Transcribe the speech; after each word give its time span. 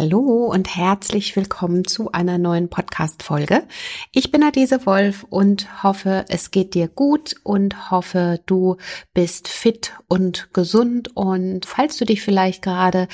Hallo 0.00 0.46
und 0.46 0.76
herzlich 0.76 1.36
willkommen 1.36 1.84
zu 1.84 2.10
einer 2.10 2.38
neuen 2.38 2.70
Podcast-Folge. 2.70 3.64
Ich 4.12 4.30
bin 4.30 4.42
Adese 4.42 4.86
Wolf 4.86 5.26
und 5.28 5.82
hoffe, 5.82 6.24
es 6.30 6.50
geht 6.50 6.72
dir 6.72 6.88
gut 6.88 7.34
und 7.42 7.90
hoffe, 7.90 8.40
du 8.46 8.78
bist 9.12 9.48
fit 9.48 9.92
und 10.08 10.54
gesund 10.54 11.14
und 11.14 11.66
falls 11.66 11.98
du 11.98 12.06
dich 12.06 12.22
vielleicht 12.22 12.62
gerade 12.62 13.08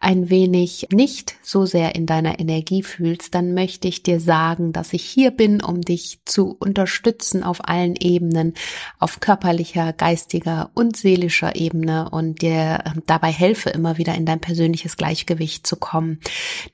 ein 0.00 0.30
wenig 0.30 0.88
nicht 0.90 1.34
so 1.42 1.66
sehr 1.66 1.94
in 1.94 2.06
deiner 2.06 2.40
Energie 2.40 2.82
fühlst, 2.82 3.34
dann 3.34 3.52
möchte 3.52 3.86
ich 3.86 4.02
dir 4.02 4.18
sagen, 4.18 4.72
dass 4.72 4.94
ich 4.94 5.02
hier 5.02 5.32
bin, 5.32 5.62
um 5.62 5.82
dich 5.82 6.20
zu 6.24 6.56
unterstützen 6.58 7.44
auf 7.44 7.68
allen 7.68 7.96
Ebenen, 7.96 8.54
auf 8.98 9.20
körperlicher, 9.20 9.92
geistiger 9.92 10.70
und 10.72 10.96
seelischer 10.96 11.54
Ebene 11.54 12.08
und 12.08 12.40
dir 12.40 12.82
ähm, 12.86 13.02
dabei 13.04 13.30
helfe, 13.30 13.68
immer 13.68 13.98
wieder 13.98 14.14
in 14.14 14.24
dein 14.24 14.40
persönliches 14.40 14.96
Gleichgewicht 14.96 15.66
zu 15.66 15.76
kommen. 15.76 16.18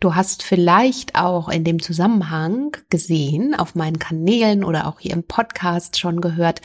Du 0.00 0.14
hast 0.14 0.42
vielleicht 0.42 1.14
auch 1.14 1.48
in 1.48 1.64
dem 1.64 1.80
Zusammenhang 1.80 2.76
gesehen, 2.90 3.54
auf 3.54 3.74
meinen 3.74 3.98
Kanälen 3.98 4.64
oder 4.64 4.86
auch 4.86 5.00
hier 5.00 5.12
im 5.12 5.24
Podcast 5.24 5.98
schon 5.98 6.20
gehört, 6.20 6.60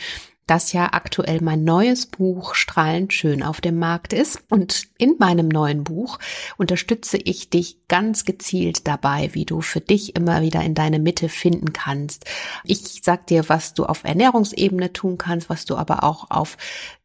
dass 0.52 0.74
ja 0.74 0.90
aktuell 0.92 1.40
mein 1.42 1.64
neues 1.64 2.08
Buch 2.08 2.56
Strahlend 2.56 3.14
schön 3.14 3.42
auf 3.42 3.62
dem 3.62 3.80
Markt 3.80 4.12
ist. 4.12 4.44
Und 4.50 4.90
in 4.98 5.16
meinem 5.18 5.48
neuen 5.48 5.86
Buch 5.86 6.20
unterstütze 6.58 7.16
ich 7.16 7.50
dich 7.50 7.78
ganz 7.88 8.26
gezielt 8.26 8.86
dabei, 8.86 9.30
wie 9.32 9.46
du 9.46 9.62
für 9.62 9.80
dich 9.80 10.14
immer 10.14 10.42
wieder 10.42 10.62
in 10.62 10.76
deine 10.76 11.00
Mitte 11.00 11.30
finden 11.30 11.72
kannst. 11.72 12.26
Ich 12.66 13.00
sag 13.02 13.28
dir, 13.28 13.48
was 13.48 13.76
du 13.76 13.86
auf 13.86 14.04
Ernährungsebene 14.04 14.92
tun 14.92 15.18
kannst, 15.18 15.50
was 15.50 15.64
du 15.64 15.78
aber 15.78 16.04
auch 16.04 16.30
auf 16.30 16.58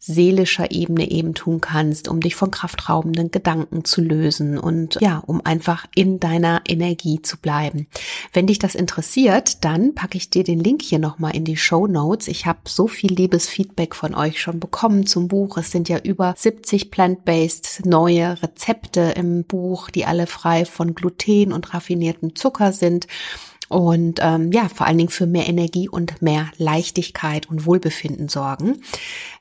seelischer 0.06 0.70
Ebene 0.70 1.10
eben 1.10 1.34
tun 1.34 1.60
kannst, 1.60 2.09
um 2.09 2.20
dich 2.20 2.37
von 2.37 2.51
kraftraubenden 2.51 3.30
Gedanken 3.30 3.84
zu 3.84 4.01
lösen 4.01 4.59
und 4.59 4.98
ja, 5.01 5.18
um 5.26 5.45
einfach 5.45 5.87
in 5.95 6.20
deiner 6.20 6.62
Energie 6.68 7.20
zu 7.23 7.37
bleiben. 7.38 7.88
Wenn 8.32 8.46
dich 8.46 8.59
das 8.59 8.76
interessiert, 8.76 9.65
dann 9.65 9.95
packe 9.95 10.16
ich 10.16 10.30
dir 10.30 10.45
den 10.45 10.60
Link 10.60 10.82
hier 10.82 11.01
nochmal 11.01 11.34
in 11.34 11.45
die 11.45 11.56
Show 11.56 11.87
Notes. 11.88 12.28
Ich 12.28 12.46
habe 12.46 12.60
so 12.66 12.87
viel 12.87 13.15
liebes 13.37 13.48
Feedback 13.48 13.95
von 13.95 14.15
euch 14.15 14.40
schon 14.40 14.60
bekommen 14.60 15.06
zum 15.06 15.29
Buch. 15.29 15.59
Es 15.59 15.70
sind 15.70 15.90
ja 15.90 15.98
über 15.98 16.34
70 16.37 16.90
plant-based 16.90 17.84
neue 17.84 18.43
Rezepte 18.43 19.12
im 19.15 19.45
Buch, 19.45 19.90
die 19.90 20.06
alle 20.06 20.26
frei 20.26 20.65
von 20.65 20.95
Gluten 20.95 21.52
und 21.52 21.74
raffinierten 21.74 22.34
Zucker 22.34 22.73
sind 22.73 23.06
und 23.68 24.20
ähm, 24.23 24.52
ja, 24.52 24.68
vor 24.68 24.87
allen 24.87 24.96
Dingen 24.96 25.10
für 25.10 25.26
mehr 25.26 25.48
Energie 25.48 25.88
und 25.88 26.23
mehr 26.23 26.51
Leichtigkeit 26.56 27.46
und 27.51 27.66
Wohlbefinden 27.66 28.28
sorgen. 28.28 28.80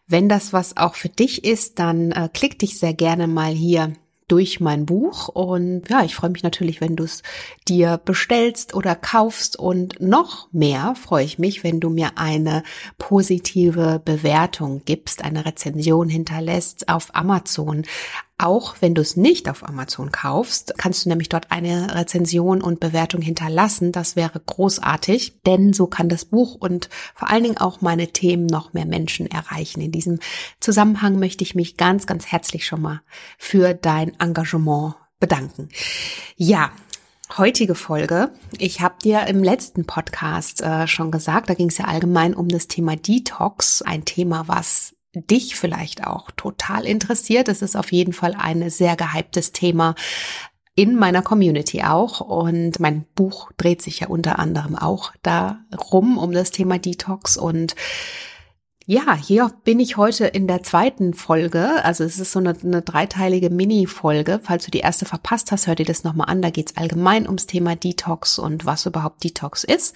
Wenn 0.07 0.27
das 0.27 0.51
was 0.51 0.75
auch 0.75 0.95
für 0.95 1.09
dich 1.09 1.45
ist, 1.45 1.79
dann 1.79 2.11
äh, 2.11 2.27
klick 2.33 2.59
dich 2.59 2.77
sehr 2.77 2.93
gerne 2.93 3.27
mal 3.27 3.53
hier 3.53 3.93
durch 4.27 4.59
mein 4.59 4.85
Buch. 4.85 5.27
Und 5.27 5.89
ja, 5.89 6.03
ich 6.03 6.15
freue 6.15 6.29
mich 6.29 6.43
natürlich, 6.43 6.81
wenn 6.81 6.95
du 6.95 7.03
es 7.03 7.23
dir 7.67 7.99
bestellst 8.03 8.73
oder 8.73 8.95
kaufst. 8.95 9.57
Und 9.57 9.99
noch 9.99 10.51
mehr 10.51 10.95
freue 10.95 11.25
ich 11.25 11.39
mich, 11.39 11.63
wenn 11.63 11.79
du 11.79 11.89
mir 11.89 12.17
eine 12.17 12.63
positive 12.97 14.01
Bewertung 14.03 14.81
gibst, 14.85 15.23
eine 15.23 15.45
Rezension 15.45 16.09
hinterlässt 16.09 16.89
auf 16.89 17.15
Amazon. 17.15 17.83
Auch 18.37 18.75
wenn 18.81 18.93
du 18.93 19.01
es 19.01 19.15
nicht 19.15 19.49
auf 19.49 19.67
Amazon 19.67 20.11
kaufst, 20.11 20.73
kannst 20.77 21.05
du 21.05 21.09
nämlich 21.09 21.29
dort 21.29 21.51
eine 21.51 21.95
Rezension 21.95 22.61
und 22.61 22.81
Bewertung 22.81 23.21
hinterlassen. 23.21 23.93
Das 23.93 24.17
wäre 24.17 24.41
großartig, 24.45 25.41
denn 25.45 25.71
so 25.71 25.87
kann 25.87 26.09
das 26.09 26.25
Buch 26.25 26.55
und 26.55 26.89
vor 27.13 27.29
allen 27.29 27.43
Dingen 27.43 27.57
auch 27.57 27.79
meine 27.79 28.09
Themen 28.09 28.45
noch 28.45 28.73
mehr 28.73 28.85
Menschen 28.85 29.31
erreichen. 29.31 29.79
In 29.79 29.93
diesem 29.93 30.19
Zusammenhang 30.59 31.17
möchte 31.17 31.45
ich 31.45 31.55
mich 31.55 31.77
ganz, 31.77 32.07
ganz 32.07 32.25
herzlich 32.25 32.65
schon 32.65 32.81
mal 32.81 33.01
für 33.37 33.73
dein 33.73 34.19
Engagement 34.19 34.95
bedanken. 35.21 35.69
Ja, 36.35 36.71
heutige 37.37 37.75
Folge. 37.75 38.31
Ich 38.57 38.81
habe 38.81 38.95
dir 39.01 39.27
im 39.27 39.43
letzten 39.43 39.85
Podcast 39.85 40.61
äh, 40.61 40.87
schon 40.87 41.09
gesagt, 41.09 41.49
da 41.49 41.53
ging 41.53 41.69
es 41.69 41.77
ja 41.77 41.85
allgemein 41.85 42.33
um 42.33 42.49
das 42.49 42.67
Thema 42.67 42.97
Detox, 42.97 43.81
ein 43.81 44.03
Thema, 44.03 44.47
was 44.47 44.94
dich 45.15 45.55
vielleicht 45.55 46.05
auch 46.05 46.31
total 46.31 46.85
interessiert. 46.85 47.47
Es 47.47 47.61
ist 47.61 47.75
auf 47.75 47.91
jeden 47.91 48.13
Fall 48.13 48.35
ein 48.37 48.69
sehr 48.69 48.95
gehyptes 48.95 49.51
Thema 49.51 49.95
in 50.75 50.95
meiner 50.95 51.21
Community 51.21 51.83
auch. 51.83 52.19
Und 52.21 52.79
mein 52.79 53.05
Buch 53.15 53.51
dreht 53.57 53.81
sich 53.81 54.01
ja 54.01 54.07
unter 54.07 54.39
anderem 54.39 54.75
auch 54.75 55.13
darum, 55.23 56.17
um 56.17 56.31
das 56.31 56.51
Thema 56.51 56.77
Detox 56.77 57.37
und 57.37 57.75
ja, 58.87 59.15
hier 59.15 59.51
bin 59.63 59.79
ich 59.79 59.97
heute 59.97 60.27
in 60.27 60.45
der 60.47 60.61
zweiten 60.61 61.15
Folge. 61.15 61.83
Also 61.83 62.03
es 62.03 62.19
ist 62.19 62.31
so 62.31 62.37
eine, 62.37 62.55
eine 62.63 62.83
dreiteilige 62.83 63.49
Mini-Folge. 63.49 64.39
Falls 64.43 64.65
du 64.65 64.69
die 64.69 64.79
erste 64.79 65.05
verpasst 65.05 65.51
hast, 65.51 65.65
hör 65.65 65.73
dir 65.73 65.87
das 65.87 66.03
nochmal 66.03 66.29
an. 66.29 66.43
Da 66.43 66.51
geht 66.51 66.69
es 66.69 66.77
allgemein 66.77 67.25
ums 67.25 67.47
Thema 67.47 67.75
Detox 67.75 68.37
und 68.37 68.67
was 68.67 68.85
überhaupt 68.85 69.23
Detox 69.23 69.63
ist. 69.63 69.95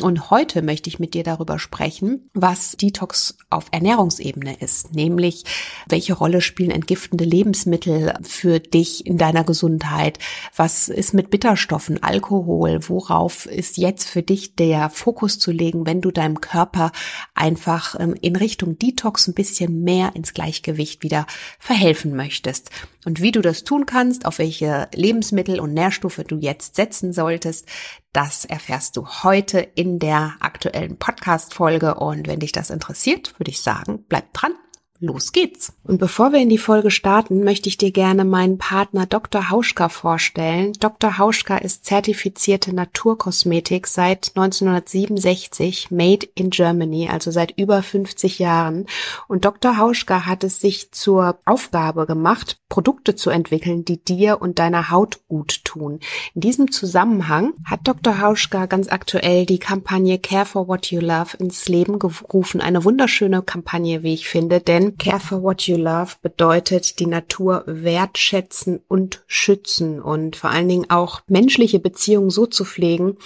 Und 0.00 0.30
heute 0.30 0.62
möchte 0.62 0.88
ich 0.88 1.00
mit 1.00 1.14
dir 1.14 1.24
darüber 1.24 1.58
sprechen, 1.58 2.30
was 2.32 2.76
Detox 2.76 3.36
auf 3.50 3.66
Ernährungsebene 3.72 4.56
ist, 4.60 4.94
nämlich 4.94 5.44
welche 5.88 6.12
Rolle 6.14 6.40
spielen 6.40 6.70
entgiftende 6.70 7.24
Lebensmittel 7.24 8.14
für 8.22 8.60
dich 8.60 9.04
in 9.04 9.18
deiner 9.18 9.42
Gesundheit, 9.42 10.20
was 10.54 10.88
ist 10.88 11.12
mit 11.12 11.30
Bitterstoffen, 11.30 12.00
Alkohol, 12.04 12.88
worauf 12.88 13.46
ist 13.46 13.78
jetzt 13.78 14.08
für 14.08 14.22
dich 14.22 14.54
der 14.54 14.90
Fokus 14.90 15.40
zu 15.40 15.50
legen, 15.50 15.86
wenn 15.86 16.00
du 16.00 16.12
deinem 16.12 16.40
Körper 16.40 16.92
einfach 17.34 17.98
ähm, 17.98 18.14
in 18.20 18.36
Richtung 18.36 18.78
Detox 18.78 19.26
ein 19.26 19.34
bisschen 19.34 19.82
mehr 19.82 20.14
ins 20.14 20.34
Gleichgewicht 20.34 21.02
wieder 21.02 21.26
verhelfen 21.58 22.14
möchtest. 22.14 22.70
Und 23.04 23.20
wie 23.22 23.32
du 23.32 23.40
das 23.40 23.64
tun 23.64 23.86
kannst, 23.86 24.24
auf 24.26 24.38
welche 24.38 24.88
Lebensmittel 24.94 25.58
und 25.58 25.72
Nährstoffe 25.72 26.22
du 26.28 26.36
jetzt 26.36 26.76
setzen 26.76 27.12
solltest, 27.12 27.66
das 28.12 28.44
erfährst 28.44 28.96
du 28.96 29.06
heute 29.06 29.60
in 29.60 29.98
der 29.98 30.34
aktuellen 30.40 30.96
Podcast-Folge. 30.98 31.94
Und 31.94 32.26
wenn 32.26 32.40
dich 32.40 32.52
das 32.52 32.70
interessiert, 32.70 33.38
würde 33.38 33.50
ich 33.50 33.62
sagen, 33.62 34.04
bleib 34.08 34.32
dran 34.32 34.54
Los 35.02 35.32
geht's. 35.32 35.72
Und 35.82 35.96
bevor 35.96 36.32
wir 36.32 36.40
in 36.40 36.50
die 36.50 36.58
Folge 36.58 36.90
starten, 36.90 37.42
möchte 37.42 37.70
ich 37.70 37.78
dir 37.78 37.90
gerne 37.90 38.26
meinen 38.26 38.58
Partner 38.58 39.06
Dr. 39.06 39.48
Hauschka 39.48 39.88
vorstellen. 39.88 40.74
Dr. 40.78 41.16
Hauschka 41.16 41.56
ist 41.56 41.86
zertifizierte 41.86 42.74
Naturkosmetik 42.74 43.86
seit 43.86 44.32
1967, 44.36 45.90
made 45.90 46.28
in 46.34 46.50
Germany, 46.50 47.08
also 47.08 47.30
seit 47.30 47.58
über 47.58 47.82
50 47.82 48.38
Jahren. 48.38 48.84
Und 49.26 49.46
Dr. 49.46 49.78
Hauschka 49.78 50.26
hat 50.26 50.44
es 50.44 50.60
sich 50.60 50.92
zur 50.92 51.38
Aufgabe 51.46 52.04
gemacht, 52.04 52.58
Produkte 52.68 53.16
zu 53.16 53.30
entwickeln, 53.30 53.86
die 53.86 54.04
dir 54.04 54.42
und 54.42 54.58
deiner 54.58 54.90
Haut 54.90 55.20
gut 55.28 55.64
tun. 55.64 56.00
In 56.34 56.42
diesem 56.42 56.70
Zusammenhang 56.70 57.54
hat 57.64 57.80
Dr. 57.84 58.20
Hauschka 58.20 58.66
ganz 58.66 58.88
aktuell 58.88 59.46
die 59.46 59.58
Kampagne 59.58 60.18
Care 60.18 60.44
for 60.44 60.68
What 60.68 60.90
You 60.90 61.00
Love 61.00 61.38
ins 61.38 61.68
Leben 61.68 61.98
gerufen. 61.98 62.60
Eine 62.60 62.84
wunderschöne 62.84 63.40
Kampagne, 63.42 64.02
wie 64.02 64.12
ich 64.12 64.28
finde, 64.28 64.60
denn 64.60 64.89
Care 64.98 65.20
for 65.20 65.42
What 65.42 65.62
You 65.62 65.76
Love 65.76 66.16
bedeutet 66.22 66.98
die 66.98 67.06
Natur 67.06 67.64
wertschätzen 67.66 68.80
und 68.88 69.22
schützen 69.26 70.00
und 70.00 70.36
vor 70.36 70.50
allen 70.50 70.68
Dingen 70.68 70.90
auch 70.90 71.22
menschliche 71.26 71.78
Beziehungen 71.78 72.30
so 72.30 72.46
zu 72.46 72.64
pflegen, 72.64 73.16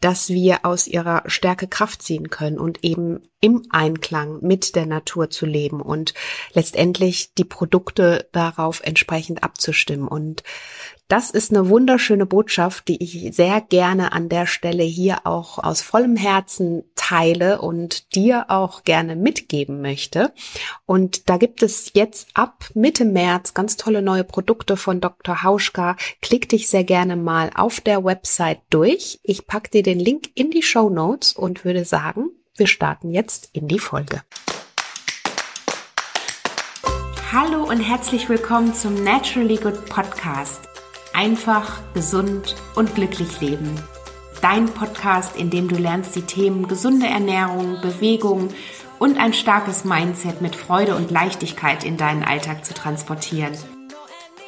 dass 0.00 0.28
wir 0.30 0.64
aus 0.64 0.86
ihrer 0.86 1.22
Stärke 1.26 1.68
Kraft 1.68 2.02
ziehen 2.02 2.30
können 2.30 2.58
und 2.58 2.84
eben 2.84 3.20
im 3.40 3.66
Einklang 3.70 4.38
mit 4.42 4.76
der 4.76 4.86
Natur 4.86 5.30
zu 5.30 5.46
leben 5.46 5.80
und 5.80 6.14
letztendlich 6.52 7.34
die 7.34 7.44
Produkte 7.44 8.28
darauf 8.32 8.82
entsprechend 8.82 9.42
abzustimmen. 9.42 10.08
Und 10.08 10.42
das 11.10 11.30
ist 11.30 11.50
eine 11.50 11.68
wunderschöne 11.68 12.24
Botschaft, 12.24 12.86
die 12.86 13.02
ich 13.02 13.34
sehr 13.34 13.60
gerne 13.60 14.12
an 14.12 14.28
der 14.28 14.46
Stelle 14.46 14.84
hier 14.84 15.26
auch 15.26 15.58
aus 15.58 15.80
vollem 15.80 16.14
Herzen 16.14 16.84
teile 16.94 17.60
und 17.60 18.14
dir 18.14 18.44
auch 18.48 18.84
gerne 18.84 19.16
mitgeben 19.16 19.82
möchte. 19.82 20.32
Und 20.86 21.28
da 21.28 21.36
gibt 21.36 21.64
es 21.64 21.90
jetzt 21.94 22.28
ab 22.34 22.66
Mitte 22.74 23.04
März 23.04 23.54
ganz 23.54 23.76
tolle 23.76 24.02
neue 24.02 24.22
Produkte 24.22 24.76
von 24.76 25.00
Dr. 25.00 25.42
Hauschka. 25.42 25.96
Klick 26.22 26.48
dich 26.48 26.68
sehr 26.68 26.84
gerne 26.84 27.16
mal 27.16 27.50
auf 27.56 27.80
der 27.80 28.04
Website 28.04 28.60
durch. 28.70 29.18
Ich 29.24 29.48
packe 29.48 29.70
dir 29.70 29.82
den 29.90 29.98
Link 29.98 30.30
in 30.36 30.52
die 30.52 30.62
Show 30.62 30.88
Notes 30.88 31.32
und 31.32 31.64
würde 31.64 31.84
sagen, 31.84 32.30
wir 32.56 32.68
starten 32.68 33.10
jetzt 33.10 33.50
in 33.52 33.66
die 33.66 33.80
Folge. 33.80 34.22
Hallo 37.32 37.64
und 37.64 37.80
herzlich 37.80 38.28
willkommen 38.28 38.72
zum 38.72 39.02
Naturally 39.02 39.56
Good 39.56 39.86
Podcast. 39.86 40.60
Einfach, 41.12 41.80
gesund 41.92 42.54
und 42.76 42.94
glücklich 42.94 43.40
leben. 43.40 43.68
Dein 44.40 44.66
Podcast, 44.66 45.34
in 45.34 45.50
dem 45.50 45.66
du 45.66 45.74
lernst, 45.74 46.14
die 46.14 46.22
Themen 46.22 46.68
gesunde 46.68 47.06
Ernährung, 47.06 47.80
Bewegung 47.82 48.50
und 49.00 49.18
ein 49.18 49.32
starkes 49.32 49.84
Mindset 49.84 50.40
mit 50.40 50.54
Freude 50.54 50.94
und 50.94 51.10
Leichtigkeit 51.10 51.82
in 51.82 51.96
deinen 51.96 52.22
Alltag 52.22 52.64
zu 52.64 52.74
transportieren. 52.74 53.58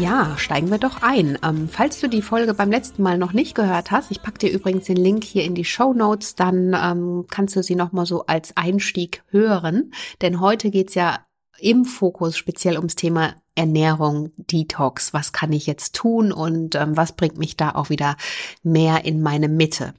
Ja, 0.00 0.36
steigen 0.38 0.70
wir 0.70 0.78
doch 0.78 1.02
ein. 1.02 1.38
Ähm, 1.42 1.68
falls 1.68 1.98
du 1.98 2.08
die 2.08 2.22
Folge 2.22 2.54
beim 2.54 2.70
letzten 2.70 3.02
Mal 3.02 3.18
noch 3.18 3.32
nicht 3.32 3.56
gehört 3.56 3.90
hast, 3.90 4.12
ich 4.12 4.22
packe 4.22 4.38
dir 4.38 4.50
übrigens 4.50 4.84
den 4.84 4.96
Link 4.96 5.24
hier 5.24 5.42
in 5.42 5.56
die 5.56 5.64
Show 5.64 5.92
Notes, 5.92 6.36
dann 6.36 6.76
ähm, 6.80 7.26
kannst 7.28 7.56
du 7.56 7.64
sie 7.64 7.74
nochmal 7.74 8.06
so 8.06 8.24
als 8.26 8.56
Einstieg 8.56 9.24
hören. 9.30 9.92
Denn 10.20 10.40
heute 10.40 10.70
geht's 10.70 10.94
ja 10.94 11.18
im 11.58 11.84
Fokus 11.84 12.36
speziell 12.36 12.76
ums 12.76 12.94
Thema 12.94 13.34
Ernährung, 13.56 14.30
Detox. 14.36 15.12
Was 15.14 15.32
kann 15.32 15.52
ich 15.52 15.66
jetzt 15.66 15.96
tun 15.96 16.30
und 16.30 16.76
ähm, 16.76 16.96
was 16.96 17.12
bringt 17.12 17.36
mich 17.36 17.56
da 17.56 17.72
auch 17.72 17.90
wieder 17.90 18.16
mehr 18.62 19.04
in 19.04 19.20
meine 19.20 19.48
Mitte? 19.48 19.94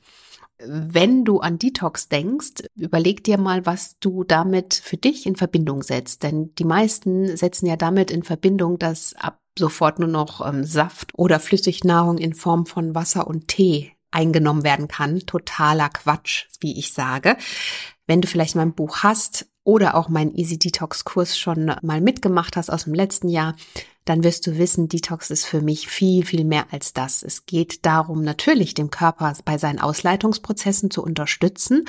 Wenn 0.66 1.24
du 1.24 1.40
an 1.40 1.58
Detox 1.58 2.10
denkst, 2.10 2.64
überleg 2.76 3.24
dir 3.24 3.38
mal, 3.38 3.66
was 3.66 3.98
du 4.00 4.24
damit 4.24 4.74
für 4.74 4.98
dich 4.98 5.26
in 5.26 5.36
Verbindung 5.38 5.84
setzt. 5.84 6.24
Denn 6.24 6.54
die 6.56 6.66
meisten 6.66 7.38
setzen 7.38 7.66
ja 7.66 7.78
damit 7.78 8.12
in 8.12 8.24
Verbindung, 8.24 8.78
dass 8.78 9.14
ab 9.16 9.40
sofort 9.58 10.00
nur 10.00 10.10
noch 10.10 10.46
ähm, 10.46 10.64
Saft 10.64 11.12
oder 11.18 11.40
Flüssignahrung 11.40 12.18
in 12.18 12.34
Form 12.34 12.66
von 12.66 12.96
Wasser 12.96 13.28
und 13.28 13.48
Tee 13.48 13.92
eingenommen 14.12 14.64
werden 14.64 14.88
kann. 14.88 15.20
Totaler 15.22 15.90
Quatsch, 15.90 16.48
wie 16.60 16.78
ich 16.78 16.94
sage. 16.94 17.38
Wenn 18.08 18.22
du 18.22 18.28
vielleicht 18.28 18.56
mein 18.56 18.74
Buch 18.74 19.04
hast 19.04 19.48
oder 19.64 19.96
auch 19.96 20.10
meinen 20.10 20.34
Easy 20.34 20.58
Detox 20.58 21.06
Kurs 21.06 21.38
schon 21.38 21.76
mal 21.82 22.02
mitgemacht 22.02 22.58
hast 22.58 22.70
aus 22.70 22.86
dem 22.86 22.96
letzten 22.96 23.30
Jahr, 23.30 23.56
dann 24.10 24.24
wirst 24.24 24.48
du 24.48 24.58
wissen, 24.58 24.90
Detox 24.90 25.30
ist 25.30 25.46
für 25.46 25.62
mich 25.62 25.88
viel, 25.88 26.26
viel 26.26 26.44
mehr 26.44 26.66
als 26.72 26.94
das. 26.94 27.22
Es 27.22 27.46
geht 27.46 27.86
darum, 27.86 28.24
natürlich 28.24 28.74
dem 28.74 28.90
Körper 28.90 29.32
bei 29.46 29.60
seinen 29.60 29.78
Ausleitungsprozessen 29.78 30.90
zu 30.90 31.04
unterstützen 31.04 31.86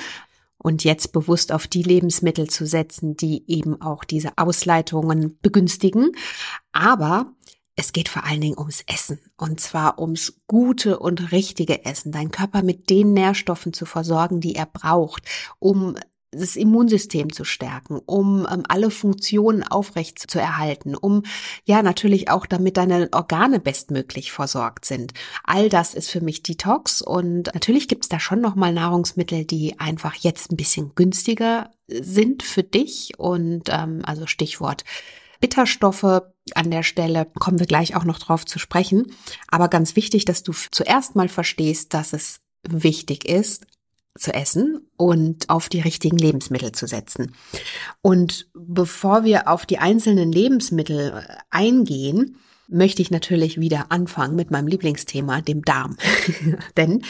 und 0.59 0.83
jetzt 0.83 1.13
bewusst 1.13 1.51
auf 1.51 1.65
die 1.65 1.81
Lebensmittel 1.81 2.47
zu 2.47 2.67
setzen, 2.67 3.17
die 3.17 3.43
eben 3.47 3.81
auch 3.81 4.03
diese 4.03 4.37
Ausleitungen 4.37 5.39
begünstigen. 5.41 6.11
Aber 6.71 7.33
es 7.75 7.91
geht 7.91 8.07
vor 8.07 8.23
allen 8.25 8.41
Dingen 8.41 8.59
ums 8.59 8.83
Essen 8.85 9.19
und 9.35 9.59
zwar 9.59 9.97
ums 9.97 10.41
gute 10.45 10.99
und 10.99 11.31
richtige 11.31 11.85
Essen, 11.85 12.11
deinen 12.11 12.29
Körper 12.29 12.61
mit 12.61 12.91
den 12.91 13.13
Nährstoffen 13.13 13.73
zu 13.73 13.87
versorgen, 13.87 14.41
die 14.41 14.53
er 14.53 14.67
braucht, 14.67 15.23
um 15.57 15.95
das 16.31 16.55
Immunsystem 16.55 17.31
zu 17.31 17.43
stärken, 17.43 17.99
um 18.05 18.47
ähm, 18.49 18.63
alle 18.67 18.89
Funktionen 18.89 19.63
aufrecht 19.63 20.19
zu 20.19 20.39
erhalten, 20.39 20.95
um 20.95 21.23
ja 21.65 21.83
natürlich 21.83 22.29
auch 22.29 22.45
damit 22.45 22.77
deine 22.77 23.09
Organe 23.11 23.59
bestmöglich 23.59 24.31
versorgt 24.31 24.85
sind. 24.85 25.13
All 25.43 25.69
das 25.69 25.93
ist 25.93 26.09
für 26.09 26.21
mich 26.21 26.41
Detox 26.41 27.01
und 27.01 27.53
natürlich 27.53 27.87
gibt 27.87 28.03
es 28.03 28.09
da 28.09 28.19
schon 28.19 28.41
noch 28.41 28.55
mal 28.55 28.73
Nahrungsmittel, 28.73 29.45
die 29.45 29.79
einfach 29.79 30.15
jetzt 30.15 30.51
ein 30.51 30.57
bisschen 30.57 30.93
günstiger 30.95 31.71
sind 31.87 32.43
für 32.43 32.63
dich 32.63 33.13
und 33.17 33.63
ähm, 33.69 34.01
also 34.05 34.25
Stichwort 34.25 34.85
Bitterstoffe 35.41 36.21
an 36.53 36.71
der 36.71 36.83
Stelle 36.83 37.27
kommen 37.39 37.59
wir 37.59 37.65
gleich 37.65 37.95
auch 37.95 38.05
noch 38.05 38.19
drauf 38.19 38.45
zu 38.45 38.59
sprechen. 38.59 39.07
Aber 39.47 39.67
ganz 39.67 39.95
wichtig, 39.95 40.23
dass 40.25 40.43
du 40.43 40.53
zuerst 40.71 41.15
mal 41.15 41.27
verstehst, 41.27 41.93
dass 41.93 42.13
es 42.13 42.39
wichtig 42.67 43.27
ist, 43.27 43.65
zu 44.17 44.33
essen 44.33 44.87
und 44.97 45.49
auf 45.49 45.69
die 45.69 45.79
richtigen 45.79 46.17
Lebensmittel 46.17 46.71
zu 46.71 46.87
setzen. 46.87 47.33
Und 48.01 48.47
bevor 48.53 49.23
wir 49.23 49.47
auf 49.47 49.65
die 49.65 49.77
einzelnen 49.77 50.31
Lebensmittel 50.31 51.23
äh, 51.25 51.35
eingehen, 51.49 52.37
möchte 52.67 53.01
ich 53.01 53.11
natürlich 53.11 53.59
wieder 53.59 53.87
anfangen 53.89 54.35
mit 54.35 54.51
meinem 54.51 54.67
Lieblingsthema, 54.67 55.41
dem 55.41 55.63
Darm. 55.63 55.97
Denn 56.77 57.03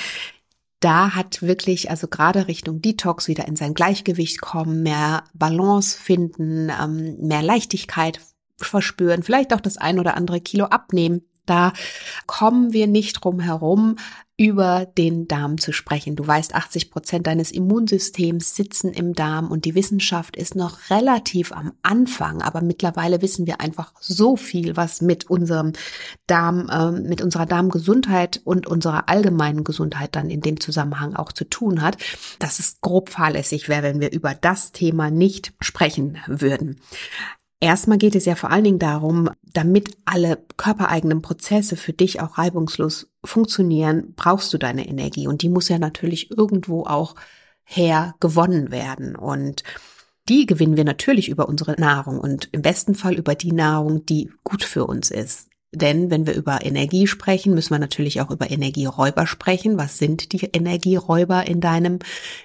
da 0.79 1.13
hat 1.13 1.43
wirklich, 1.43 1.91
also 1.91 2.07
gerade 2.07 2.47
Richtung 2.47 2.81
Detox 2.81 3.27
wieder 3.27 3.47
in 3.47 3.55
sein 3.55 3.75
Gleichgewicht 3.75 4.41
kommen, 4.41 4.81
mehr 4.81 5.23
Balance 5.33 5.97
finden, 5.97 6.69
ähm, 6.69 7.17
mehr 7.19 7.43
Leichtigkeit 7.43 8.19
verspüren, 8.57 9.23
vielleicht 9.23 9.53
auch 9.53 9.61
das 9.61 9.77
ein 9.77 9.99
oder 9.99 10.15
andere 10.17 10.41
Kilo 10.41 10.65
abnehmen. 10.65 11.23
Da 11.45 11.73
kommen 12.25 12.73
wir 12.73 12.87
nicht 12.87 13.13
drum 13.13 13.39
herum, 13.39 13.97
über 14.41 14.87
den 14.97 15.27
Darm 15.27 15.59
zu 15.59 15.71
sprechen. 15.71 16.15
Du 16.15 16.25
weißt, 16.25 16.55
80 16.55 16.89
Prozent 16.89 17.27
deines 17.27 17.51
Immunsystems 17.51 18.55
sitzen 18.55 18.91
im 18.91 19.13
Darm 19.13 19.51
und 19.51 19.65
die 19.65 19.75
Wissenschaft 19.75 20.35
ist 20.35 20.55
noch 20.55 20.89
relativ 20.89 21.51
am 21.51 21.73
Anfang, 21.83 22.41
aber 22.41 22.61
mittlerweile 22.61 23.21
wissen 23.21 23.45
wir 23.45 23.61
einfach 23.61 23.93
so 23.99 24.35
viel, 24.35 24.75
was 24.75 24.99
mit 24.99 25.29
unserem 25.29 25.73
Darm, 26.25 26.69
äh, 26.69 26.89
mit 26.89 27.21
unserer 27.21 27.45
Darmgesundheit 27.45 28.41
und 28.43 28.65
unserer 28.65 29.09
allgemeinen 29.09 29.63
Gesundheit 29.63 30.15
dann 30.15 30.31
in 30.31 30.41
dem 30.41 30.59
Zusammenhang 30.59 31.15
auch 31.15 31.33
zu 31.33 31.43
tun 31.43 31.83
hat, 31.83 31.97
dass 32.39 32.57
es 32.57 32.81
grob 32.81 33.09
fahrlässig 33.09 33.69
wäre, 33.69 33.83
wenn 33.83 34.01
wir 34.01 34.11
über 34.11 34.33
das 34.33 34.71
Thema 34.71 35.11
nicht 35.11 35.53
sprechen 35.59 36.17
würden. 36.25 36.81
Erstmal 37.63 37.99
geht 37.99 38.15
es 38.15 38.25
ja 38.25 38.33
vor 38.33 38.49
allen 38.49 38.63
Dingen 38.63 38.79
darum, 38.79 39.29
damit 39.43 39.95
alle 40.05 40.43
körpereigenen 40.57 41.21
Prozesse 41.21 41.75
für 41.75 41.93
dich 41.93 42.19
auch 42.19 42.39
reibungslos 42.39 43.11
funktionieren, 43.23 44.13
brauchst 44.15 44.51
du 44.51 44.57
deine 44.57 44.87
Energie 44.87 45.27
und 45.27 45.43
die 45.43 45.49
muss 45.49 45.69
ja 45.69 45.77
natürlich 45.77 46.31
irgendwo 46.31 46.85
auch 46.85 47.13
her 47.63 48.15
gewonnen 48.19 48.71
werden 48.71 49.15
und 49.15 49.63
die 50.27 50.47
gewinnen 50.47 50.75
wir 50.75 50.85
natürlich 50.85 51.29
über 51.29 51.47
unsere 51.47 51.79
Nahrung 51.79 52.19
und 52.19 52.49
im 52.51 52.63
besten 52.63 52.95
Fall 52.95 53.13
über 53.13 53.35
die 53.35 53.53
Nahrung, 53.53 54.07
die 54.07 54.31
gut 54.43 54.63
für 54.63 54.87
uns 54.87 55.11
ist. 55.11 55.50
Denn 55.73 56.11
wenn 56.11 56.27
wir 56.27 56.33
über 56.33 56.65
Energie 56.65 57.07
sprechen, 57.07 57.53
müssen 57.53 57.73
wir 57.73 57.79
natürlich 57.79 58.19
auch 58.19 58.29
über 58.29 58.51
Energieräuber 58.51 59.25
sprechen. 59.25 59.77
Was 59.77 59.97
sind 59.97 60.33
die 60.33 60.43
Energieräuber 60.45 61.47
in 61.47 61.61
deinem 61.61 61.99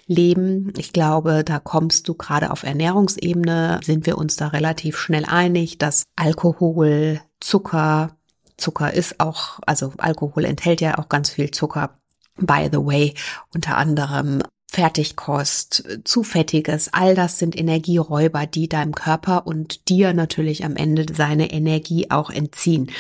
Leben? 0.07 0.73
Ich 0.77 0.93
glaube, 0.93 1.43
da 1.43 1.59
kommst 1.59 2.07
du 2.09 2.15
gerade 2.15 2.53
auf 2.53 2.63
Ernährungsebene, 2.63 3.81
sind 3.83 4.07
wir 4.07 4.17
uns 4.17 4.37
da 4.37 4.49
relativ 4.49 4.97
schnell 4.97 5.25
einig, 5.25 5.79
dass 5.79 6.05
Alkohol, 6.15 7.21
Zucker, 7.41 8.17
Zucker 8.57 8.93
ist 8.93 9.19
auch, 9.19 9.59
also 9.67 9.93
Alkohol 9.99 10.45
enthält 10.45 10.81
ja 10.81 10.99
auch 10.99 11.09
ganz 11.09 11.31
viel 11.31 11.51
Zucker. 11.51 11.99
By 12.37 12.69
the 12.71 12.79
way, 12.79 13.15
unter 13.53 13.77
anderem 13.77 14.43
Fertigkost, 14.69 15.85
zu 16.05 16.23
fettiges, 16.23 16.93
all 16.93 17.15
das 17.15 17.39
sind 17.39 17.57
Energieräuber, 17.57 18.47
die 18.47 18.69
deinem 18.69 18.95
Körper 18.95 19.47
und 19.47 19.89
dir 19.89 20.13
natürlich 20.13 20.65
am 20.65 20.77
Ende 20.77 21.07
seine 21.15 21.51
Energie 21.51 22.11
auch 22.11 22.31
entziehen. 22.31 22.91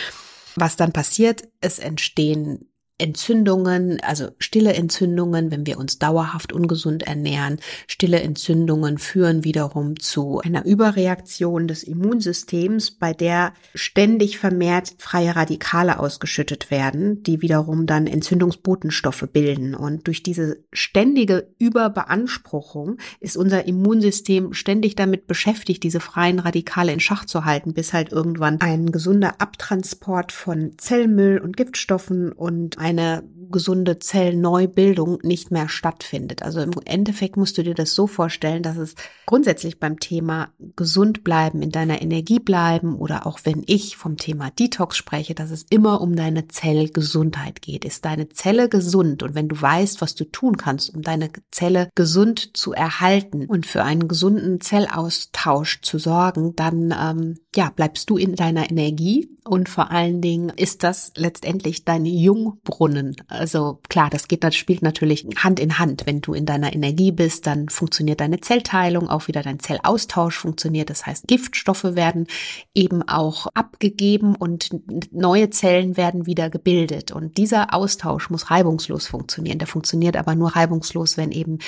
Was 0.54 0.76
dann 0.76 0.92
passiert, 0.92 1.48
es 1.60 1.78
entstehen 1.78 2.70
Entzündungen, 2.98 4.00
also 4.00 4.30
stille 4.38 4.72
Entzündungen, 4.72 5.50
wenn 5.50 5.66
wir 5.66 5.78
uns 5.78 5.98
dauerhaft 5.98 6.52
ungesund 6.52 7.02
ernähren. 7.02 7.58
Stille 7.86 8.20
Entzündungen 8.20 8.96
führen 8.96 9.44
wiederum 9.44 10.00
zu 10.00 10.40
einer 10.40 10.64
Überreaktion 10.64 11.68
des 11.68 11.82
Immunsystems, 11.82 12.92
bei 12.92 13.12
der 13.12 13.52
ständig 13.74 14.38
vermehrt 14.38 14.94
freie 14.98 15.36
Radikale 15.36 15.98
ausgeschüttet 15.98 16.70
werden, 16.70 17.22
die 17.22 17.42
wiederum 17.42 17.86
dann 17.86 18.06
Entzündungsbotenstoffe 18.06 19.28
bilden. 19.30 19.74
Und 19.74 20.06
durch 20.06 20.22
diese 20.22 20.64
ständige 20.72 21.54
Überbeanspruchung 21.58 22.96
ist 23.20 23.36
unser 23.36 23.66
Immunsystem 23.66 24.54
ständig 24.54 24.96
damit 24.96 25.26
beschäftigt, 25.26 25.82
diese 25.82 26.00
freien 26.00 26.38
Radikale 26.38 26.92
in 26.92 27.00
Schach 27.00 27.26
zu 27.26 27.44
halten, 27.44 27.74
bis 27.74 27.92
halt 27.92 28.10
irgendwann 28.10 28.60
ein 28.62 28.90
gesunder 28.90 29.40
Abtransport 29.40 30.32
von 30.32 30.78
Zellmüll 30.78 31.38
und 31.38 31.58
Giftstoffen 31.58 32.32
und 32.32 32.78
eine 32.86 33.24
gesunde 33.50 33.98
Zellneubildung 33.98 35.18
nicht 35.22 35.50
mehr 35.50 35.68
stattfindet. 35.68 36.42
Also 36.42 36.60
im 36.60 36.72
Endeffekt 36.84 37.36
musst 37.36 37.58
du 37.58 37.62
dir 37.62 37.74
das 37.74 37.94
so 37.94 38.06
vorstellen, 38.06 38.62
dass 38.62 38.76
es 38.76 38.94
grundsätzlich 39.24 39.78
beim 39.78 40.00
Thema 40.00 40.48
gesund 40.76 41.24
bleiben, 41.24 41.62
in 41.62 41.70
deiner 41.70 42.02
Energie 42.02 42.38
bleiben 42.38 42.96
oder 42.96 43.26
auch 43.26 43.40
wenn 43.44 43.62
ich 43.66 43.96
vom 43.96 44.16
Thema 44.16 44.50
Detox 44.50 44.96
spreche, 44.96 45.34
dass 45.34 45.50
es 45.50 45.64
immer 45.70 46.00
um 46.00 46.16
deine 46.16 46.48
Zellgesundheit 46.48 47.62
geht. 47.62 47.84
Ist 47.84 48.04
deine 48.04 48.28
Zelle 48.28 48.68
gesund 48.68 49.22
und 49.22 49.34
wenn 49.34 49.48
du 49.48 49.60
weißt, 49.60 50.00
was 50.00 50.14
du 50.14 50.24
tun 50.24 50.56
kannst, 50.56 50.94
um 50.94 51.02
deine 51.02 51.30
Zelle 51.50 51.88
gesund 51.94 52.56
zu 52.56 52.72
erhalten 52.72 53.46
und 53.46 53.66
für 53.66 53.82
einen 53.82 54.08
gesunden 54.08 54.60
Zellaustausch 54.60 55.80
zu 55.82 55.98
sorgen, 55.98 56.54
dann 56.56 56.94
ähm, 56.98 57.38
ja 57.56 57.72
bleibst 57.74 58.10
du 58.10 58.16
in 58.16 58.36
deiner 58.36 58.70
Energie 58.70 59.28
und 59.46 59.68
vor 59.68 59.90
allen 59.90 60.20
Dingen 60.20 60.50
ist 60.50 60.82
das 60.82 61.12
letztendlich 61.16 61.84
dein 61.84 62.04
Jungbrunnen. 62.04 63.16
Also 63.28 63.80
klar, 63.88 64.10
das 64.10 64.28
geht, 64.28 64.44
das 64.44 64.56
spielt 64.56 64.82
natürlich 64.82 65.26
Hand 65.36 65.60
in 65.60 65.78
Hand. 65.78 66.04
Wenn 66.06 66.20
du 66.20 66.34
in 66.34 66.46
deiner 66.46 66.74
Energie 66.74 67.12
bist, 67.12 67.46
dann 67.46 67.68
funktioniert 67.68 68.20
deine 68.20 68.40
Zellteilung, 68.40 69.08
auch 69.08 69.28
wieder 69.28 69.42
dein 69.42 69.60
Zellaustausch 69.60 70.36
funktioniert. 70.36 70.90
Das 70.90 71.06
heißt, 71.06 71.26
Giftstoffe 71.28 71.84
werden 71.84 72.26
eben 72.74 73.02
auch 73.08 73.46
abgegeben 73.54 74.34
und 74.34 74.70
neue 75.12 75.50
Zellen 75.50 75.96
werden 75.96 76.26
wieder 76.26 76.50
gebildet. 76.50 77.12
Und 77.12 77.36
dieser 77.36 77.72
Austausch 77.72 78.30
muss 78.30 78.50
reibungslos 78.50 79.06
funktionieren. 79.06 79.58
Der 79.58 79.68
funktioniert 79.68 80.16
aber 80.16 80.34
nur 80.34 80.56
reibungslos, 80.56 81.16
wenn 81.16 81.32
eben 81.32 81.58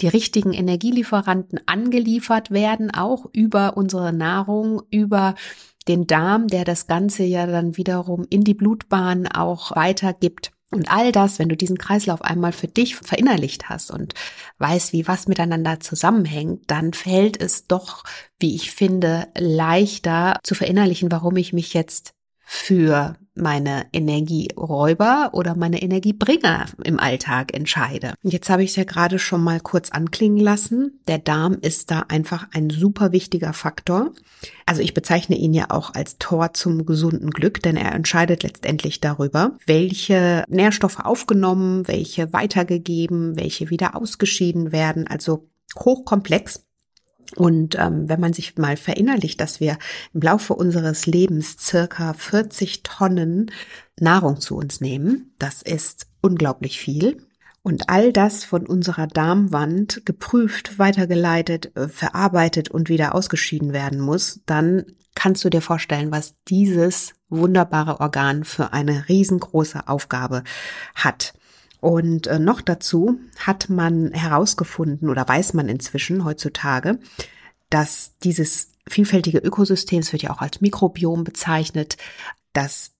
die 0.00 0.08
richtigen 0.08 0.52
Energielieferanten 0.52 1.60
angeliefert 1.66 2.50
werden, 2.50 2.90
auch 2.90 3.26
über 3.32 3.76
unsere 3.76 4.12
Nahrung, 4.12 4.82
über 4.90 5.35
den 5.88 6.06
Darm, 6.06 6.48
der 6.48 6.64
das 6.64 6.86
Ganze 6.86 7.22
ja 7.22 7.46
dann 7.46 7.76
wiederum 7.76 8.26
in 8.28 8.42
die 8.42 8.54
Blutbahn 8.54 9.28
auch 9.28 9.74
weitergibt. 9.76 10.52
Und 10.72 10.90
all 10.90 11.12
das, 11.12 11.38
wenn 11.38 11.48
du 11.48 11.56
diesen 11.56 11.78
Kreislauf 11.78 12.22
einmal 12.22 12.50
für 12.50 12.66
dich 12.66 12.96
verinnerlicht 12.96 13.68
hast 13.68 13.92
und 13.92 14.14
weißt, 14.58 14.92
wie 14.92 15.06
was 15.06 15.28
miteinander 15.28 15.78
zusammenhängt, 15.78 16.64
dann 16.66 16.92
fällt 16.92 17.40
es 17.40 17.68
doch, 17.68 18.02
wie 18.40 18.56
ich 18.56 18.72
finde, 18.72 19.28
leichter 19.38 20.40
zu 20.42 20.56
verinnerlichen, 20.56 21.12
warum 21.12 21.36
ich 21.36 21.52
mich 21.52 21.72
jetzt 21.72 22.15
für 22.48 23.16
meine 23.34 23.86
Energieräuber 23.92 25.30
oder 25.32 25.56
meine 25.56 25.82
Energiebringer 25.82 26.66
im 26.84 26.98
Alltag 26.98 27.52
entscheide. 27.52 28.14
Jetzt 28.22 28.48
habe 28.48 28.62
ich 28.62 28.70
es 28.70 28.76
ja 28.76 28.84
gerade 28.84 29.18
schon 29.18 29.42
mal 29.42 29.58
kurz 29.60 29.90
anklingen 29.90 30.38
lassen. 30.38 31.00
Der 31.08 31.18
Darm 31.18 31.58
ist 31.60 31.90
da 31.90 32.04
einfach 32.08 32.46
ein 32.52 32.70
super 32.70 33.10
wichtiger 33.10 33.52
Faktor. 33.52 34.12
Also 34.64 34.80
ich 34.80 34.94
bezeichne 34.94 35.36
ihn 35.36 35.52
ja 35.52 35.66
auch 35.70 35.92
als 35.94 36.18
Tor 36.18 36.54
zum 36.54 36.86
gesunden 36.86 37.30
Glück, 37.30 37.60
denn 37.62 37.76
er 37.76 37.92
entscheidet 37.92 38.44
letztendlich 38.44 39.00
darüber, 39.00 39.56
welche 39.66 40.44
Nährstoffe 40.48 41.00
aufgenommen, 41.00 41.88
welche 41.88 42.32
weitergegeben, 42.32 43.36
welche 43.36 43.70
wieder 43.70 43.96
ausgeschieden 43.96 44.70
werden. 44.70 45.08
Also 45.08 45.48
hochkomplex. 45.78 46.65
Und 47.34 47.76
ähm, 47.78 48.08
wenn 48.08 48.20
man 48.20 48.32
sich 48.32 48.56
mal 48.56 48.76
verinnerlicht, 48.76 49.40
dass 49.40 49.60
wir 49.60 49.78
im 50.14 50.20
Laufe 50.20 50.54
unseres 50.54 51.06
Lebens 51.06 51.56
circa 51.58 52.12
40 52.12 52.82
Tonnen 52.82 53.50
Nahrung 53.98 54.40
zu 54.40 54.56
uns 54.56 54.80
nehmen, 54.80 55.34
das 55.38 55.62
ist 55.62 56.06
unglaublich 56.20 56.78
viel. 56.78 57.18
Und 57.62 57.88
all 57.88 58.12
das 58.12 58.44
von 58.44 58.64
unserer 58.64 59.08
Darmwand 59.08 60.06
geprüft, 60.06 60.78
weitergeleitet, 60.78 61.76
äh, 61.76 61.88
verarbeitet 61.88 62.70
und 62.70 62.88
wieder 62.88 63.14
ausgeschieden 63.14 63.72
werden 63.72 63.98
muss, 63.98 64.40
dann 64.46 64.84
kannst 65.16 65.44
du 65.44 65.50
dir 65.50 65.62
vorstellen, 65.62 66.12
was 66.12 66.36
dieses 66.46 67.14
wunderbare 67.28 67.98
Organ 67.98 68.44
für 68.44 68.72
eine 68.72 69.08
riesengroße 69.08 69.88
Aufgabe 69.88 70.44
hat. 70.94 71.34
Und 71.86 72.26
äh, 72.26 72.40
noch 72.40 72.62
dazu 72.62 73.20
hat 73.38 73.68
man 73.68 74.10
herausgefunden 74.10 75.08
oder 75.08 75.28
weiß 75.28 75.54
man 75.54 75.68
inzwischen 75.68 76.24
heutzutage, 76.24 76.98
dass 77.70 78.18
dieses 78.24 78.72
vielfältige 78.88 79.38
Ökosystem, 79.38 80.00
es 80.00 80.10
wird 80.12 80.24
ja 80.24 80.30
auch 80.30 80.40
als 80.40 80.60
Mikrobiom 80.60 81.22
bezeichnet, 81.22 81.96
dass 82.52 82.90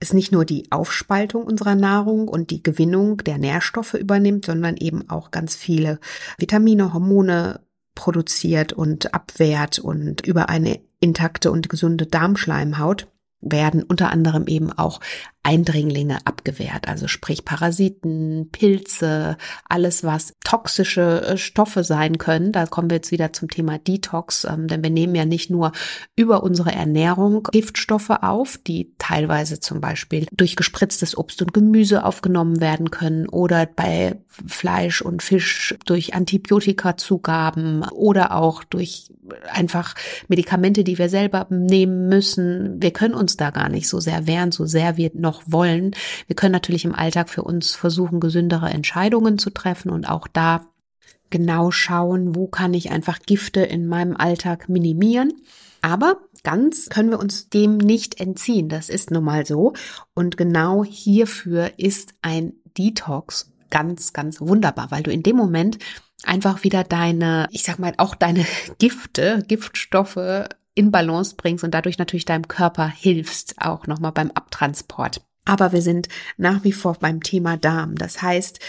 es 0.00 0.12
nicht 0.12 0.32
nur 0.32 0.44
die 0.44 0.66
Aufspaltung 0.72 1.44
unserer 1.44 1.76
Nahrung 1.76 2.26
und 2.26 2.50
die 2.50 2.60
Gewinnung 2.60 3.18
der 3.18 3.38
Nährstoffe 3.38 3.94
übernimmt, 3.94 4.46
sondern 4.46 4.78
eben 4.78 5.08
auch 5.08 5.30
ganz 5.30 5.54
viele 5.54 6.00
Vitamine, 6.36 6.92
Hormone 6.92 7.60
produziert 7.94 8.72
und 8.72 9.14
abwehrt 9.14 9.78
und 9.78 10.26
über 10.26 10.48
eine 10.48 10.80
intakte 10.98 11.52
und 11.52 11.68
gesunde 11.68 12.06
Darmschleimhaut 12.06 13.06
werden 13.40 13.84
unter 13.84 14.10
anderem 14.10 14.48
eben 14.48 14.72
auch 14.72 14.98
Eindringlinge 15.44 16.18
abgewehrt, 16.24 16.88
also 16.88 17.06
sprich 17.06 17.44
Parasiten, 17.44 18.48
Pilze, 18.50 19.36
alles 19.68 20.02
was 20.02 20.32
toxische 20.42 21.22
äh, 21.22 21.36
Stoffe 21.36 21.84
sein 21.84 22.16
können. 22.16 22.50
Da 22.50 22.64
kommen 22.64 22.88
wir 22.88 22.96
jetzt 22.96 23.12
wieder 23.12 23.32
zum 23.34 23.50
Thema 23.50 23.78
Detox, 23.78 24.44
ähm, 24.44 24.68
denn 24.68 24.82
wir 24.82 24.90
nehmen 24.90 25.14
ja 25.14 25.26
nicht 25.26 25.50
nur 25.50 25.72
über 26.16 26.42
unsere 26.42 26.72
Ernährung 26.72 27.42
Giftstoffe 27.52 28.10
auf, 28.10 28.58
die 28.58 28.94
teilweise 28.98 29.60
zum 29.60 29.82
Beispiel 29.82 30.26
durch 30.32 30.56
gespritztes 30.56 31.16
Obst 31.16 31.42
und 31.42 31.52
Gemüse 31.52 32.04
aufgenommen 32.04 32.60
werden 32.60 32.90
können 32.90 33.28
oder 33.28 33.66
bei 33.66 34.18
Fleisch 34.46 35.02
und 35.02 35.22
Fisch 35.22 35.74
durch 35.84 36.14
Antibiotikazugaben 36.14 37.84
oder 37.90 38.34
auch 38.34 38.64
durch 38.64 39.10
einfach 39.50 39.94
Medikamente, 40.28 40.84
die 40.84 40.98
wir 40.98 41.08
selber 41.08 41.46
nehmen 41.50 42.08
müssen. 42.08 42.80
Wir 42.80 42.92
können 42.92 43.14
uns 43.14 43.36
da 43.36 43.50
gar 43.50 43.68
nicht 43.68 43.88
so 43.88 44.00
sehr 44.00 44.26
wehren, 44.26 44.52
so 44.52 44.66
sehr 44.66 44.96
wir 44.96 45.10
noch 45.14 45.33
wollen. 45.46 45.94
Wir 46.26 46.36
können 46.36 46.52
natürlich 46.52 46.84
im 46.84 46.94
Alltag 46.94 47.28
für 47.28 47.42
uns 47.42 47.74
versuchen, 47.74 48.20
gesündere 48.20 48.70
Entscheidungen 48.70 49.38
zu 49.38 49.50
treffen 49.50 49.90
und 49.90 50.08
auch 50.08 50.26
da 50.26 50.66
genau 51.30 51.70
schauen, 51.70 52.34
wo 52.34 52.46
kann 52.46 52.74
ich 52.74 52.90
einfach 52.90 53.18
Gifte 53.26 53.60
in 53.60 53.86
meinem 53.86 54.16
Alltag 54.16 54.68
minimieren. 54.68 55.32
Aber 55.82 56.18
ganz 56.44 56.88
können 56.88 57.10
wir 57.10 57.18
uns 57.18 57.48
dem 57.50 57.76
nicht 57.76 58.20
entziehen. 58.20 58.68
Das 58.68 58.88
ist 58.88 59.10
nun 59.10 59.24
mal 59.24 59.44
so. 59.44 59.72
Und 60.14 60.36
genau 60.36 60.84
hierfür 60.84 61.72
ist 61.76 62.14
ein 62.22 62.54
Detox 62.78 63.52
ganz, 63.70 64.12
ganz 64.12 64.40
wunderbar, 64.40 64.90
weil 64.90 65.02
du 65.02 65.10
in 65.10 65.22
dem 65.22 65.36
Moment 65.36 65.78
einfach 66.24 66.62
wieder 66.62 66.84
deine, 66.84 67.48
ich 67.50 67.64
sag 67.64 67.78
mal, 67.78 67.92
auch 67.98 68.14
deine 68.14 68.46
Gifte, 68.78 69.42
Giftstoffe 69.48 70.48
in 70.74 70.90
Balance 70.90 71.36
bringst 71.36 71.64
und 71.64 71.72
dadurch 71.72 71.98
natürlich 71.98 72.24
deinem 72.24 72.48
Körper 72.48 72.88
hilfst, 72.88 73.54
auch 73.58 73.86
nochmal 73.86 74.12
beim 74.12 74.30
Abtransport. 74.30 75.22
Aber 75.44 75.72
wir 75.72 75.82
sind 75.82 76.08
nach 76.36 76.64
wie 76.64 76.72
vor 76.72 76.94
beim 76.94 77.22
Thema 77.22 77.56
Darm. 77.56 77.96
Das 77.96 78.22
heißt, 78.22 78.60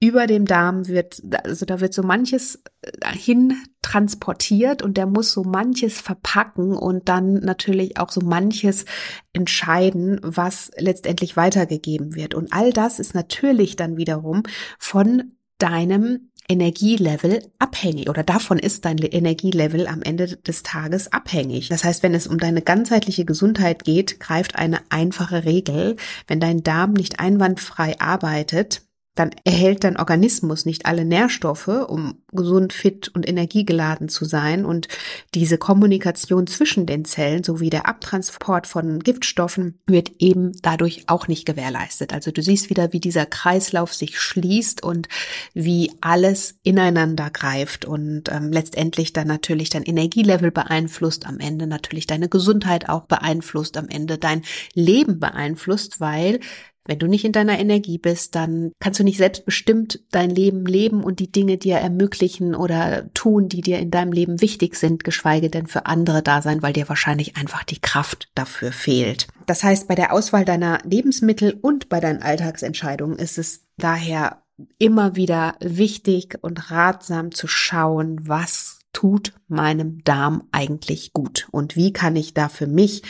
über 0.00 0.26
dem 0.26 0.46
Darm 0.46 0.88
wird, 0.88 1.22
also 1.44 1.64
da 1.64 1.80
wird 1.80 1.94
so 1.94 2.02
manches 2.02 2.60
äh, 2.80 3.16
hin 3.16 3.54
transportiert 3.82 4.82
und 4.82 4.96
der 4.96 5.06
muss 5.06 5.30
so 5.30 5.44
manches 5.44 6.00
verpacken 6.00 6.74
und 6.76 7.08
dann 7.08 7.34
natürlich 7.34 7.98
auch 7.98 8.10
so 8.10 8.20
manches 8.20 8.84
entscheiden, 9.32 10.18
was 10.22 10.72
letztendlich 10.76 11.36
weitergegeben 11.36 12.16
wird. 12.16 12.34
Und 12.34 12.52
all 12.52 12.72
das 12.72 12.98
ist 12.98 13.14
natürlich 13.14 13.76
dann 13.76 13.96
wiederum 13.96 14.42
von 14.76 15.34
deinem 15.58 16.31
Energielevel 16.48 17.42
abhängig 17.58 18.08
oder 18.08 18.22
davon 18.22 18.58
ist 18.58 18.84
dein 18.84 18.98
Energielevel 18.98 19.86
am 19.86 20.02
Ende 20.02 20.36
des 20.36 20.62
Tages 20.62 21.12
abhängig. 21.12 21.68
Das 21.68 21.84
heißt, 21.84 22.02
wenn 22.02 22.14
es 22.14 22.26
um 22.26 22.38
deine 22.38 22.62
ganzheitliche 22.62 23.24
Gesundheit 23.24 23.84
geht, 23.84 24.20
greift 24.20 24.56
eine 24.56 24.80
einfache 24.90 25.44
Regel. 25.44 25.96
Wenn 26.26 26.40
dein 26.40 26.62
Darm 26.62 26.92
nicht 26.92 27.20
einwandfrei 27.20 27.98
arbeitet, 28.00 28.82
dann 29.14 29.30
erhält 29.44 29.84
dein 29.84 29.98
Organismus 29.98 30.64
nicht 30.64 30.86
alle 30.86 31.04
Nährstoffe, 31.04 31.68
um 31.68 32.22
gesund, 32.32 32.72
fit 32.72 33.10
und 33.14 33.28
energiegeladen 33.28 34.08
zu 34.08 34.24
sein. 34.24 34.64
Und 34.64 34.88
diese 35.34 35.58
Kommunikation 35.58 36.46
zwischen 36.46 36.86
den 36.86 37.04
Zellen 37.04 37.44
sowie 37.44 37.68
der 37.68 37.86
Abtransport 37.86 38.66
von 38.66 39.00
Giftstoffen 39.00 39.80
wird 39.86 40.12
eben 40.18 40.52
dadurch 40.62 41.04
auch 41.08 41.28
nicht 41.28 41.44
gewährleistet. 41.44 42.14
Also 42.14 42.30
du 42.30 42.42
siehst 42.42 42.70
wieder, 42.70 42.94
wie 42.94 43.00
dieser 43.00 43.26
Kreislauf 43.26 43.92
sich 43.92 44.18
schließt 44.18 44.82
und 44.82 45.08
wie 45.52 45.92
alles 46.00 46.54
ineinander 46.62 47.28
greift 47.28 47.84
und 47.84 48.30
ähm, 48.30 48.50
letztendlich 48.50 49.12
dann 49.12 49.28
natürlich 49.28 49.68
dein 49.68 49.82
Energielevel 49.82 50.50
beeinflusst, 50.50 51.26
am 51.26 51.38
Ende 51.38 51.66
natürlich 51.66 52.06
deine 52.06 52.30
Gesundheit 52.30 52.88
auch 52.88 53.04
beeinflusst, 53.04 53.76
am 53.76 53.88
Ende 53.88 54.16
dein 54.16 54.42
Leben 54.72 55.20
beeinflusst, 55.20 56.00
weil 56.00 56.40
wenn 56.84 56.98
du 56.98 57.06
nicht 57.06 57.24
in 57.24 57.32
deiner 57.32 57.58
Energie 57.58 57.98
bist, 57.98 58.34
dann 58.34 58.72
kannst 58.80 58.98
du 58.98 59.04
nicht 59.04 59.18
selbstbestimmt 59.18 60.00
dein 60.10 60.30
Leben 60.30 60.66
leben 60.66 61.04
und 61.04 61.20
die 61.20 61.30
Dinge 61.30 61.56
dir 61.56 61.76
ermöglichen 61.76 62.54
oder 62.54 63.12
tun, 63.14 63.48
die 63.48 63.60
dir 63.60 63.78
in 63.78 63.90
deinem 63.90 64.12
Leben 64.12 64.40
wichtig 64.40 64.74
sind, 64.76 65.04
geschweige 65.04 65.48
denn 65.48 65.66
für 65.66 65.86
andere 65.86 66.22
da 66.22 66.42
sein, 66.42 66.62
weil 66.62 66.72
dir 66.72 66.88
wahrscheinlich 66.88 67.36
einfach 67.36 67.62
die 67.62 67.80
Kraft 67.80 68.30
dafür 68.34 68.72
fehlt. 68.72 69.28
Das 69.46 69.62
heißt, 69.62 69.86
bei 69.86 69.94
der 69.94 70.12
Auswahl 70.12 70.44
deiner 70.44 70.78
Lebensmittel 70.84 71.58
und 71.60 71.88
bei 71.88 72.00
deinen 72.00 72.22
Alltagsentscheidungen 72.22 73.18
ist 73.18 73.38
es 73.38 73.64
daher 73.76 74.42
immer 74.78 75.16
wieder 75.16 75.56
wichtig 75.60 76.38
und 76.42 76.70
ratsam 76.70 77.32
zu 77.32 77.46
schauen, 77.46 78.28
was 78.28 78.80
tut 78.92 79.32
meinem 79.48 80.04
Darm 80.04 80.48
eigentlich 80.52 81.12
gut 81.12 81.48
und 81.50 81.76
wie 81.76 81.92
kann 81.92 82.16
ich 82.16 82.34
da 82.34 82.48
für 82.48 82.66
mich 82.66 83.02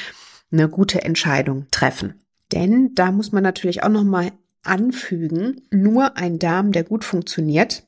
eine 0.53 0.69
gute 0.69 1.03
Entscheidung 1.03 1.67
treffen. 1.71 2.22
Denn 2.53 2.95
da 2.95 3.11
muss 3.11 3.33
man 3.33 3.43
natürlich 3.43 3.83
auch 3.83 3.89
noch 3.89 4.05
mal 4.05 4.31
anfügen, 4.63 5.63
nur 5.71 6.17
ein 6.17 6.39
Darm, 6.39 6.73
der 6.73 6.85
gut 6.85 7.05
funktioniert, 7.05 7.85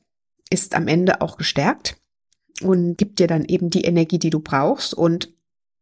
ist 0.49 0.75
am 0.75 0.87
Ende 0.87 1.21
auch 1.21 1.37
gestärkt 1.37 1.97
und 2.61 2.97
gibt 2.97 3.19
dir 3.19 3.27
dann 3.27 3.45
eben 3.45 3.69
die 3.69 3.83
Energie, 3.85 4.19
die 4.19 4.29
du 4.29 4.39
brauchst 4.39 4.93
und 4.93 5.33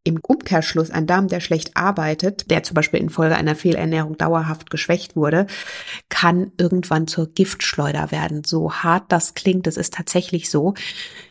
im 0.05 0.19
Umkehrschluss 0.21 0.91
ein 0.91 1.07
Darm, 1.07 1.29
der 1.29 1.39
schlecht 1.39 1.77
arbeitet, 1.77 2.51
der 2.51 2.63
zum 2.63 2.75
Beispiel 2.75 2.99
infolge 2.99 3.35
einer 3.35 3.55
Fehlernährung 3.55 4.17
dauerhaft 4.17 4.69
geschwächt 4.69 5.15
wurde, 5.15 5.47
kann 6.09 6.51
irgendwann 6.57 7.07
zur 7.07 7.27
Giftschleuder 7.27 8.11
werden. 8.11 8.43
So 8.43 8.73
hart 8.73 9.05
das 9.09 9.33
klingt, 9.33 9.65
das 9.65 9.77
ist 9.77 9.93
tatsächlich 9.93 10.49
so. 10.49 10.73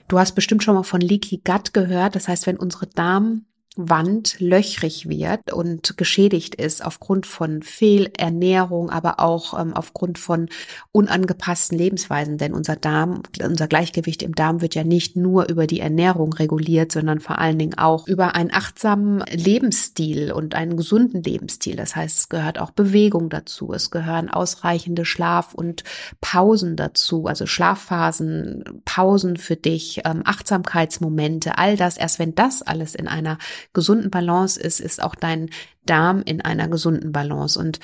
Du 0.08 0.18
hast 0.18 0.34
bestimmt 0.34 0.62
schon 0.62 0.74
mal 0.74 0.84
von 0.84 1.02
Leaky 1.02 1.42
Gut 1.44 1.74
gehört. 1.74 2.16
Das 2.16 2.28
heißt, 2.28 2.46
wenn 2.46 2.56
unsere 2.56 2.86
Darm 2.86 3.44
Wand 3.76 4.38
löchrig 4.38 5.08
wird 5.08 5.50
und 5.50 5.96
geschädigt 5.96 6.54
ist 6.56 6.84
aufgrund 6.84 7.24
von 7.24 7.62
Fehlernährung, 7.62 8.90
aber 8.90 9.18
auch 9.18 9.58
ähm, 9.58 9.72
aufgrund 9.72 10.18
von 10.18 10.50
unangepassten 10.92 11.78
Lebensweisen. 11.78 12.36
Denn 12.36 12.52
unser 12.52 12.76
Darm, 12.76 13.22
unser 13.42 13.68
Gleichgewicht 13.68 14.22
im 14.22 14.34
Darm 14.34 14.60
wird 14.60 14.74
ja 14.74 14.84
nicht 14.84 15.16
nur 15.16 15.48
über 15.48 15.66
die 15.66 15.80
Ernährung 15.80 16.34
reguliert, 16.34 16.92
sondern 16.92 17.20
vor 17.20 17.38
allen 17.38 17.58
Dingen 17.58 17.78
auch 17.78 18.06
über 18.06 18.34
einen 18.34 18.52
achtsamen 18.52 19.20
Lebensstil 19.30 20.32
und 20.32 20.54
einen 20.54 20.76
gesunden 20.76 21.22
Lebensstil. 21.22 21.76
Das 21.76 21.96
heißt, 21.96 22.18
es 22.18 22.28
gehört 22.28 22.58
auch 22.58 22.72
Bewegung 22.72 23.30
dazu. 23.30 23.72
Es 23.72 23.90
gehören 23.90 24.28
ausreichende 24.28 25.06
Schlaf- 25.06 25.54
und 25.54 25.82
Pausen 26.20 26.76
dazu, 26.76 27.24
also 27.26 27.46
Schlafphasen, 27.46 28.82
Pausen 28.84 29.38
für 29.38 29.56
dich, 29.56 30.02
ähm, 30.04 30.20
Achtsamkeitsmomente, 30.26 31.56
all 31.56 31.78
das. 31.78 31.96
Erst 31.96 32.18
wenn 32.18 32.34
das 32.34 32.60
alles 32.60 32.94
in 32.94 33.08
einer 33.08 33.38
gesunden 33.72 34.10
Balance 34.10 34.60
ist, 34.60 34.80
ist 34.80 35.02
auch 35.02 35.14
dein 35.14 35.50
Darm 35.84 36.22
in 36.22 36.40
einer 36.40 36.68
gesunden 36.68 37.12
Balance. 37.12 37.58
Und 37.58 37.80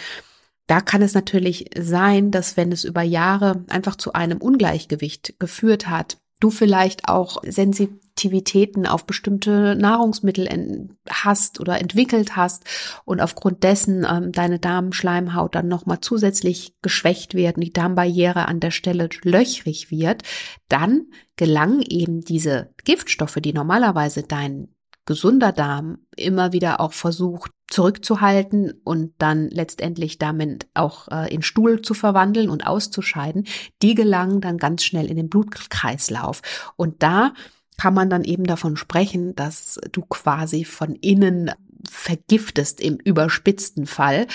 da 0.66 0.80
kann 0.80 1.02
es 1.02 1.14
natürlich 1.14 1.70
sein, 1.78 2.30
dass 2.30 2.56
wenn 2.56 2.72
es 2.72 2.84
über 2.84 3.02
Jahre 3.02 3.64
einfach 3.68 3.96
zu 3.96 4.12
einem 4.12 4.38
Ungleichgewicht 4.38 5.38
geführt 5.38 5.88
hat, 5.88 6.18
du 6.40 6.50
vielleicht 6.50 7.08
auch 7.08 7.42
sensitiv 7.44 7.98
Aktivitäten 8.18 8.84
auf 8.84 9.06
bestimmte 9.06 9.76
Nahrungsmittel 9.76 10.88
hast 11.08 11.60
oder 11.60 11.80
entwickelt 11.80 12.34
hast 12.34 12.64
und 13.04 13.20
aufgrund 13.20 13.62
dessen 13.62 14.04
ähm, 14.10 14.32
deine 14.32 14.58
Darmschleimhaut 14.58 15.54
dann 15.54 15.68
nochmal 15.68 16.00
zusätzlich 16.00 16.74
geschwächt 16.82 17.34
wird 17.34 17.54
und 17.54 17.62
die 17.62 17.72
Darmbarriere 17.72 18.48
an 18.48 18.58
der 18.58 18.72
Stelle 18.72 19.08
löchrig 19.22 19.92
wird, 19.92 20.24
dann 20.68 21.06
gelangen 21.36 21.80
eben 21.80 22.22
diese 22.22 22.74
Giftstoffe, 22.82 23.38
die 23.40 23.52
normalerweise 23.52 24.24
dein 24.24 24.66
gesunder 25.08 25.52
Darm 25.52 26.00
immer 26.16 26.52
wieder 26.52 26.80
auch 26.80 26.92
versucht 26.92 27.50
zurückzuhalten 27.66 28.74
und 28.84 29.14
dann 29.16 29.48
letztendlich 29.48 30.18
damit 30.18 30.66
auch 30.74 31.08
äh, 31.08 31.34
in 31.34 31.40
Stuhl 31.40 31.80
zu 31.80 31.94
verwandeln 31.94 32.50
und 32.50 32.66
auszuscheiden, 32.66 33.46
die 33.80 33.94
gelangen 33.94 34.42
dann 34.42 34.58
ganz 34.58 34.84
schnell 34.84 35.06
in 35.06 35.16
den 35.16 35.30
Blutkreislauf. 35.30 36.42
Und 36.76 37.02
da 37.02 37.32
kann 37.78 37.94
man 37.94 38.10
dann 38.10 38.22
eben 38.22 38.44
davon 38.44 38.76
sprechen, 38.76 39.34
dass 39.34 39.80
du 39.92 40.02
quasi 40.02 40.66
von 40.66 40.94
innen 40.94 41.52
vergiftest 41.88 42.78
im 42.82 42.96
überspitzten 42.96 43.86
Fall. 43.86 44.26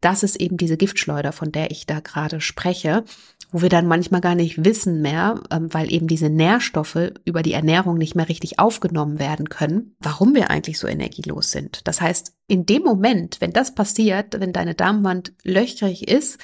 Das 0.00 0.22
ist 0.22 0.36
eben 0.36 0.58
diese 0.58 0.76
Giftschleuder, 0.76 1.32
von 1.32 1.50
der 1.50 1.72
ich 1.72 1.86
da 1.86 1.98
gerade 1.98 2.40
spreche 2.40 3.04
wo 3.52 3.62
wir 3.62 3.68
dann 3.68 3.86
manchmal 3.86 4.20
gar 4.20 4.34
nicht 4.34 4.64
wissen 4.64 5.02
mehr, 5.02 5.40
ähm, 5.50 5.72
weil 5.72 5.92
eben 5.92 6.06
diese 6.06 6.28
Nährstoffe 6.28 7.12
über 7.24 7.42
die 7.42 7.52
Ernährung 7.52 7.98
nicht 7.98 8.14
mehr 8.14 8.28
richtig 8.28 8.58
aufgenommen 8.58 9.18
werden 9.18 9.48
können, 9.48 9.96
warum 10.00 10.34
wir 10.34 10.50
eigentlich 10.50 10.78
so 10.78 10.86
energielos 10.86 11.50
sind. 11.50 11.86
Das 11.86 12.00
heißt, 12.00 12.32
in 12.46 12.66
dem 12.66 12.82
Moment, 12.82 13.40
wenn 13.40 13.52
das 13.52 13.74
passiert, 13.74 14.38
wenn 14.38 14.52
deine 14.52 14.74
Darmwand 14.74 15.32
löchrig 15.42 16.08
ist, 16.08 16.38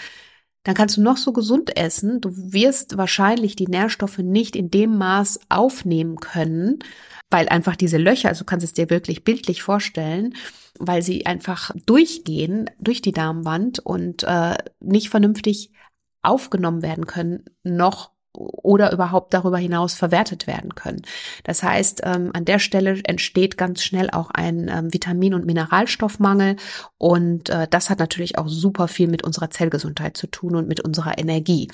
dann 0.65 0.75
kannst 0.75 0.97
du 0.97 1.03
noch 1.03 1.17
so 1.17 1.33
gesund 1.33 1.77
essen. 1.77 2.21
Du 2.21 2.31
wirst 2.35 2.97
wahrscheinlich 2.97 3.55
die 3.55 3.69
Nährstoffe 3.69 4.19
nicht 4.19 4.57
in 4.57 4.69
dem 4.69 4.99
Maß 4.99 5.39
aufnehmen 5.49 6.17
können, 6.17 6.81
weil 7.31 7.49
einfach 7.49 7.77
diese 7.77 7.99
Löcher, 7.99 8.31
also 8.31 8.41
du 8.41 8.47
kannst 8.47 8.65
es 8.65 8.73
dir 8.73 8.91
wirklich 8.91 9.23
bildlich 9.23 9.63
vorstellen, 9.63 10.35
weil 10.81 11.03
sie 11.03 11.25
einfach 11.25 11.71
durchgehen 11.87 12.69
durch 12.81 13.01
die 13.01 13.13
Darmwand 13.13 13.79
und 13.79 14.25
äh, 14.25 14.57
nicht 14.81 15.09
vernünftig 15.09 15.71
aufgenommen 16.27 16.83
werden 16.83 17.07
können, 17.07 17.45
noch 17.63 18.11
oder 18.37 18.93
überhaupt 18.93 19.33
darüber 19.35 19.59
hinaus 19.59 19.95
verwertet 19.95 20.47
werden 20.47 20.75
können. 20.75 21.03
Das 21.45 21.63
heißt, 21.63 22.03
ähm, 22.05 22.31
an 22.35 22.45
der 22.45 22.59
Stelle 22.59 23.01
entsteht 23.05 23.57
ganz 23.57 23.83
schnell 23.83 24.11
auch 24.11 24.31
ein 24.31 24.69
ähm, 24.69 24.93
Vitamin- 24.93 25.33
und 25.35 25.47
Mineralstoffmangel 25.47 26.57
und 26.99 27.49
äh, 27.49 27.67
das 27.69 27.89
hat 27.91 27.99
natürlich 27.99 28.37
auch 28.39 28.49
super 28.49 28.89
viel 28.89 29.09
mit 29.09 29.25
unserer 29.25 29.51
Zellgesundheit 29.51 30.17
zu 30.17 30.27
tun 30.27 30.57
und 30.57 30.69
mit 30.69 30.81
unserer 30.81 31.19
Energie. 31.19 31.69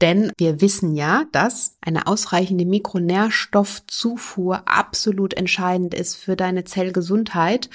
Denn 0.00 0.32
wir 0.38 0.60
wissen 0.60 0.94
ja, 0.94 1.24
dass 1.32 1.76
eine 1.80 2.06
ausreichende 2.06 2.64
Mikronährstoffzufuhr 2.64 4.62
absolut 4.66 5.34
entscheidend 5.34 5.92
ist 5.92 6.14
für 6.14 6.36
deine 6.36 6.62
Zellgesundheit. 6.64 7.68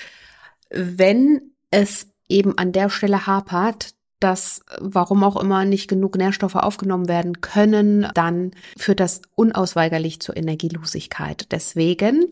Wenn 0.69 1.51
es 1.69 2.07
eben 2.29 2.57
an 2.57 2.71
der 2.71 2.89
Stelle 2.89 3.27
hapert, 3.27 3.93
dass 4.23 4.61
warum 4.79 5.23
auch 5.23 5.35
immer 5.35 5.65
nicht 5.65 5.89
genug 5.89 6.15
Nährstoffe 6.17 6.55
aufgenommen 6.55 7.07
werden 7.07 7.41
können, 7.41 8.07
dann 8.13 8.51
führt 8.77 8.99
das 8.99 9.21
unausweigerlich 9.35 10.19
zur 10.21 10.37
Energielosigkeit. 10.37 11.47
Deswegen 11.51 12.27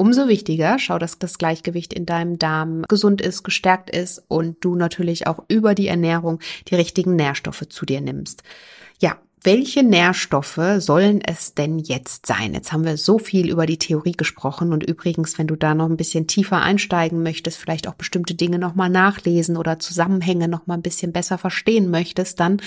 umso 0.00 0.28
wichtiger, 0.28 0.78
schau, 0.78 0.98
dass 0.98 1.18
das 1.18 1.36
Gleichgewicht 1.36 1.92
in 1.92 2.06
deinem 2.06 2.38
Darm 2.38 2.84
gesund 2.88 3.20
ist, 3.20 3.42
gestärkt 3.42 3.90
ist 3.90 4.22
und 4.28 4.56
du 4.60 4.74
natürlich 4.74 5.26
auch 5.26 5.44
über 5.48 5.74
die 5.74 5.88
Ernährung 5.88 6.40
die 6.68 6.74
richtigen 6.74 7.16
Nährstoffe 7.16 7.68
zu 7.68 7.84
dir 7.84 8.00
nimmst. 8.00 8.42
Welche 9.42 9.82
Nährstoffe 9.82 10.60
sollen 10.78 11.22
es 11.22 11.54
denn 11.54 11.78
jetzt 11.78 12.26
sein? 12.26 12.52
Jetzt 12.52 12.72
haben 12.72 12.84
wir 12.84 12.98
so 12.98 13.18
viel 13.18 13.48
über 13.48 13.64
die 13.64 13.78
Theorie 13.78 14.12
gesprochen 14.12 14.70
und 14.72 14.82
übrigens, 14.82 15.38
wenn 15.38 15.46
du 15.46 15.56
da 15.56 15.74
noch 15.74 15.88
ein 15.88 15.96
bisschen 15.96 16.26
tiefer 16.26 16.60
einsteigen 16.60 17.22
möchtest, 17.22 17.56
vielleicht 17.56 17.88
auch 17.88 17.94
bestimmte 17.94 18.34
Dinge 18.34 18.58
nochmal 18.58 18.90
nachlesen 18.90 19.56
oder 19.56 19.78
Zusammenhänge 19.78 20.46
nochmal 20.46 20.76
ein 20.76 20.82
bisschen 20.82 21.12
besser 21.12 21.38
verstehen 21.38 21.90
möchtest, 21.90 22.38
dann 22.38 22.60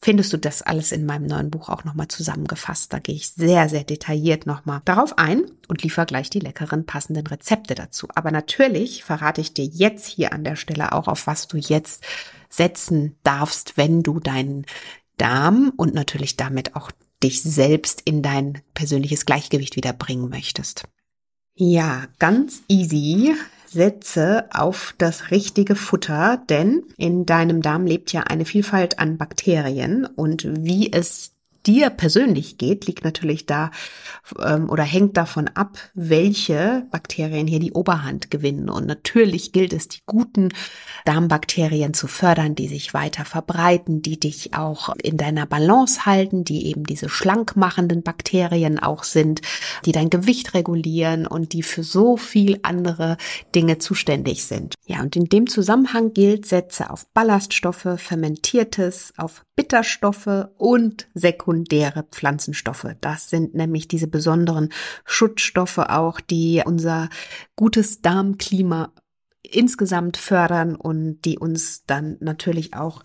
findest 0.00 0.32
du 0.32 0.38
das 0.38 0.62
alles 0.62 0.92
in 0.92 1.04
meinem 1.04 1.26
neuen 1.26 1.50
Buch 1.50 1.68
auch 1.68 1.84
nochmal 1.84 2.08
zusammengefasst. 2.08 2.90
Da 2.90 3.00
gehe 3.00 3.16
ich 3.16 3.28
sehr, 3.28 3.68
sehr 3.68 3.84
detailliert 3.84 4.46
nochmal 4.46 4.80
darauf 4.86 5.18
ein 5.18 5.42
und 5.66 5.82
liefere 5.82 6.06
gleich 6.06 6.30
die 6.30 6.40
leckeren 6.40 6.86
passenden 6.86 7.26
Rezepte 7.26 7.74
dazu. 7.74 8.08
Aber 8.14 8.30
natürlich 8.30 9.04
verrate 9.04 9.42
ich 9.42 9.52
dir 9.52 9.66
jetzt 9.66 10.06
hier 10.06 10.32
an 10.32 10.44
der 10.44 10.56
Stelle 10.56 10.92
auch, 10.92 11.06
auf 11.06 11.26
was 11.26 11.48
du 11.48 11.58
jetzt 11.58 12.02
setzen 12.48 13.18
darfst, 13.24 13.76
wenn 13.76 14.02
du 14.02 14.20
deinen 14.20 14.64
Darm 15.18 15.72
und 15.76 15.94
natürlich 15.94 16.36
damit 16.36 16.74
auch 16.76 16.90
dich 17.22 17.42
selbst 17.42 18.02
in 18.04 18.22
dein 18.22 18.62
persönliches 18.74 19.26
Gleichgewicht 19.26 19.76
wieder 19.76 19.92
bringen 19.92 20.28
möchtest. 20.28 20.84
Ja, 21.54 22.04
ganz 22.18 22.62
easy. 22.68 23.34
Setze 23.66 24.46
auf 24.50 24.94
das 24.96 25.30
richtige 25.30 25.74
Futter, 25.76 26.42
denn 26.48 26.84
in 26.96 27.26
deinem 27.26 27.60
Darm 27.60 27.84
lebt 27.84 28.12
ja 28.12 28.22
eine 28.22 28.46
Vielfalt 28.46 28.98
an 28.98 29.18
Bakterien 29.18 30.06
und 30.06 30.46
wie 30.64 30.90
es 30.90 31.32
dir 31.66 31.90
persönlich 31.90 32.58
geht, 32.58 32.86
liegt 32.86 33.04
natürlich 33.04 33.46
da 33.46 33.70
ähm, 34.42 34.70
oder 34.70 34.84
hängt 34.84 35.16
davon 35.16 35.48
ab, 35.48 35.78
welche 35.94 36.86
Bakterien 36.90 37.46
hier 37.46 37.60
die 37.60 37.72
Oberhand 37.72 38.30
gewinnen. 38.30 38.68
Und 38.68 38.86
natürlich 38.86 39.52
gilt 39.52 39.72
es, 39.72 39.88
die 39.88 40.00
guten 40.06 40.50
Darmbakterien 41.04 41.94
zu 41.94 42.06
fördern, 42.06 42.54
die 42.54 42.68
sich 42.68 42.94
weiter 42.94 43.24
verbreiten, 43.24 44.02
die 44.02 44.18
dich 44.18 44.54
auch 44.54 44.94
in 45.02 45.16
deiner 45.16 45.46
Balance 45.46 46.06
halten, 46.06 46.44
die 46.44 46.66
eben 46.66 46.84
diese 46.84 47.08
schlank 47.08 47.56
machenden 47.56 48.02
Bakterien 48.02 48.78
auch 48.78 49.04
sind, 49.04 49.42
die 49.84 49.92
dein 49.92 50.10
Gewicht 50.10 50.54
regulieren 50.54 51.26
und 51.26 51.52
die 51.52 51.62
für 51.62 51.82
so 51.82 52.16
viel 52.16 52.60
andere 52.62 53.16
Dinge 53.54 53.78
zuständig 53.78 54.44
sind. 54.44 54.74
Ja, 54.86 55.00
und 55.00 55.16
in 55.16 55.26
dem 55.26 55.46
Zusammenhang 55.46 56.12
gilt, 56.12 56.46
setze 56.46 56.90
auf 56.90 57.06
Ballaststoffe, 57.12 57.88
fermentiertes, 57.96 59.12
auf 59.16 59.44
Bitterstoffe 59.58 60.48
und 60.56 61.08
sekundäre 61.48 62.02
Pflanzenstoffe. 62.02 62.88
Das 63.00 63.30
sind 63.30 63.54
nämlich 63.54 63.88
diese 63.88 64.06
besonderen 64.06 64.68
Schutzstoffe 65.06 65.78
auch, 65.78 66.20
die 66.20 66.62
unser 66.64 67.08
gutes 67.56 68.02
Darmklima 68.02 68.92
insgesamt 69.42 70.18
fördern 70.18 70.76
und 70.76 71.22
die 71.22 71.38
uns 71.38 71.86
dann 71.86 72.18
natürlich 72.20 72.74
auch 72.74 73.02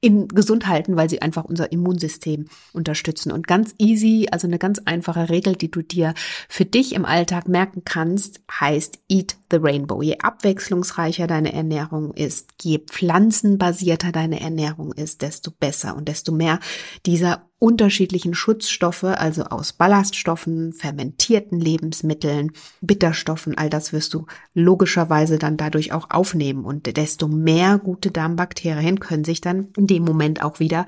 in 0.00 0.28
gesund 0.28 0.68
halten, 0.68 0.96
weil 0.96 1.10
sie 1.10 1.22
einfach 1.22 1.44
unser 1.44 1.72
Immunsystem 1.72 2.46
unterstützen. 2.72 3.32
Und 3.32 3.48
ganz 3.48 3.74
easy, 3.78 4.28
also 4.30 4.46
eine 4.46 4.58
ganz 4.58 4.80
einfache 4.84 5.28
Regel, 5.28 5.56
die 5.56 5.70
du 5.70 5.82
dir 5.82 6.14
für 6.48 6.64
dich 6.64 6.94
im 6.94 7.04
Alltag 7.04 7.48
merken 7.48 7.82
kannst, 7.84 8.40
heißt 8.50 9.00
Eat 9.08 9.36
the 9.50 9.58
Rainbow. 9.60 10.02
Je 10.02 10.18
abwechslungsreicher 10.18 11.26
deine 11.26 11.52
Ernährung 11.52 12.12
ist, 12.12 12.50
je 12.62 12.78
pflanzenbasierter 12.78 14.12
deine 14.12 14.40
Ernährung 14.40 14.92
ist, 14.92 15.22
desto 15.22 15.50
besser 15.50 15.96
und 15.96 16.08
desto 16.08 16.30
mehr 16.30 16.60
dieser 17.04 17.47
unterschiedlichen 17.58 18.34
Schutzstoffe, 18.34 19.04
also 19.04 19.44
aus 19.44 19.72
Ballaststoffen, 19.72 20.72
fermentierten 20.72 21.58
Lebensmitteln, 21.58 22.52
Bitterstoffen, 22.80 23.58
all 23.58 23.68
das 23.68 23.92
wirst 23.92 24.14
du 24.14 24.26
logischerweise 24.54 25.38
dann 25.38 25.56
dadurch 25.56 25.92
auch 25.92 26.10
aufnehmen 26.10 26.64
und 26.64 26.96
desto 26.96 27.26
mehr 27.26 27.78
gute 27.78 28.12
Darmbakterien 28.12 29.00
können 29.00 29.24
sich 29.24 29.40
dann 29.40 29.68
in 29.76 29.88
dem 29.88 30.04
Moment 30.04 30.42
auch 30.42 30.60
wieder 30.60 30.86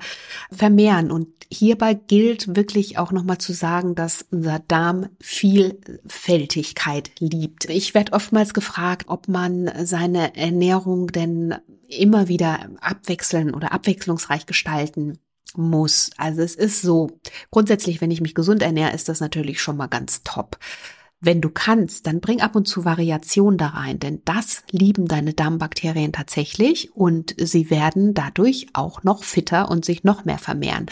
vermehren 0.51 1.11
und 1.11 1.27
hierbei 1.51 1.93
gilt 1.93 2.55
wirklich 2.55 2.97
auch 2.97 3.11
nochmal 3.11 3.39
zu 3.39 3.51
sagen, 3.51 3.93
dass 3.93 4.25
unser 4.31 4.59
Darm 4.59 5.09
Vielfältigkeit 5.19 7.11
liebt. 7.19 7.65
Ich 7.69 7.93
werde 7.93 8.13
oftmals 8.13 8.53
gefragt, 8.53 9.05
ob 9.07 9.27
man 9.27 9.69
seine 9.83 10.37
Ernährung 10.37 11.07
denn 11.07 11.55
immer 11.89 12.29
wieder 12.29 12.69
abwechseln 12.79 13.53
oder 13.53 13.73
abwechslungsreich 13.73 14.45
gestalten 14.45 15.17
muss. 15.57 16.09
Also 16.17 16.41
es 16.41 16.55
ist 16.55 16.81
so, 16.81 17.19
grundsätzlich, 17.49 18.01
wenn 18.01 18.11
ich 18.11 18.21
mich 18.21 18.35
gesund 18.35 18.61
ernähre, 18.61 18.93
ist 18.93 19.09
das 19.09 19.19
natürlich 19.19 19.61
schon 19.61 19.77
mal 19.77 19.87
ganz 19.87 20.23
top. 20.23 20.57
Wenn 21.23 21.39
du 21.39 21.51
kannst, 21.51 22.07
dann 22.07 22.19
bring 22.19 22.41
ab 22.41 22.55
und 22.55 22.67
zu 22.67 22.83
Variation 22.83 23.55
da 23.55 23.67
rein, 23.67 23.99
denn 23.99 24.23
das 24.25 24.63
lieben 24.71 25.07
deine 25.07 25.35
Darmbakterien 25.35 26.13
tatsächlich 26.13 26.95
und 26.95 27.35
sie 27.37 27.69
werden 27.69 28.15
dadurch 28.15 28.65
auch 28.73 29.03
noch 29.03 29.23
fitter 29.23 29.69
und 29.69 29.85
sich 29.85 30.03
noch 30.03 30.25
mehr 30.25 30.39
vermehren. 30.39 30.87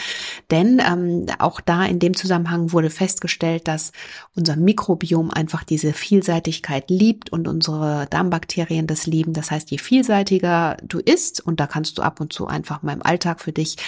Denn 0.52 0.80
ähm, 0.88 1.26
auch 1.40 1.60
da 1.60 1.84
in 1.84 1.98
dem 1.98 2.14
Zusammenhang 2.16 2.70
wurde 2.70 2.90
festgestellt, 2.90 3.66
dass 3.66 3.90
unser 4.36 4.54
Mikrobiom 4.54 5.32
einfach 5.32 5.64
diese 5.64 5.92
Vielseitigkeit 5.92 6.90
liebt 6.90 7.32
und 7.32 7.48
unsere 7.48 8.06
Darmbakterien 8.08 8.86
das 8.86 9.08
lieben. 9.08 9.32
Das 9.32 9.50
heißt, 9.50 9.72
je 9.72 9.78
vielseitiger 9.78 10.76
du 10.84 11.00
isst, 11.00 11.40
und 11.40 11.58
da 11.58 11.66
kannst 11.66 11.98
du 11.98 12.02
ab 12.02 12.20
und 12.20 12.32
zu 12.32 12.46
einfach 12.46 12.84
mal 12.84 12.92
im 12.92 13.02
Alltag 13.02 13.40
für 13.40 13.52
dich 13.52 13.78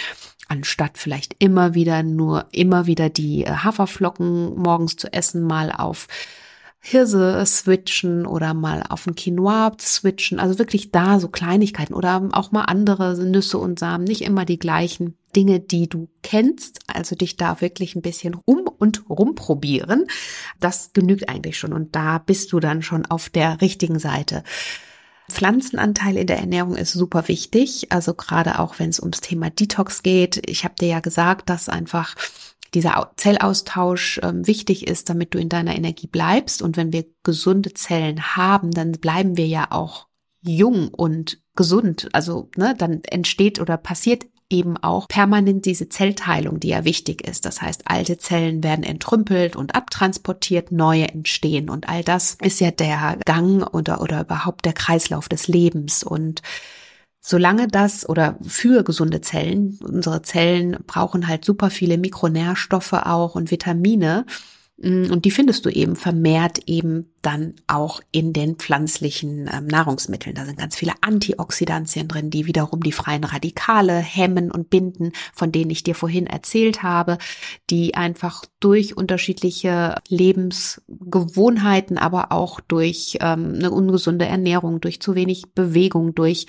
anstatt 0.53 0.97
vielleicht 0.97 1.35
immer 1.39 1.73
wieder 1.73 2.03
nur 2.03 2.45
immer 2.51 2.85
wieder 2.85 3.09
die 3.09 3.43
äh, 3.43 3.49
Haferflocken 3.49 4.55
morgens 4.55 4.95
zu 4.95 5.11
essen, 5.11 5.41
mal 5.43 5.71
auf 5.71 6.07
Hirse 6.79 7.43
switchen 7.45 8.25
oder 8.25 8.53
mal 8.53 8.83
auf 8.89 9.07
ein 9.07 9.15
Quinoa 9.15 9.71
switchen. 9.79 10.39
Also 10.39 10.59
wirklich 10.59 10.91
da 10.91 11.19
so 11.19 11.29
Kleinigkeiten 11.29 11.93
oder 11.93 12.29
auch 12.33 12.51
mal 12.51 12.63
andere 12.63 13.15
Nüsse 13.23 13.57
und 13.57 13.79
Samen, 13.79 14.03
nicht 14.03 14.21
immer 14.21 14.43
die 14.43 14.59
gleichen 14.59 15.17
Dinge, 15.33 15.61
die 15.61 15.87
du 15.87 16.09
kennst. 16.23 16.79
Also 16.87 17.15
dich 17.15 17.37
da 17.37 17.61
wirklich 17.61 17.95
ein 17.95 18.01
bisschen 18.01 18.35
um 18.45 18.67
und 18.67 19.09
rumprobieren. 19.09 20.05
Das 20.59 20.91
genügt 20.91 21.29
eigentlich 21.29 21.57
schon 21.57 21.71
und 21.71 21.95
da 21.95 22.17
bist 22.17 22.51
du 22.51 22.59
dann 22.59 22.81
schon 22.81 23.05
auf 23.05 23.29
der 23.29 23.61
richtigen 23.61 23.97
Seite. 23.97 24.43
Pflanzenanteil 25.33 26.15
in 26.17 26.27
der 26.27 26.39
Ernährung 26.39 26.75
ist 26.75 26.93
super 26.93 27.27
wichtig, 27.27 27.91
also 27.91 28.13
gerade 28.13 28.59
auch 28.59 28.79
wenn 28.79 28.89
es 28.89 28.99
ums 28.99 29.19
Thema 29.19 29.49
Detox 29.49 30.03
geht. 30.03 30.41
Ich 30.49 30.63
habe 30.63 30.75
dir 30.79 30.87
ja 30.87 30.99
gesagt, 31.01 31.49
dass 31.49 31.67
einfach 31.67 32.15
dieser 32.73 33.11
Zellaustausch 33.17 34.19
äh, 34.19 34.31
wichtig 34.47 34.87
ist, 34.87 35.09
damit 35.09 35.33
du 35.33 35.39
in 35.39 35.49
deiner 35.49 35.75
Energie 35.75 36.07
bleibst. 36.07 36.61
Und 36.61 36.77
wenn 36.77 36.93
wir 36.93 37.05
gesunde 37.23 37.73
Zellen 37.73 38.35
haben, 38.35 38.71
dann 38.71 38.93
bleiben 38.93 39.37
wir 39.37 39.47
ja 39.47 39.67
auch 39.69 40.07
jung 40.41 40.89
und 40.89 41.41
gesund. 41.55 42.09
Also 42.13 42.49
ne, 42.55 42.75
dann 42.77 43.03
entsteht 43.03 43.59
oder 43.59 43.77
passiert 43.77 44.25
eben 44.53 44.77
auch 44.77 45.07
permanent 45.07 45.65
diese 45.65 45.89
Zellteilung, 45.89 46.59
die 46.59 46.69
ja 46.69 46.85
wichtig 46.85 47.27
ist. 47.27 47.45
Das 47.45 47.61
heißt, 47.61 47.83
alte 47.85 48.17
Zellen 48.17 48.63
werden 48.63 48.83
entrümpelt 48.83 49.55
und 49.55 49.75
abtransportiert, 49.75 50.71
neue 50.71 51.09
entstehen. 51.09 51.69
Und 51.69 51.89
all 51.89 52.03
das 52.03 52.37
ist 52.41 52.61
ja 52.61 52.71
der 52.71 53.17
Gang 53.25 53.67
oder, 53.73 54.01
oder 54.01 54.21
überhaupt 54.21 54.65
der 54.65 54.73
Kreislauf 54.73 55.27
des 55.27 55.47
Lebens. 55.47 56.03
Und 56.03 56.41
solange 57.19 57.67
das 57.67 58.07
oder 58.07 58.37
für 58.45 58.83
gesunde 58.83 59.21
Zellen, 59.21 59.79
unsere 59.83 60.21
Zellen 60.21 60.77
brauchen 60.85 61.27
halt 61.27 61.43
super 61.43 61.69
viele 61.69 61.97
Mikronährstoffe 61.97 62.93
auch 62.93 63.35
und 63.35 63.49
Vitamine, 63.49 64.25
und 64.77 65.23
die 65.23 65.31
findest 65.31 65.65
du 65.65 65.69
eben 65.69 65.95
vermehrt 65.95 66.61
eben 66.65 67.13
dann 67.21 67.53
auch 67.67 68.01
in 68.11 68.33
den 68.33 68.55
pflanzlichen 68.55 69.47
ähm, 69.53 69.67
Nahrungsmitteln. 69.67 70.35
Da 70.35 70.45
sind 70.45 70.57
ganz 70.57 70.75
viele 70.75 70.93
Antioxidantien 71.01 72.07
drin, 72.07 72.31
die 72.31 72.47
wiederum 72.47 72.81
die 72.81 72.91
freien 72.91 73.23
Radikale 73.23 73.97
hemmen 73.97 74.49
und 74.51 74.71
binden, 74.71 75.11
von 75.31 75.51
denen 75.51 75.69
ich 75.69 75.83
dir 75.83 75.93
vorhin 75.93 76.25
erzählt 76.25 76.81
habe, 76.81 77.19
die 77.69 77.93
einfach 77.93 78.45
durch 78.59 78.97
unterschiedliche 78.97 79.95
Lebensgewohnheiten, 80.09 81.99
aber 81.99 82.31
auch 82.31 82.59
durch 82.59 83.19
ähm, 83.21 83.53
eine 83.55 83.69
ungesunde 83.69 84.25
Ernährung, 84.25 84.81
durch 84.81 84.99
zu 84.99 85.13
wenig 85.13 85.53
Bewegung, 85.53 86.15
durch 86.15 86.47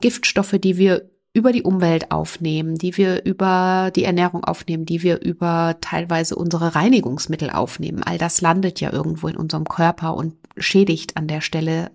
Giftstoffe, 0.00 0.56
die 0.58 0.78
wir 0.78 1.10
über 1.38 1.52
die 1.52 1.62
Umwelt 1.62 2.10
aufnehmen, 2.10 2.74
die 2.74 2.96
wir 2.96 3.24
über 3.24 3.92
die 3.94 4.02
Ernährung 4.02 4.42
aufnehmen, 4.42 4.84
die 4.84 5.04
wir 5.04 5.20
über 5.22 5.76
teilweise 5.80 6.34
unsere 6.34 6.74
Reinigungsmittel 6.74 7.50
aufnehmen. 7.50 8.02
All 8.02 8.18
das 8.18 8.40
landet 8.40 8.80
ja 8.80 8.92
irgendwo 8.92 9.28
in 9.28 9.36
unserem 9.36 9.64
Körper 9.64 10.16
und 10.16 10.34
schädigt 10.56 11.16
an 11.16 11.28
der 11.28 11.40
Stelle 11.40 11.92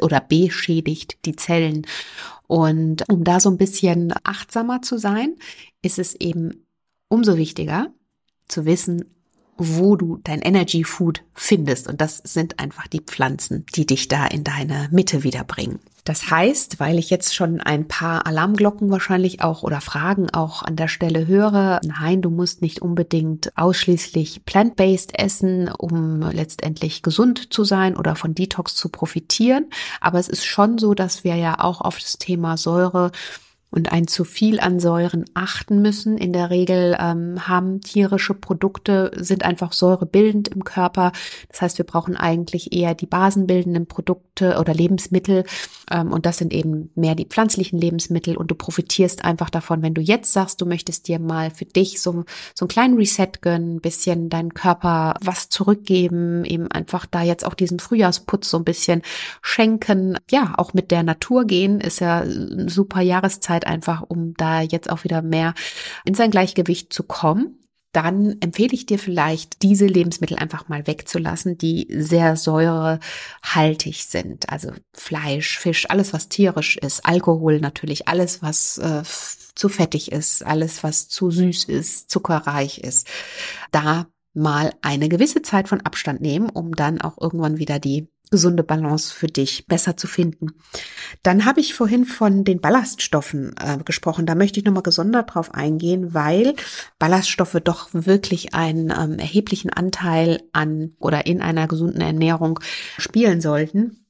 oder 0.00 0.20
beschädigt 0.20 1.18
die 1.24 1.34
Zellen. 1.34 1.84
Und 2.46 3.08
um 3.08 3.24
da 3.24 3.40
so 3.40 3.50
ein 3.50 3.58
bisschen 3.58 4.14
achtsamer 4.22 4.82
zu 4.82 4.98
sein, 4.98 5.34
ist 5.82 5.98
es 5.98 6.14
eben 6.14 6.64
umso 7.08 7.36
wichtiger 7.36 7.92
zu 8.46 8.66
wissen, 8.66 9.15
wo 9.58 9.96
du 9.96 10.20
dein 10.24 10.40
Energy 10.40 10.84
Food 10.84 11.22
findest. 11.34 11.88
Und 11.88 12.00
das 12.00 12.18
sind 12.18 12.58
einfach 12.58 12.86
die 12.86 13.00
Pflanzen, 13.00 13.64
die 13.74 13.86
dich 13.86 14.08
da 14.08 14.26
in 14.26 14.44
deine 14.44 14.88
Mitte 14.90 15.22
wiederbringen. 15.22 15.78
Das 16.06 16.30
heißt, 16.30 16.78
weil 16.78 17.00
ich 17.00 17.10
jetzt 17.10 17.34
schon 17.34 17.60
ein 17.60 17.88
paar 17.88 18.28
Alarmglocken 18.28 18.90
wahrscheinlich 18.90 19.42
auch 19.42 19.64
oder 19.64 19.80
Fragen 19.80 20.30
auch 20.30 20.62
an 20.62 20.76
der 20.76 20.86
Stelle 20.86 21.26
höre, 21.26 21.80
nein, 21.82 22.22
du 22.22 22.30
musst 22.30 22.62
nicht 22.62 22.80
unbedingt 22.80 23.50
ausschließlich 23.58 24.44
plant-based 24.44 25.18
essen, 25.18 25.68
um 25.68 26.20
letztendlich 26.20 27.02
gesund 27.02 27.52
zu 27.52 27.64
sein 27.64 27.96
oder 27.96 28.14
von 28.14 28.36
Detox 28.36 28.76
zu 28.76 28.88
profitieren. 28.88 29.66
Aber 30.00 30.20
es 30.20 30.28
ist 30.28 30.44
schon 30.44 30.78
so, 30.78 30.94
dass 30.94 31.24
wir 31.24 31.34
ja 31.34 31.58
auch 31.58 31.80
auf 31.80 31.98
das 31.98 32.18
Thema 32.18 32.56
Säure 32.56 33.10
und 33.76 33.92
ein 33.92 34.08
zu 34.08 34.24
viel 34.24 34.58
an 34.58 34.80
Säuren 34.80 35.26
achten 35.34 35.82
müssen. 35.82 36.16
In 36.16 36.32
der 36.32 36.48
Regel 36.48 36.96
ähm, 36.98 37.46
haben 37.46 37.82
tierische 37.82 38.32
Produkte, 38.32 39.12
sind 39.16 39.44
einfach 39.44 39.74
säurebildend 39.74 40.48
im 40.48 40.64
Körper. 40.64 41.12
Das 41.50 41.60
heißt, 41.60 41.78
wir 41.78 41.84
brauchen 41.84 42.16
eigentlich 42.16 42.72
eher 42.72 42.94
die 42.94 43.06
basenbildenden 43.06 43.86
Produkte 43.86 44.58
oder 44.58 44.72
Lebensmittel. 44.72 45.44
Ähm, 45.90 46.12
und 46.12 46.26
das 46.26 46.38
sind 46.38 46.52
eben 46.52 46.90
mehr 46.94 47.14
die 47.14 47.26
pflanzlichen 47.26 47.78
Lebensmittel. 47.78 48.36
Und 48.36 48.50
du 48.50 48.54
profitierst 48.54 49.24
einfach 49.24 49.50
davon, 49.50 49.82
wenn 49.82 49.94
du 49.94 50.00
jetzt 50.00 50.32
sagst, 50.32 50.60
du 50.60 50.66
möchtest 50.66 51.08
dir 51.08 51.18
mal 51.18 51.50
für 51.50 51.64
dich 51.64 52.00
so, 52.00 52.24
so 52.54 52.64
einen 52.64 52.68
kleinen 52.68 52.96
Reset 52.96 53.28
gönnen, 53.40 53.76
ein 53.76 53.80
bisschen 53.80 54.28
deinen 54.28 54.54
Körper 54.54 55.14
was 55.22 55.48
zurückgeben, 55.48 56.44
eben 56.44 56.70
einfach 56.70 57.06
da 57.06 57.22
jetzt 57.22 57.46
auch 57.46 57.54
diesen 57.54 57.78
Frühjahrsputz 57.78 58.50
so 58.50 58.58
ein 58.58 58.64
bisschen 58.64 59.02
schenken. 59.42 60.18
Ja, 60.30 60.54
auch 60.56 60.74
mit 60.74 60.90
der 60.90 61.02
Natur 61.02 61.46
gehen 61.46 61.80
ist 61.80 62.00
ja 62.00 62.20
eine 62.20 62.68
super 62.68 63.00
Jahreszeit 63.00 63.46
Zeit 63.46 63.66
einfach, 63.66 64.02
um 64.02 64.34
da 64.34 64.60
jetzt 64.60 64.90
auch 64.90 65.04
wieder 65.04 65.22
mehr 65.22 65.54
in 66.04 66.14
sein 66.14 66.30
Gleichgewicht 66.30 66.92
zu 66.92 67.04
kommen 67.04 67.58
dann 67.96 68.36
empfehle 68.40 68.74
ich 68.74 68.84
dir 68.84 68.98
vielleicht, 68.98 69.62
diese 69.62 69.86
Lebensmittel 69.86 70.36
einfach 70.36 70.68
mal 70.68 70.86
wegzulassen, 70.86 71.56
die 71.56 71.88
sehr 71.90 72.36
säurehaltig 72.36 74.04
sind. 74.04 74.50
Also 74.50 74.72
Fleisch, 74.92 75.58
Fisch, 75.58 75.88
alles, 75.88 76.12
was 76.12 76.28
tierisch 76.28 76.76
ist, 76.76 77.06
Alkohol 77.06 77.58
natürlich, 77.58 78.06
alles, 78.06 78.42
was 78.42 78.76
äh, 78.76 79.02
zu 79.54 79.70
fettig 79.70 80.12
ist, 80.12 80.44
alles, 80.44 80.82
was 80.82 81.08
zu 81.08 81.30
süß 81.30 81.64
ist, 81.64 82.10
zuckerreich 82.10 82.78
ist. 82.78 83.08
Da 83.72 84.06
mal 84.34 84.74
eine 84.82 85.08
gewisse 85.08 85.40
Zeit 85.40 85.66
von 85.66 85.80
Abstand 85.80 86.20
nehmen, 86.20 86.50
um 86.50 86.76
dann 86.76 87.00
auch 87.00 87.16
irgendwann 87.18 87.56
wieder 87.56 87.78
die 87.78 88.08
gesunde 88.30 88.62
Balance 88.62 89.14
für 89.14 89.26
dich 89.26 89.66
besser 89.66 89.96
zu 89.96 90.06
finden. 90.06 90.48
Dann 91.22 91.44
habe 91.44 91.60
ich 91.60 91.74
vorhin 91.74 92.04
von 92.04 92.44
den 92.44 92.60
Ballaststoffen 92.60 93.54
äh, 93.58 93.78
gesprochen. 93.84 94.26
Da 94.26 94.34
möchte 94.34 94.58
ich 94.58 94.66
nochmal 94.66 94.82
gesondert 94.82 95.34
drauf 95.34 95.54
eingehen, 95.54 96.14
weil 96.14 96.54
Ballaststoffe 96.98 97.58
doch 97.62 97.88
wirklich 97.92 98.54
einen 98.54 98.90
ähm, 98.90 99.18
erheblichen 99.18 99.70
Anteil 99.70 100.42
an 100.52 100.92
oder 100.98 101.26
in 101.26 101.40
einer 101.40 101.68
gesunden 101.68 102.00
Ernährung 102.00 102.60
spielen 102.98 103.40
sollten. 103.40 104.06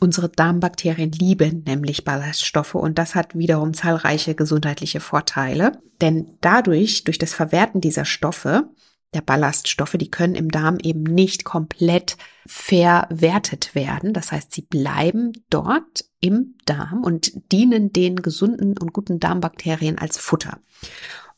Unsere 0.00 0.28
Darmbakterien 0.28 1.12
lieben 1.12 1.62
nämlich 1.66 2.04
Ballaststoffe 2.04 2.74
und 2.74 2.98
das 2.98 3.14
hat 3.14 3.34
wiederum 3.38 3.72
zahlreiche 3.72 4.34
gesundheitliche 4.34 5.00
Vorteile. 5.00 5.80
Denn 6.00 6.36
dadurch, 6.42 7.04
durch 7.04 7.18
das 7.18 7.32
Verwerten 7.32 7.80
dieser 7.80 8.04
Stoffe, 8.04 8.68
der 9.14 9.22
Ballaststoffe, 9.22 9.96
die 9.98 10.10
können 10.10 10.34
im 10.34 10.50
Darm 10.50 10.78
eben 10.82 11.02
nicht 11.02 11.44
komplett 11.44 12.16
verwertet 12.46 13.74
werden. 13.74 14.12
Das 14.12 14.32
heißt, 14.32 14.52
sie 14.52 14.62
bleiben 14.62 15.32
dort 15.50 16.04
im 16.20 16.56
Darm 16.66 17.02
und 17.02 17.32
dienen 17.52 17.92
den 17.92 18.16
gesunden 18.16 18.76
und 18.76 18.92
guten 18.92 19.20
Darmbakterien 19.20 19.98
als 19.98 20.18
Futter. 20.18 20.58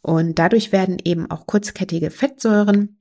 Und 0.01 0.39
dadurch 0.39 0.73
werden 0.73 0.99
eben 1.05 1.31
auch 1.31 1.47
kurzkettige 1.47 2.11
Fettsäuren 2.11 2.97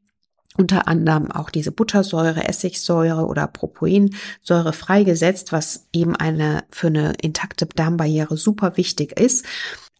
unter 0.57 0.87
anderem 0.87 1.31
auch 1.31 1.49
diese 1.49 1.71
Buttersäure, 1.71 2.47
Essigsäure 2.47 3.25
oder 3.25 3.47
Propoinsäure 3.47 4.73
freigesetzt, 4.73 5.51
was 5.51 5.87
eben 5.91 6.15
eine 6.15 6.63
für 6.69 6.87
eine 6.87 7.13
intakte 7.21 7.65
Darmbarriere 7.65 8.37
super 8.37 8.77
wichtig 8.77 9.19
ist. 9.19 9.45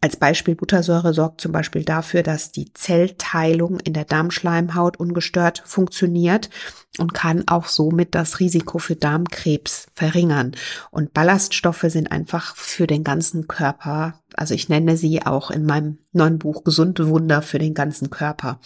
Als 0.06 0.18
Beispiel 0.18 0.54
Buttersäure 0.54 1.16
sorgt 1.16 1.42
zum 1.42 1.52
Beispiel 1.52 1.84
dafür, 1.84 2.22
dass 2.22 2.52
die 2.52 2.72
Zellteilung 2.76 3.80
in 3.80 3.94
der 3.94 4.06
Darmschleimhaut 4.06 4.98
ungestört 4.98 5.64
funktioniert 5.66 6.52
und 7.00 7.16
kann 7.16 7.48
auch 7.48 7.66
somit 7.66 8.14
das 8.14 8.40
Risiko 8.40 8.78
für 8.78 8.96
Darmkrebs 8.96 9.88
verringern. 9.96 10.52
Und 10.92 11.16
Ballaststoffe 11.16 11.88
sind 11.88 12.12
einfach 12.12 12.56
für 12.56 12.86
den 12.86 13.04
ganzen 13.04 13.48
Körper, 13.48 14.22
also 14.36 14.54
ich 14.54 14.70
nenne 14.70 14.96
sie 14.96 15.26
auch 15.26 15.50
in 15.50 15.66
meinem 15.66 15.98
neuen 16.12 16.38
Buch 16.38 16.64
Gesunde 16.64 17.10
Wunder 17.10 17.42
für 17.42 17.58
den 17.58 17.74
ganzen 17.74 18.12
Körper. 18.12 18.60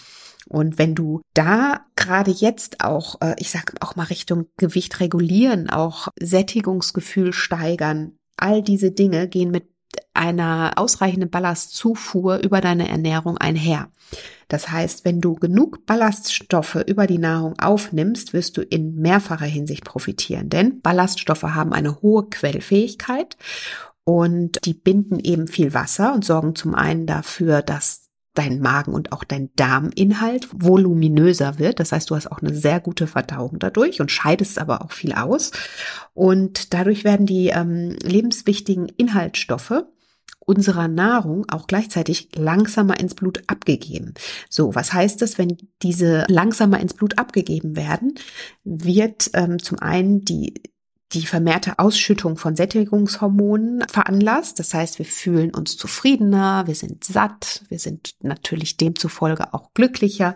Und 0.50 0.78
wenn 0.78 0.94
du 0.94 1.22
da 1.34 1.86
gerade 1.96 2.32
jetzt 2.32 2.84
auch, 2.84 3.22
äh, 3.22 3.36
ich 3.38 3.50
sage 3.50 3.76
auch 3.80 3.96
mal 3.96 4.04
Richtung 4.04 4.48
Gewicht 4.58 5.00
regulieren, 5.00 5.70
auch 5.70 6.10
Sättigungsgefühl 6.20 7.32
steigern, 7.32 8.18
all 8.36 8.62
diese 8.62 8.92
Dinge 8.92 9.30
gehen 9.30 9.52
mit 9.52 9.69
einer 10.14 10.74
ausreichenden 10.76 11.30
Ballastzufuhr 11.30 12.38
über 12.38 12.62
deine 12.62 12.90
Ernährung 12.90 13.38
einher. 13.38 13.90
Das 14.48 14.70
heißt, 14.70 15.06
wenn 15.06 15.22
du 15.22 15.36
genug 15.36 15.86
Ballaststoffe 15.86 16.84
über 16.88 17.08
die 17.08 17.20
Nahrung 17.20 17.58
aufnimmst, 17.60 18.34
wirst 18.34 18.58
du 18.58 18.62
in 18.62 18.96
mehrfacher 18.96 19.46
Hinsicht 19.46 19.86
profitieren, 19.86 20.50
denn 20.50 20.82
Ballaststoffe 20.82 21.44
haben 21.44 21.74
eine 21.74 22.02
hohe 22.02 22.30
Quellfähigkeit 22.30 23.38
und 24.04 24.66
die 24.66 24.74
binden 24.74 25.20
eben 25.20 25.48
viel 25.48 25.76
Wasser 25.76 26.14
und 26.14 26.26
sorgen 26.26 26.56
zum 26.56 26.74
einen 26.74 27.06
dafür, 27.06 27.62
dass 27.62 27.99
dein 28.34 28.60
Magen 28.60 28.94
und 28.94 29.12
auch 29.12 29.24
dein 29.24 29.50
Darminhalt 29.56 30.48
voluminöser 30.54 31.60
wird. 31.60 31.80
Das 31.80 31.92
heißt, 31.92 32.10
du 32.10 32.16
hast 32.16 32.32
auch 32.32 32.42
eine 32.42 32.54
sehr 32.54 32.80
gute 32.80 33.08
Verdauung 33.08 33.60
dadurch 33.60 34.02
und 34.02 34.12
scheidest 34.12 34.60
aber 34.60 34.84
auch 34.84 34.92
viel 34.92 35.14
aus. 35.14 35.52
Und 36.14 36.74
dadurch 36.74 37.04
werden 37.04 37.26
die 37.26 37.48
ähm, 37.48 37.98
lebenswichtigen 38.02 38.88
Inhaltsstoffe 38.98 39.84
unserer 40.50 40.88
Nahrung 40.88 41.46
auch 41.50 41.68
gleichzeitig 41.68 42.30
langsamer 42.36 43.00
ins 43.00 43.14
Blut 43.14 43.44
abgegeben. 43.46 44.16
So, 44.50 44.74
was 44.74 44.94
heißt 44.94 45.22
das, 45.22 45.38
wenn 45.38 45.58
diese 45.84 46.26
langsamer 46.28 46.80
ins 46.80 46.96
Blut 46.96 47.20
abgegeben 47.20 47.76
werden, 47.76 48.16
wird 48.64 49.30
ähm, 49.34 49.62
zum 49.62 49.78
einen 49.78 50.26
die 50.26 50.64
die 51.14 51.26
vermehrte 51.26 51.80
Ausschüttung 51.80 52.38
von 52.38 52.56
Sättigungshormonen 52.56 53.84
veranlasst. 53.90 54.60
Das 54.60 54.74
heißt, 54.74 55.00
wir 55.00 55.06
fühlen 55.06 55.54
uns 55.54 55.76
zufriedener, 55.78 56.68
wir 56.68 56.76
sind 56.76 57.04
satt, 57.04 57.64
wir 57.70 57.80
sind 57.80 58.16
natürlich 58.22 58.78
demzufolge 58.78 59.54
auch 59.54 59.74
glücklicher 59.74 60.36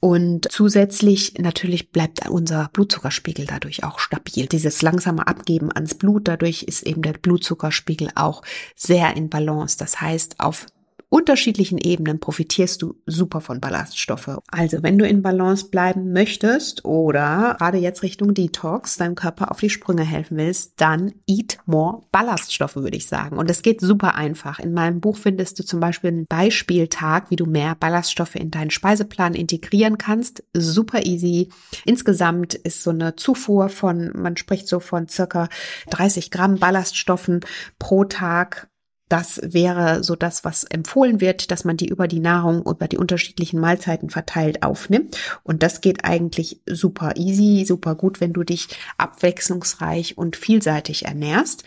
Und 0.00 0.46
zusätzlich 0.50 1.34
natürlich 1.38 1.90
bleibt 1.90 2.28
unser 2.28 2.70
Blutzuckerspiegel 2.72 3.46
dadurch 3.46 3.82
auch 3.82 3.98
stabil. 3.98 4.46
Dieses 4.46 4.80
langsame 4.80 5.26
Abgeben 5.26 5.72
ans 5.72 5.94
Blut, 5.94 6.28
dadurch 6.28 6.62
ist 6.62 6.84
eben 6.84 7.02
der 7.02 7.14
Blutzuckerspiegel 7.14 8.10
auch 8.14 8.42
sehr 8.76 9.16
in 9.16 9.28
Balance. 9.28 9.76
Das 9.76 10.00
heißt, 10.00 10.38
auf 10.38 10.66
unterschiedlichen 11.10 11.78
Ebenen 11.78 12.20
profitierst 12.20 12.82
du 12.82 12.96
super 13.06 13.40
von 13.40 13.60
Ballaststoffe. 13.60 14.38
Also 14.48 14.82
wenn 14.82 14.98
du 14.98 15.06
in 15.06 15.22
Balance 15.22 15.68
bleiben 15.68 16.12
möchtest 16.12 16.84
oder 16.84 17.56
gerade 17.58 17.78
jetzt 17.78 18.02
Richtung 18.02 18.34
Detox 18.34 18.96
deinem 18.96 19.14
Körper 19.14 19.50
auf 19.50 19.60
die 19.60 19.70
Sprünge 19.70 20.04
helfen 20.04 20.36
willst, 20.36 20.74
dann 20.76 21.14
eat 21.26 21.58
more 21.66 22.02
Ballaststoffe, 22.12 22.76
würde 22.76 22.96
ich 22.96 23.06
sagen. 23.06 23.38
Und 23.38 23.50
es 23.50 23.62
geht 23.62 23.80
super 23.80 24.14
einfach. 24.16 24.58
In 24.58 24.74
meinem 24.74 25.00
Buch 25.00 25.16
findest 25.16 25.58
du 25.58 25.64
zum 25.64 25.80
Beispiel 25.80 26.08
einen 26.08 26.26
Beispieltag, 26.26 27.30
wie 27.30 27.36
du 27.36 27.46
mehr 27.46 27.74
Ballaststoffe 27.74 28.34
in 28.34 28.50
deinen 28.50 28.70
Speiseplan 28.70 29.34
integrieren 29.34 29.96
kannst. 29.96 30.44
Super 30.52 31.06
easy. 31.06 31.48
Insgesamt 31.84 32.54
ist 32.54 32.82
so 32.82 32.90
eine 32.90 33.16
Zufuhr 33.16 33.70
von, 33.70 34.12
man 34.14 34.36
spricht 34.36 34.68
so 34.68 34.78
von 34.78 35.08
circa 35.08 35.48
30 35.90 36.30
Gramm 36.30 36.58
Ballaststoffen 36.58 37.40
pro 37.78 38.04
Tag 38.04 38.68
das 39.08 39.40
wäre 39.42 40.04
so 40.04 40.16
das, 40.16 40.44
was 40.44 40.64
empfohlen 40.64 41.20
wird, 41.20 41.50
dass 41.50 41.64
man 41.64 41.76
die 41.76 41.88
über 41.88 42.08
die 42.08 42.20
Nahrung, 42.20 42.64
über 42.66 42.88
die 42.88 42.98
unterschiedlichen 42.98 43.60
Mahlzeiten 43.60 44.10
verteilt 44.10 44.62
aufnimmt. 44.62 45.16
Und 45.42 45.62
das 45.62 45.80
geht 45.80 46.04
eigentlich 46.04 46.60
super 46.66 47.16
easy, 47.16 47.64
super 47.66 47.94
gut, 47.94 48.20
wenn 48.20 48.32
du 48.32 48.44
dich 48.44 48.68
abwechslungsreich 48.98 50.18
und 50.18 50.36
vielseitig 50.36 51.06
ernährst. 51.06 51.64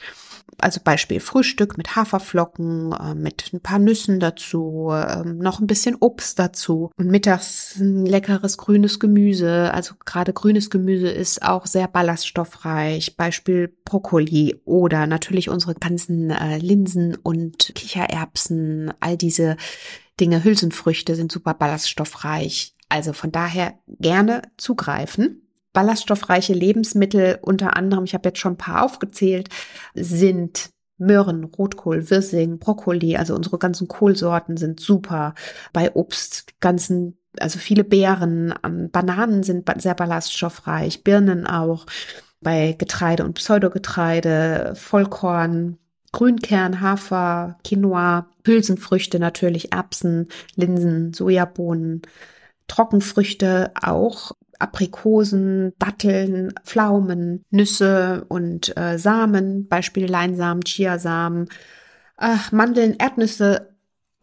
Also 0.60 0.80
Beispiel 0.84 1.20
Frühstück 1.20 1.78
mit 1.78 1.96
Haferflocken, 1.96 2.92
äh, 2.94 3.16
mit 3.16 3.52
ein 3.54 3.62
paar 3.62 3.80
Nüssen 3.80 4.20
dazu, 4.20 4.90
äh, 4.92 5.24
noch 5.24 5.60
ein 5.60 5.68
bisschen 5.68 5.96
Obst 6.00 6.38
dazu 6.38 6.92
und 6.98 7.08
mittags 7.08 7.78
ein 7.80 8.06
leckeres 8.06 8.58
grünes 8.58 9.00
Gemüse. 9.00 9.74
Also 9.74 9.96
gerade 10.06 10.34
grünes 10.34 10.70
Gemüse 10.70 11.10
ist 11.10 11.42
auch 11.42 11.66
sehr 11.66 11.88
ballaststoffreich. 11.88 13.18
Beispiel 13.18 13.76
Brokkoli 13.86 14.62
oder 14.66 15.08
natürlich 15.08 15.50
unsere 15.50 15.74
ganzen 15.74 16.30
äh, 16.30 16.58
Linsen 16.60 17.16
und 17.16 17.72
Kichererbsen. 17.74 18.94
All 19.00 19.18
diese 19.18 19.58
Dinge, 20.20 20.44
Hülsenfrüchte 20.44 21.16
sind 21.16 21.32
super 21.32 21.54
ballaststoffreich. 21.54 22.76
Also 22.90 23.14
von 23.14 23.32
daher 23.32 23.76
gerne 23.88 24.44
zugreifen. 24.58 25.42
Ballaststoffreiche 25.74 26.54
Lebensmittel, 26.54 27.40
unter 27.42 27.78
anderem, 27.78 28.04
ich 28.04 28.14
habe 28.14 28.30
jetzt 28.30 28.40
schon 28.40 28.54
ein 28.54 28.58
paar 28.58 28.84
aufgezählt, 28.84 29.50
sind 29.94 30.72
Möhren, 30.98 31.46
Rotkohl, 31.46 32.10
Wirsing, 32.10 32.60
Brokkoli, 32.60 33.18
also 33.18 33.36
unsere 33.36 33.58
ganzen 33.58 33.88
Kohlsorten 33.88 34.58
sind 34.58 34.80
super. 34.80 35.34
Bei 35.74 35.94
Obst, 35.96 36.60
ganzen, 36.60 37.18
also 37.40 37.58
viele 37.58 37.84
Beeren, 37.84 38.54
ähm, 38.64 38.92
Bananen 38.92 39.44
sind 39.44 39.68
sehr 39.82 39.96
ballaststoffreich, 39.96 41.04
Birnen 41.04 41.48
auch. 41.48 41.86
Bei 42.40 42.76
Getreide 42.78 43.24
und 43.24 43.34
Pseudogetreide, 43.36 44.74
Vollkorn, 44.76 45.78
Grünkern, 46.12 46.82
Hafer, 46.82 47.58
Quinoa, 47.64 48.28
Hülsenfrüchte 48.46 49.20
natürlich, 49.20 49.72
Erbsen, 49.74 50.28
Linsen, 50.56 51.14
Sojabohnen, 51.14 52.02
Trockenfrüchte 52.68 53.72
auch 53.82 54.34
Aprikosen, 54.62 55.74
Datteln, 55.80 56.54
Pflaumen, 56.64 57.44
Nüsse 57.50 58.26
und 58.30 58.76
äh, 58.78 58.98
Samen, 58.98 59.68
Beispiel 59.68 60.06
Leinsamen, 60.10 60.64
Chiasamen, 60.64 61.50
äh, 62.20 62.36
Mandeln, 62.52 62.96
Erdnüsse 62.98 63.72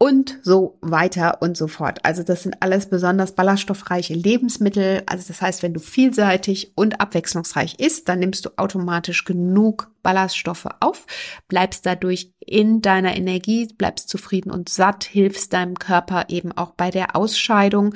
und 0.01 0.39
so 0.43 0.77
weiter 0.81 1.41
und 1.41 1.57
so 1.57 1.67
fort. 1.67 1.99
Also 2.03 2.23
das 2.23 2.43
sind 2.43 2.55
alles 2.61 2.87
besonders 2.89 3.35
ballaststoffreiche 3.35 4.13
Lebensmittel. 4.13 5.03
Also 5.05 5.25
das 5.27 5.41
heißt, 5.41 5.61
wenn 5.61 5.73
du 5.73 5.81
vielseitig 5.81 6.71
und 6.75 7.01
abwechslungsreich 7.01 7.79
isst, 7.79 8.07
dann 8.07 8.19
nimmst 8.19 8.45
du 8.45 8.51
automatisch 8.55 9.25
genug 9.25 9.91
Ballaststoffe 10.01 10.69
auf, 10.79 11.05
bleibst 11.49 11.85
dadurch 11.85 12.31
in 12.39 12.81
deiner 12.81 13.17
Energie, 13.17 13.67
bleibst 13.77 14.07
zufrieden 14.07 14.51
und 14.51 14.69
satt, 14.69 15.03
hilfst 15.03 15.51
deinem 15.51 15.77
Körper 15.77 16.25
eben 16.29 16.53
auch 16.53 16.71
bei 16.71 16.91
der 16.91 17.17
Ausscheidung 17.17 17.93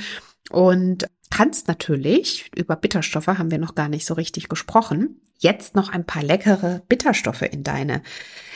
und 0.52 1.08
kannst 1.34 1.68
natürlich, 1.68 2.52
über 2.56 2.76
Bitterstoffe 2.76 3.26
haben 3.26 3.50
wir 3.50 3.58
noch 3.58 3.74
gar 3.74 3.90
nicht 3.90 4.06
so 4.06 4.14
richtig 4.14 4.50
gesprochen, 4.50 5.20
jetzt 5.40 5.76
noch 5.76 5.90
ein 5.90 6.06
paar 6.06 6.22
leckere 6.22 6.84
Bitterstoffe 6.88 7.42
in 7.42 7.64
deine 7.64 8.04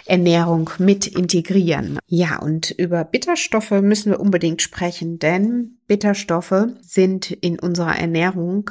Ernährung 0.06 0.70
mit 0.78 1.08
integrieren. 1.08 1.98
Ja, 2.06 2.38
und 2.38 2.70
über 2.70 3.04
Bitterstoffe 3.04 3.72
müssen 3.72 4.12
wir 4.12 4.20
unbedingt 4.20 4.62
sprechen, 4.62 5.18
denn 5.18 5.80
Bitterstoffe 5.88 6.68
sind 6.82 7.32
in 7.32 7.58
unserer 7.58 7.98
Ernährung 7.98 8.70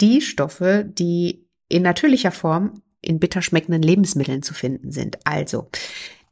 die 0.00 0.20
Stoffe, 0.20 0.84
die 0.84 1.46
in 1.68 1.82
natürlicher 1.82 2.32
Form 2.32 2.82
in 3.00 3.20
bitter 3.20 3.40
schmeckenden 3.40 3.82
Lebensmitteln 3.82 4.42
zu 4.42 4.52
finden 4.52 4.90
sind. 4.90 5.18
Also 5.22 5.68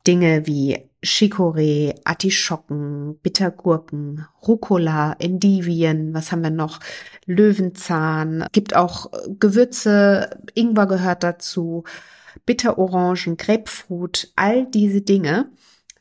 Dinge 0.07 0.47
wie 0.47 0.79
Chicorée, 1.03 1.95
Artischocken, 2.05 3.19
Bittergurken, 3.23 4.27
Rucola, 4.47 5.17
Endivien, 5.19 6.15
was 6.15 6.33
haben 6.33 6.43
wir 6.43 6.51
noch? 6.51 6.81
Löwenzahn, 7.27 8.47
gibt 8.53 8.75
auch 8.75 9.11
Gewürze, 9.41 10.31
Ingwer 10.55 10.87
gehört 10.87 11.23
dazu, 11.23 11.85
Bitterorangen, 12.45 13.37
Grapefruit, 13.37 14.33
all 14.37 14.67
diese 14.67 15.01
Dinge 15.01 15.51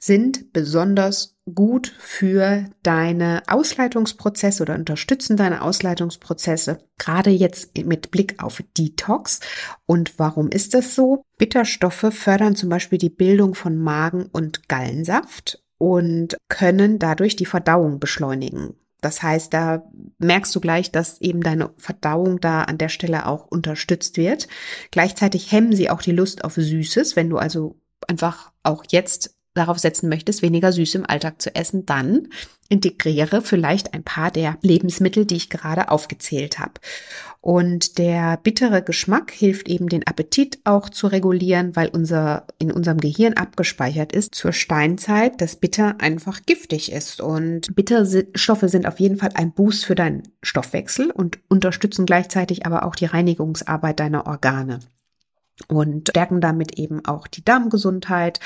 sind 0.05 0.53
besonders 0.53 1.35
gut 1.51 1.93
für 1.99 2.65
deine 2.83 3.43
Ausleitungsprozesse 3.47 4.63
oder 4.63 4.75
unterstützen 4.75 5.37
deine 5.37 5.61
Ausleitungsprozesse, 5.61 6.79
gerade 6.97 7.29
jetzt 7.29 7.77
mit 7.77 8.11
Blick 8.11 8.43
auf 8.43 8.63
Detox. 8.77 9.39
Und 9.85 10.17
warum 10.17 10.49
ist 10.49 10.73
das 10.73 10.95
so? 10.95 11.23
Bitterstoffe 11.37 12.07
fördern 12.11 12.55
zum 12.55 12.69
Beispiel 12.69 12.97
die 12.97 13.09
Bildung 13.09 13.55
von 13.55 13.77
Magen- 13.77 14.29
und 14.31 14.69
Gallensaft 14.69 15.63
und 15.77 16.37
können 16.49 16.99
dadurch 16.99 17.35
die 17.35 17.45
Verdauung 17.45 17.99
beschleunigen. 17.99 18.75
Das 19.01 19.21
heißt, 19.21 19.53
da 19.53 19.83
merkst 20.17 20.55
du 20.55 20.59
gleich, 20.59 20.91
dass 20.91 21.21
eben 21.21 21.41
deine 21.41 21.71
Verdauung 21.77 22.39
da 22.39 22.63
an 22.63 22.77
der 22.77 22.89
Stelle 22.89 23.27
auch 23.27 23.45
unterstützt 23.45 24.17
wird. 24.17 24.47
Gleichzeitig 24.89 25.51
hemmen 25.51 25.75
sie 25.75 25.89
auch 25.89 26.01
die 26.01 26.11
Lust 26.11 26.43
auf 26.43 26.53
Süßes. 26.55 27.15
Wenn 27.15 27.29
du 27.29 27.37
also 27.37 27.79
einfach 28.07 28.51
auch 28.63 28.83
jetzt 28.89 29.34
darauf 29.55 29.79
setzen 29.79 30.09
möchtest, 30.09 30.41
weniger 30.41 30.71
süß 30.71 30.95
im 30.95 31.09
Alltag 31.09 31.41
zu 31.41 31.55
essen, 31.55 31.85
dann 31.85 32.27
integriere 32.69 33.41
vielleicht 33.41 33.93
ein 33.93 34.03
paar 34.03 34.31
der 34.31 34.57
Lebensmittel, 34.61 35.25
die 35.25 35.35
ich 35.35 35.49
gerade 35.49 35.89
aufgezählt 35.89 36.59
habe. 36.59 36.73
Und 37.41 37.99
der 37.99 38.37
bittere 38.37 38.81
Geschmack 38.81 39.31
hilft 39.31 39.67
eben 39.69 39.87
den 39.87 40.07
Appetit 40.07 40.57
auch 40.63 40.89
zu 40.89 41.05
regulieren, 41.05 41.75
weil 41.75 41.89
unser 41.89 42.47
in 42.57 42.71
unserem 42.71 42.99
Gehirn 42.99 43.33
abgespeichert 43.33 44.13
ist 44.13 44.33
zur 44.33 44.51
Steinzeit, 44.51 45.39
dass 45.41 45.55
Bitter 45.55 45.95
einfach 45.99 46.41
giftig 46.47 46.91
ist. 46.91 47.21
Und 47.21 47.75
Bitterstoffe 47.75 48.63
sind 48.63 48.87
auf 48.87 48.99
jeden 48.99 49.17
Fall 49.17 49.29
ein 49.35 49.53
Boost 49.53 49.85
für 49.85 49.93
deinen 49.93 50.23
Stoffwechsel 50.41 51.11
und 51.11 51.37
unterstützen 51.47 52.07
gleichzeitig 52.07 52.65
aber 52.65 52.83
auch 52.83 52.95
die 52.95 53.05
Reinigungsarbeit 53.05 53.99
deiner 53.99 54.25
Organe 54.25 54.79
und 55.67 56.09
stärken 56.09 56.41
damit 56.41 56.77
eben 56.79 57.05
auch 57.05 57.27
die 57.27 57.45
Darmgesundheit, 57.45 58.39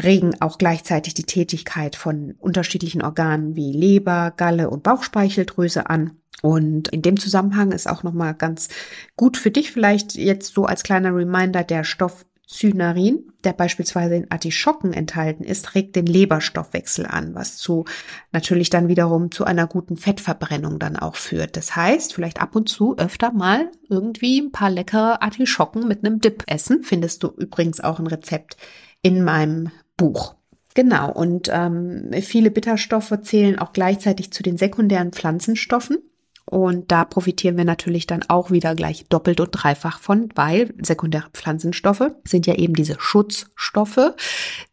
regen 0.00 0.40
auch 0.40 0.58
gleichzeitig 0.58 1.14
die 1.14 1.24
Tätigkeit 1.24 1.96
von 1.96 2.34
unterschiedlichen 2.38 3.02
Organen 3.02 3.56
wie 3.56 3.72
Leber, 3.72 4.32
Galle 4.36 4.70
und 4.70 4.82
Bauchspeicheldrüse 4.82 5.88
an. 5.88 6.18
Und 6.40 6.88
in 6.88 7.02
dem 7.02 7.18
Zusammenhang 7.18 7.72
ist 7.72 7.88
auch 7.88 8.02
nochmal 8.02 8.34
ganz 8.34 8.68
gut 9.16 9.36
für 9.36 9.50
dich 9.50 9.70
vielleicht 9.70 10.14
jetzt 10.14 10.54
so 10.54 10.64
als 10.64 10.82
kleiner 10.82 11.14
Reminder 11.14 11.62
der 11.62 11.84
Stoff 11.84 12.24
Cynarin, 12.52 13.32
der 13.44 13.52
beispielsweise 13.52 14.16
in 14.16 14.30
Artischocken 14.30 14.92
enthalten 14.92 15.44
ist, 15.44 15.74
regt 15.74 15.96
den 15.96 16.06
Leberstoffwechsel 16.06 17.06
an, 17.06 17.34
was 17.34 17.56
zu 17.56 17.86
natürlich 18.30 18.68
dann 18.68 18.88
wiederum 18.88 19.30
zu 19.30 19.44
einer 19.44 19.66
guten 19.66 19.96
Fettverbrennung 19.96 20.78
dann 20.78 20.96
auch 20.96 21.16
führt. 21.16 21.56
Das 21.56 21.74
heißt, 21.74 22.12
vielleicht 22.12 22.42
ab 22.42 22.54
und 22.54 22.68
zu 22.68 22.96
öfter 22.98 23.32
mal 23.32 23.70
irgendwie 23.88 24.40
ein 24.40 24.52
paar 24.52 24.70
leckere 24.70 25.22
Artischocken 25.22 25.88
mit 25.88 26.04
einem 26.04 26.20
Dip 26.20 26.44
essen. 26.46 26.82
Findest 26.82 27.22
du 27.22 27.28
übrigens 27.28 27.80
auch 27.80 27.98
ein 27.98 28.06
Rezept 28.06 28.56
in 29.00 29.24
meinem 29.24 29.70
Buch. 29.96 30.34
Genau, 30.74 31.12
und 31.12 31.50
ähm, 31.52 32.10
viele 32.22 32.50
Bitterstoffe 32.50 33.12
zählen 33.22 33.58
auch 33.58 33.72
gleichzeitig 33.72 34.32
zu 34.32 34.42
den 34.42 34.56
sekundären 34.56 35.12
Pflanzenstoffen. 35.12 35.98
Und 36.44 36.90
da 36.90 37.04
profitieren 37.04 37.56
wir 37.56 37.64
natürlich 37.64 38.06
dann 38.06 38.24
auch 38.28 38.50
wieder 38.50 38.74
gleich 38.74 39.06
doppelt 39.08 39.40
und 39.40 39.50
dreifach 39.52 40.00
von, 40.00 40.28
weil 40.34 40.74
sekundäre 40.82 41.30
Pflanzenstoffe 41.32 42.10
sind 42.26 42.46
ja 42.46 42.56
eben 42.56 42.74
diese 42.74 42.96
Schutzstoffe, 42.98 44.14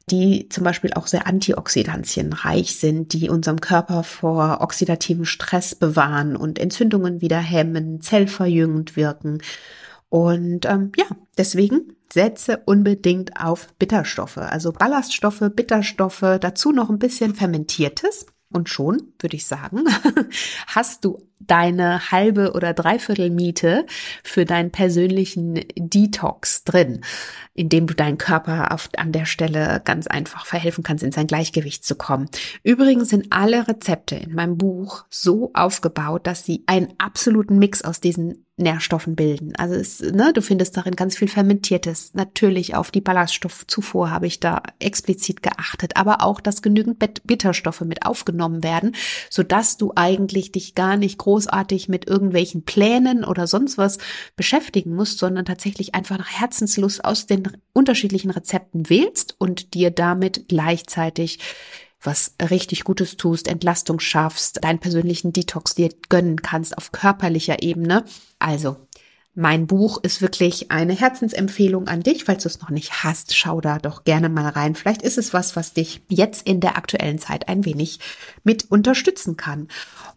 die 0.09 0.49
zum 0.49 0.63
Beispiel 0.63 0.91
auch 0.93 1.07
sehr 1.07 1.27
antioxidantienreich 1.27 2.75
sind, 2.75 3.13
die 3.13 3.29
unserem 3.29 3.61
Körper 3.61 4.03
vor 4.03 4.57
oxidativen 4.61 5.25
Stress 5.25 5.75
bewahren 5.75 6.35
und 6.35 6.59
Entzündungen 6.59 7.21
wieder 7.21 7.39
hemmen, 7.39 8.01
zellverjüngend 8.01 8.97
wirken. 8.97 9.41
Und 10.09 10.65
ähm, 10.65 10.91
ja, 10.97 11.05
deswegen 11.37 11.95
setze 12.11 12.61
unbedingt 12.65 13.39
auf 13.39 13.67
Bitterstoffe, 13.77 14.37
also 14.37 14.71
Ballaststoffe, 14.71 15.43
Bitterstoffe, 15.55 16.37
dazu 16.41 16.71
noch 16.71 16.89
ein 16.89 16.99
bisschen 16.99 17.35
Fermentiertes. 17.35 18.25
Und 18.51 18.67
schon, 18.67 19.13
würde 19.19 19.35
ich 19.35 19.45
sagen, 19.45 19.83
hast 20.67 21.05
du 21.05 21.19
deine 21.39 22.11
halbe 22.11 22.53
oder 22.53 22.73
dreiviertel 22.73 23.29
Miete 23.29 23.85
für 24.23 24.43
deinen 24.43 24.71
persönlichen 24.71 25.59
Detox 25.75 26.63
drin, 26.63 27.01
indem 27.53 27.85
du 27.85 27.93
deinen 27.93 28.17
Körper 28.17 28.71
auf, 28.71 28.89
an 28.97 29.11
der 29.11 29.25
Stelle 29.25 29.83
ganz 29.85 30.07
einfach 30.07 30.47
verhelfen 30.47 30.83
kannst, 30.83 31.03
in 31.03 31.11
sein 31.11 31.27
Gleichgewicht 31.27 31.85
zu 31.85 31.93
kommen. 31.93 32.27
Übrigens 32.63 33.09
sind 33.09 33.27
alle 33.29 33.67
Rezepte 33.67 34.15
in 34.15 34.33
meinem 34.33 34.57
Buch 34.57 35.05
so 35.11 35.51
aufgebaut, 35.53 36.25
dass 36.25 36.43
sie 36.43 36.63
einen 36.65 36.93
absoluten 36.97 37.59
Mix 37.59 37.83
aus 37.83 38.01
diesen 38.01 38.47
Nährstoffen 38.59 39.15
bilden. 39.15 39.55
Also 39.55 39.75
es, 39.75 40.01
ne, 40.01 40.31
du 40.33 40.41
findest 40.41 40.77
darin 40.77 40.95
ganz 40.95 41.17
viel 41.17 41.27
Fermentiertes. 41.27 42.13
Natürlich 42.13 42.75
auf 42.75 42.91
die 42.91 43.01
Ballaststoffzufuhr 43.01 44.11
habe 44.11 44.27
ich 44.27 44.39
da 44.39 44.61
explizit 44.79 45.41
geachtet, 45.41 45.95
aber 45.95 46.23
auch, 46.23 46.41
dass 46.41 46.61
genügend 46.61 46.99
Bitterstoffe 47.23 47.81
mit 47.81 48.05
aufgenommen 48.05 48.63
werden, 48.63 48.95
so 49.29 49.43
dass 49.43 49.77
du 49.77 49.93
eigentlich 49.95 50.51
dich 50.51 50.75
gar 50.75 50.97
nicht 50.97 51.17
großartig 51.17 51.89
mit 51.89 52.07
irgendwelchen 52.07 52.63
Plänen 52.63 53.23
oder 53.23 53.47
sonst 53.47 53.77
was 53.77 53.97
beschäftigen 54.35 54.95
musst, 54.95 55.19
sondern 55.19 55.45
tatsächlich 55.45 55.95
einfach 55.95 56.17
nach 56.17 56.29
Herzenslust 56.29 57.03
aus 57.05 57.25
den 57.25 57.43
unterschiedlichen 57.73 58.31
Rezepten 58.31 58.89
wählst 58.89 59.35
und 59.39 59.73
dir 59.73 59.91
damit 59.91 60.47
gleichzeitig 60.47 61.39
was 62.01 62.35
richtig 62.49 62.83
Gutes 62.83 63.17
tust, 63.17 63.47
Entlastung 63.47 63.99
schaffst, 63.99 64.63
deinen 64.63 64.79
persönlichen 64.79 65.33
Detox 65.33 65.75
dir 65.75 65.89
gönnen 66.09 66.41
kannst 66.41 66.77
auf 66.77 66.91
körperlicher 66.91 67.61
Ebene. 67.61 68.05
Also, 68.39 68.77
mein 69.35 69.67
Buch 69.67 70.03
ist 70.03 70.21
wirklich 70.21 70.69
eine 70.69 70.93
Herzensempfehlung 70.93 71.87
an 71.87 72.01
dich. 72.01 72.25
Falls 72.25 72.43
du 72.43 72.49
es 72.49 72.59
noch 72.59 72.71
nicht 72.71 73.03
hast, 73.03 73.35
schau 73.35 73.61
da 73.61 73.77
doch 73.77 74.03
gerne 74.03 74.27
mal 74.27 74.49
rein. 74.49 74.75
Vielleicht 74.75 75.01
ist 75.01 75.17
es 75.17 75.33
was, 75.33 75.55
was 75.55 75.73
dich 75.73 76.01
jetzt 76.09 76.45
in 76.45 76.59
der 76.59 76.77
aktuellen 76.77 77.19
Zeit 77.19 77.47
ein 77.47 77.63
wenig 77.63 77.99
mit 78.43 78.69
unterstützen 78.69 79.37
kann. 79.37 79.69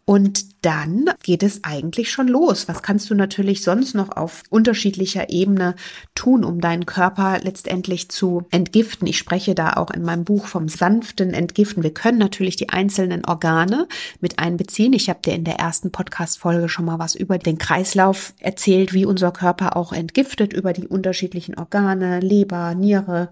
Und 0.05 0.65
dann 0.65 1.11
geht 1.23 1.45
es 1.45 1.63
eigentlich 1.63 2.11
schon 2.11 2.27
los. 2.27 2.67
Was 2.67 2.83
kannst 2.83 3.09
du 3.09 3.15
natürlich 3.15 3.63
sonst 3.63 3.95
noch 3.95 4.17
auf 4.17 4.43
unterschiedlicher 4.51 5.31
Ebene 5.31 5.77
tun, 6.17 6.45
um 6.45 6.61
deinen 6.61 6.87
Körper 6.87 7.39
letztendlich 7.41 8.09
zu 8.09 8.45
entgiften? 8.51 9.07
Ich 9.07 9.19
spreche 9.19 9.55
da 9.55 9.75
auch 9.75 9.91
in 9.91 10.03
meinem 10.03 10.25
Buch 10.25 10.47
vom 10.47 10.69
sanften 10.69 11.33
Entgiften. 11.33 11.85
Wir 11.85 11.95
können 11.95 12.19
natürlich 12.19 12.57
die 12.57 12.69
einzelnen 12.69 13.25
Organe 13.25 13.87
mit 14.21 14.41
einbeziehen. 14.41 14.93
Ich 14.93 15.09
habe 15.09 15.21
dir 15.25 15.35
in 15.35 15.45
der 15.45 15.61
ersten 15.61 15.93
Podcast-Folge 15.93 16.69
schon 16.69 16.85
mal 16.85 16.99
was 16.99 17.15
über 17.15 17.39
den 17.39 17.59
Kreislauf 17.59 18.35
erzählt, 18.41 18.93
wie 18.93 19.05
unser 19.05 19.31
Körper 19.31 19.77
auch 19.77 19.93
entgiftet, 19.93 20.53
über 20.53 20.73
die 20.73 20.89
unterschiedlichen 20.89 21.57
Organe, 21.57 22.19
Leber, 22.19 22.75
Niere, 22.75 23.31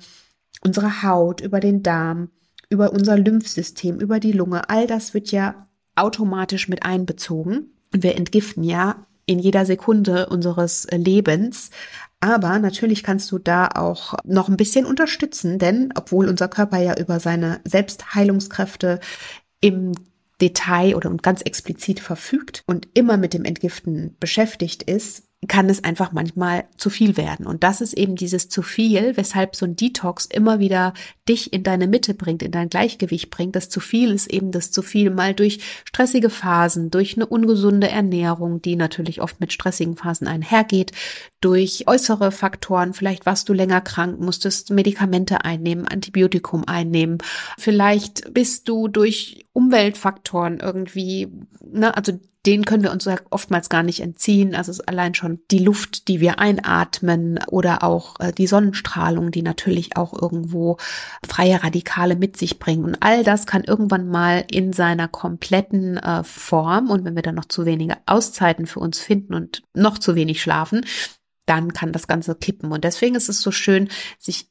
unsere 0.62 1.02
Haut, 1.02 1.40
über 1.40 1.58
den 1.58 1.82
Darm, 1.82 2.30
über 2.68 2.92
unser 2.92 3.18
Lymphsystem, 3.18 3.98
über 3.98 4.20
die 4.20 4.32
Lunge. 4.32 4.70
All 4.70 4.86
das 4.86 5.14
wird 5.14 5.32
ja 5.32 5.66
automatisch 6.00 6.68
mit 6.68 6.82
einbezogen. 6.82 7.72
Wir 7.92 8.16
entgiften 8.16 8.64
ja 8.64 9.06
in 9.26 9.38
jeder 9.38 9.64
Sekunde 9.64 10.26
unseres 10.28 10.86
Lebens. 10.90 11.70
Aber 12.20 12.58
natürlich 12.58 13.02
kannst 13.02 13.30
du 13.32 13.38
da 13.38 13.68
auch 13.68 14.14
noch 14.24 14.48
ein 14.48 14.56
bisschen 14.56 14.84
unterstützen, 14.84 15.58
denn 15.58 15.92
obwohl 15.96 16.28
unser 16.28 16.48
Körper 16.48 16.78
ja 16.78 16.98
über 16.98 17.18
seine 17.20 17.60
Selbstheilungskräfte 17.64 19.00
im 19.60 19.92
Detail 20.40 20.96
oder 20.96 21.10
ganz 21.16 21.42
explizit 21.42 22.00
verfügt 22.00 22.62
und 22.66 22.88
immer 22.94 23.16
mit 23.16 23.34
dem 23.34 23.44
Entgiften 23.44 24.16
beschäftigt 24.20 24.82
ist, 24.82 25.29
kann 25.50 25.68
es 25.68 25.82
einfach 25.82 26.12
manchmal 26.12 26.66
zu 26.76 26.90
viel 26.90 27.16
werden. 27.16 27.44
Und 27.44 27.64
das 27.64 27.80
ist 27.80 27.94
eben 27.94 28.14
dieses 28.14 28.48
zu 28.48 28.62
viel, 28.62 29.16
weshalb 29.16 29.56
so 29.56 29.66
ein 29.66 29.74
Detox 29.74 30.26
immer 30.26 30.60
wieder 30.60 30.94
dich 31.28 31.52
in 31.52 31.64
deine 31.64 31.88
Mitte 31.88 32.14
bringt, 32.14 32.44
in 32.44 32.52
dein 32.52 32.68
Gleichgewicht 32.68 33.30
bringt. 33.30 33.56
Das 33.56 33.68
zu 33.68 33.80
viel 33.80 34.12
ist 34.12 34.30
eben 34.30 34.52
das 34.52 34.70
zu 34.70 34.80
viel 34.80 35.10
mal 35.10 35.34
durch 35.34 35.58
stressige 35.84 36.30
Phasen, 36.30 36.92
durch 36.92 37.16
eine 37.16 37.26
ungesunde 37.26 37.88
Ernährung, 37.88 38.62
die 38.62 38.76
natürlich 38.76 39.20
oft 39.20 39.40
mit 39.40 39.52
stressigen 39.52 39.96
Phasen 39.96 40.28
einhergeht, 40.28 40.92
durch 41.40 41.88
äußere 41.88 42.30
Faktoren, 42.30 42.94
vielleicht 42.94 43.26
warst 43.26 43.48
du 43.48 43.52
länger 43.52 43.80
krank, 43.80 44.20
musstest 44.20 44.70
Medikamente 44.70 45.44
einnehmen, 45.44 45.88
Antibiotikum 45.88 46.62
einnehmen, 46.68 47.18
vielleicht 47.58 48.32
bist 48.32 48.68
du 48.68 48.86
durch 48.86 49.46
Umweltfaktoren 49.52 50.60
irgendwie, 50.60 51.26
ne, 51.60 51.96
also 51.96 52.12
den 52.46 52.64
können 52.64 52.82
wir 52.82 52.92
uns 52.92 53.06
oftmals 53.30 53.68
gar 53.68 53.82
nicht 53.82 54.00
entziehen. 54.00 54.54
Also 54.54 54.70
es 54.70 54.78
ist 54.78 54.88
allein 54.88 55.14
schon 55.14 55.40
die 55.50 55.58
Luft, 55.58 56.08
die 56.08 56.20
wir 56.20 56.38
einatmen 56.38 57.38
oder 57.48 57.82
auch 57.82 58.18
äh, 58.18 58.32
die 58.32 58.46
Sonnenstrahlung, 58.46 59.30
die 59.30 59.42
natürlich 59.42 59.96
auch 59.96 60.14
irgendwo 60.14 60.78
freie 61.26 61.62
Radikale 61.62 62.16
mit 62.16 62.38
sich 62.38 62.58
bringen. 62.58 62.84
Und 62.84 62.96
all 63.00 63.24
das 63.24 63.46
kann 63.46 63.64
irgendwann 63.64 64.08
mal 64.08 64.44
in 64.50 64.72
seiner 64.72 65.06
kompletten 65.06 65.98
äh, 65.98 66.24
Form 66.24 66.90
und 66.90 67.04
wenn 67.04 67.14
wir 67.14 67.22
dann 67.22 67.34
noch 67.34 67.44
zu 67.44 67.66
wenige 67.66 67.98
Auszeiten 68.06 68.66
für 68.66 68.80
uns 68.80 69.00
finden 69.00 69.34
und 69.34 69.62
noch 69.74 69.98
zu 69.98 70.14
wenig 70.14 70.40
schlafen, 70.40 70.84
dann 71.46 71.72
kann 71.72 71.92
das 71.92 72.06
Ganze 72.06 72.36
kippen. 72.36 72.70
Und 72.72 72.84
deswegen 72.84 73.16
ist 73.16 73.28
es 73.28 73.40
so 73.40 73.50
schön, 73.50 73.88
sich 74.18 74.49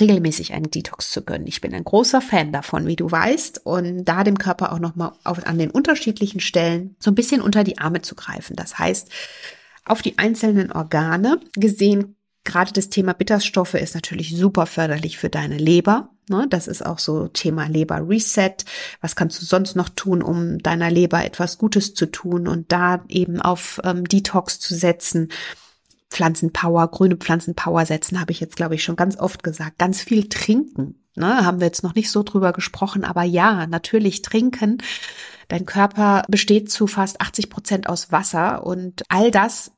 regelmäßig 0.00 0.52
einen 0.52 0.70
Detox 0.70 1.10
zu 1.10 1.22
gönnen. 1.22 1.46
Ich 1.46 1.60
bin 1.60 1.74
ein 1.74 1.84
großer 1.84 2.20
Fan 2.20 2.52
davon, 2.52 2.86
wie 2.86 2.96
du 2.96 3.10
weißt, 3.10 3.64
und 3.64 4.04
da 4.04 4.24
dem 4.24 4.38
Körper 4.38 4.72
auch 4.72 4.78
nochmal 4.78 5.12
an 5.24 5.58
den 5.58 5.70
unterschiedlichen 5.70 6.40
Stellen 6.40 6.96
so 6.98 7.10
ein 7.10 7.14
bisschen 7.14 7.40
unter 7.40 7.64
die 7.64 7.78
Arme 7.78 8.02
zu 8.02 8.14
greifen. 8.14 8.56
Das 8.56 8.78
heißt, 8.78 9.10
auf 9.84 10.02
die 10.02 10.18
einzelnen 10.18 10.72
Organe 10.72 11.40
gesehen, 11.54 12.16
gerade 12.44 12.72
das 12.72 12.88
Thema 12.88 13.12
Bitterstoffe 13.12 13.74
ist 13.74 13.94
natürlich 13.94 14.36
super 14.36 14.66
förderlich 14.66 15.18
für 15.18 15.30
deine 15.30 15.58
Leber. 15.58 16.10
Ne? 16.28 16.46
Das 16.48 16.68
ist 16.68 16.84
auch 16.84 16.98
so 16.98 17.28
Thema 17.28 17.68
Leber 17.68 18.08
Reset. 18.08 18.56
Was 19.00 19.16
kannst 19.16 19.40
du 19.40 19.44
sonst 19.44 19.76
noch 19.76 19.88
tun, 19.90 20.22
um 20.22 20.58
deiner 20.58 20.90
Leber 20.90 21.24
etwas 21.24 21.58
Gutes 21.58 21.94
zu 21.94 22.06
tun 22.06 22.48
und 22.48 22.72
da 22.72 23.04
eben 23.08 23.40
auf 23.40 23.80
ähm, 23.84 24.04
Detox 24.04 24.60
zu 24.60 24.74
setzen? 24.74 25.28
Pflanzenpower, 26.14 26.88
grüne 26.88 27.16
Pflanzenpower 27.16 27.84
setzen, 27.84 28.20
habe 28.20 28.32
ich 28.32 28.40
jetzt, 28.40 28.56
glaube 28.56 28.76
ich, 28.76 28.84
schon 28.84 28.96
ganz 28.96 29.18
oft 29.18 29.42
gesagt. 29.42 29.78
Ganz 29.78 30.00
viel 30.00 30.28
trinken. 30.28 31.00
Ne, 31.16 31.44
haben 31.44 31.60
wir 31.60 31.68
jetzt 31.68 31.84
noch 31.84 31.94
nicht 31.94 32.10
so 32.10 32.24
drüber 32.24 32.52
gesprochen, 32.52 33.04
aber 33.04 33.22
ja, 33.22 33.68
natürlich 33.68 34.22
trinken. 34.22 34.78
Dein 35.46 35.64
Körper 35.64 36.24
besteht 36.28 36.72
zu 36.72 36.88
fast 36.88 37.20
80 37.20 37.50
Prozent 37.50 37.88
aus 37.88 38.10
Wasser 38.10 38.66
und 38.66 39.02
all 39.08 39.30
das 39.30 39.70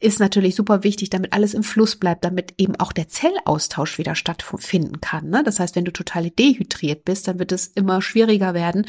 ist 0.00 0.20
natürlich 0.20 0.54
super 0.54 0.84
wichtig, 0.84 1.10
damit 1.10 1.32
alles 1.32 1.54
im 1.54 1.62
Fluss 1.62 1.96
bleibt, 1.96 2.24
damit 2.24 2.54
eben 2.58 2.76
auch 2.76 2.92
der 2.92 3.08
Zellaustausch 3.08 3.98
wieder 3.98 4.14
stattfinden 4.14 5.00
kann. 5.00 5.28
Ne? 5.28 5.42
Das 5.44 5.60
heißt, 5.60 5.76
wenn 5.76 5.84
du 5.84 5.92
total 5.92 6.30
dehydriert 6.30 7.04
bist, 7.04 7.28
dann 7.28 7.38
wird 7.38 7.52
es 7.52 7.66
immer 7.66 8.00
schwieriger 8.02 8.54
werden, 8.54 8.86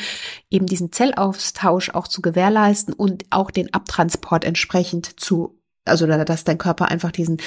eben 0.50 0.66
diesen 0.66 0.92
Zellaustausch 0.92 1.90
auch 1.90 2.08
zu 2.08 2.22
gewährleisten 2.22 2.94
und 2.94 3.26
auch 3.30 3.52
den 3.52 3.74
Abtransport 3.74 4.46
entsprechend 4.46 5.20
zu 5.20 5.57
also 5.88 6.08
dass 6.08 6.44
dein 6.44 6.58
Körper 6.58 6.90
einfach 6.90 7.12
diesen 7.12 7.38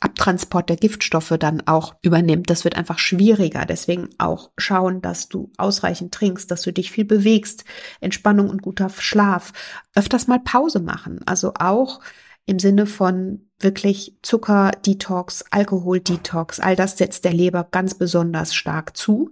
Abtransport 0.00 0.68
der 0.68 0.76
Giftstoffe 0.76 1.34
dann 1.38 1.62
auch 1.66 1.94
übernimmt. 2.02 2.50
Das 2.50 2.64
wird 2.64 2.76
einfach 2.76 2.98
schwieriger. 2.98 3.64
Deswegen 3.66 4.08
auch 4.18 4.50
schauen, 4.56 5.02
dass 5.02 5.28
du 5.28 5.50
ausreichend 5.58 6.12
trinkst, 6.12 6.50
dass 6.50 6.62
du 6.62 6.72
dich 6.72 6.90
viel 6.90 7.04
bewegst, 7.04 7.64
Entspannung 8.00 8.48
und 8.48 8.62
guter 8.62 8.88
Schlaf, 8.90 9.52
öfters 9.94 10.26
mal 10.26 10.40
Pause 10.40 10.80
machen. 10.80 11.20
Also 11.26 11.52
auch 11.58 12.00
im 12.46 12.58
Sinne 12.58 12.86
von 12.86 13.48
wirklich 13.58 14.18
Zucker-Detox, 14.22 15.44
Alkohol-Detox, 15.50 16.60
all 16.60 16.76
das 16.76 16.98
setzt 16.98 17.24
der 17.24 17.34
Leber 17.34 17.68
ganz 17.70 17.94
besonders 17.94 18.54
stark 18.54 18.96
zu. 18.96 19.30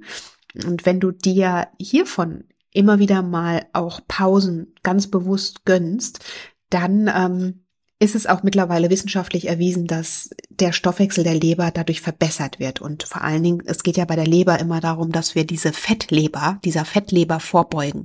Und 0.66 0.86
wenn 0.86 1.00
du 1.00 1.10
dir 1.10 1.68
hiervon 1.80 2.44
immer 2.72 2.98
wieder 2.98 3.22
mal 3.22 3.66
auch 3.72 4.00
Pausen 4.06 4.74
ganz 4.82 5.08
bewusst 5.08 5.64
gönnst, 5.64 6.24
dann 6.70 7.10
ähm, 7.12 7.64
ist 8.00 8.14
es 8.14 8.26
auch 8.26 8.42
mittlerweile 8.42 8.90
wissenschaftlich 8.90 9.48
erwiesen, 9.48 9.86
dass 9.86 10.30
der 10.50 10.72
Stoffwechsel 10.72 11.24
der 11.24 11.34
Leber 11.34 11.70
dadurch 11.72 12.00
verbessert 12.00 12.60
wird. 12.60 12.80
Und 12.80 13.02
vor 13.02 13.22
allen 13.22 13.42
Dingen, 13.42 13.62
es 13.66 13.82
geht 13.82 13.96
ja 13.96 14.04
bei 14.04 14.14
der 14.16 14.26
Leber 14.26 14.58
immer 14.60 14.80
darum, 14.80 15.10
dass 15.10 15.34
wir 15.34 15.44
diese 15.44 15.72
Fettleber, 15.72 16.60
dieser 16.64 16.84
Fettleber 16.84 17.40
vorbeugen. 17.40 18.04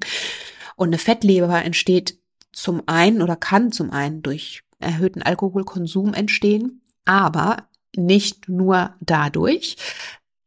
Und 0.75 0.87
eine 0.87 0.97
Fettleber 0.97 1.63
entsteht 1.63 2.17
zum 2.51 2.83
einen 2.87 3.21
oder 3.21 3.35
kann 3.35 3.71
zum 3.71 3.91
einen 3.91 4.23
durch 4.23 4.63
erhöhten 4.79 5.21
Alkoholkonsum 5.21 6.13
entstehen, 6.13 6.81
aber 7.05 7.67
nicht 7.95 8.49
nur 8.49 8.95
dadurch, 8.99 9.77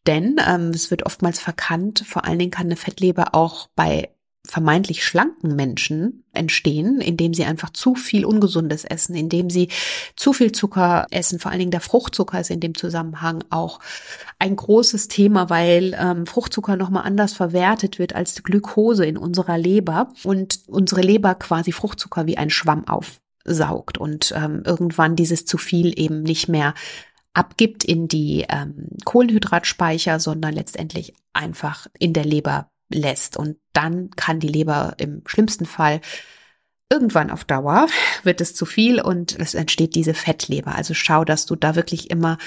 denn 0.07 0.40
ähm, 0.47 0.70
es 0.70 0.90
wird 0.90 1.05
oftmals 1.05 1.40
verkannt, 1.40 2.05
vor 2.07 2.24
allen 2.24 2.38
Dingen 2.38 2.51
kann 2.51 2.66
eine 2.66 2.76
Fettleber 2.76 3.34
auch 3.34 3.68
bei 3.74 4.11
vermeintlich 4.47 5.05
schlanken 5.05 5.57
Menschen 5.57 6.24
entstehen, 6.32 7.01
indem 7.01 7.34
sie 7.34 7.44
einfach 7.44 7.70
zu 7.70 7.94
viel 7.94 8.24
Ungesundes 8.24 8.84
essen, 8.84 9.14
indem 9.14 9.51
sie 9.51 9.68
zu 10.14 10.32
viel 10.32 10.53
Zucker 10.53 11.07
essen. 11.11 11.38
Vor 11.38 11.51
allen 11.51 11.59
Dingen 11.59 11.70
der 11.70 11.80
Fruchtzucker 11.80 12.40
ist 12.40 12.51
in 12.51 12.61
dem 12.61 12.74
Zusammenhang 12.74 13.44
auch 13.51 13.80
ein 14.38 14.55
großes 14.55 15.09
Thema, 15.09 15.51
weil 15.51 15.97
ähm, 15.99 16.26
Fruchtzucker 16.26 16.76
nochmal 16.76 17.05
anders 17.05 17.32
verwertet 17.32 17.99
wird 17.99 18.14
als 18.14 18.42
Glukose 18.42 19.05
in 19.07 19.16
unserer 19.16 19.59
Leber 19.59 20.09
und 20.22 20.61
unsere 20.66 21.01
Leber 21.01 21.34
quasi 21.34 21.72
Fruchtzucker 21.72 22.26
wie 22.26 22.38
ein 22.38 22.51
Schwamm 22.51 22.84
aufsaugt 22.86 23.99
und 23.99 24.32
ähm, 24.36 24.62
irgendwann 24.64 25.16
dieses 25.16 25.44
zu 25.44 25.59
viel 25.59 25.99
eben 25.99 26.22
nicht 26.22 26.49
mehr 26.49 26.74
abgibt 27.34 27.84
in 27.84 28.09
die 28.09 28.47
ähm, 28.49 28.88
Kohlenhydratspeicher, 29.05 30.20
sondern 30.20 30.55
letztendlich 30.55 31.12
einfach 31.34 31.86
in 31.99 32.14
der 32.14 32.24
Leber 32.24 32.70
lässt. 32.89 33.37
Und 33.37 33.57
dann 33.72 34.11
kann 34.11 34.41
die 34.41 34.49
Leber 34.49 34.95
im 34.99 35.22
schlimmsten 35.26 35.66
Fall 35.66 36.01
Irgendwann 36.89 37.32
auf 37.32 37.45
Dauer 37.45 37.89
wird 38.22 38.41
es 38.41 38.55
zu 38.55 38.64
viel 38.64 39.01
und 39.01 39.37
es 39.37 39.55
entsteht 39.55 39.97
diese 39.97 40.14
Fettleber. 40.14 40.76
Also 40.76 40.95
schau, 40.95 41.24
dass 41.24 41.45
du 41.45 41.57
da 41.57 41.74
wirklich 41.74 42.11
immer 42.11 42.39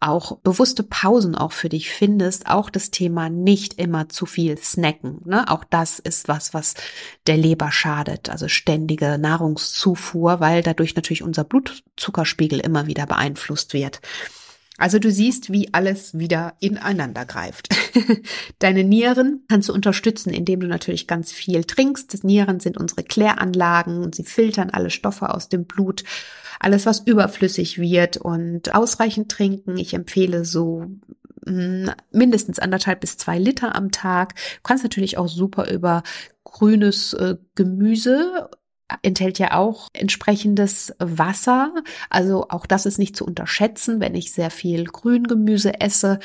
auch 0.00 0.36
bewusste 0.40 0.82
Pausen 0.82 1.34
auch 1.34 1.52
für 1.52 1.70
dich 1.70 1.88
findest. 1.88 2.46
Auch 2.46 2.68
das 2.68 2.90
Thema 2.90 3.30
nicht 3.30 3.80
immer 3.80 4.10
zu 4.10 4.26
viel 4.26 4.58
snacken. 4.58 5.22
Ne? 5.24 5.50
Auch 5.50 5.64
das 5.64 5.98
ist 5.98 6.28
was, 6.28 6.52
was 6.52 6.74
der 7.26 7.38
Leber 7.38 7.72
schadet. 7.72 8.28
Also 8.28 8.48
ständige 8.48 9.16
Nahrungszufuhr, 9.16 10.40
weil 10.40 10.62
dadurch 10.62 10.94
natürlich 10.94 11.22
unser 11.22 11.44
Blutzuckerspiegel 11.44 12.60
immer 12.60 12.86
wieder 12.86 13.06
beeinflusst 13.06 13.72
wird. 13.72 14.02
Also 14.78 14.98
du 14.98 15.10
siehst, 15.10 15.50
wie 15.50 15.72
alles 15.72 16.18
wieder 16.18 16.54
ineinander 16.60 17.24
greift. 17.24 17.68
Deine 18.58 18.84
Nieren 18.84 19.44
kannst 19.48 19.68
du 19.68 19.72
unterstützen, 19.72 20.32
indem 20.32 20.60
du 20.60 20.66
natürlich 20.66 21.06
ganz 21.06 21.32
viel 21.32 21.64
trinkst. 21.64 22.12
Das 22.12 22.24
Nieren 22.24 22.60
sind 22.60 22.76
unsere 22.76 23.02
Kläranlagen 23.02 24.02
und 24.02 24.14
sie 24.14 24.24
filtern 24.24 24.70
alle 24.70 24.90
Stoffe 24.90 25.32
aus 25.32 25.48
dem 25.48 25.64
Blut, 25.64 26.04
alles 26.60 26.84
was 26.84 27.00
überflüssig 27.00 27.78
wird 27.78 28.18
und 28.18 28.74
ausreichend 28.74 29.30
trinken. 29.30 29.78
Ich 29.78 29.94
empfehle 29.94 30.44
so 30.44 30.84
mm, 31.46 31.88
mindestens 32.12 32.58
anderthalb 32.58 33.00
bis 33.00 33.16
zwei 33.16 33.38
Liter 33.38 33.74
am 33.74 33.92
Tag. 33.92 34.34
Du 34.34 34.62
kannst 34.62 34.84
natürlich 34.84 35.16
auch 35.16 35.28
super 35.28 35.70
über 35.70 36.02
grünes 36.44 37.14
äh, 37.14 37.36
Gemüse 37.54 38.50
enthält 39.02 39.38
ja 39.38 39.54
auch 39.54 39.88
entsprechendes 39.92 40.94
Wasser. 40.98 41.72
Also 42.10 42.48
auch 42.48 42.66
das 42.66 42.86
ist 42.86 42.98
nicht 42.98 43.16
zu 43.16 43.24
unterschätzen. 43.24 44.00
Wenn 44.00 44.14
ich 44.14 44.32
sehr 44.32 44.50
viel 44.50 44.84
Grüngemüse 44.84 45.80
esse, 45.80 46.18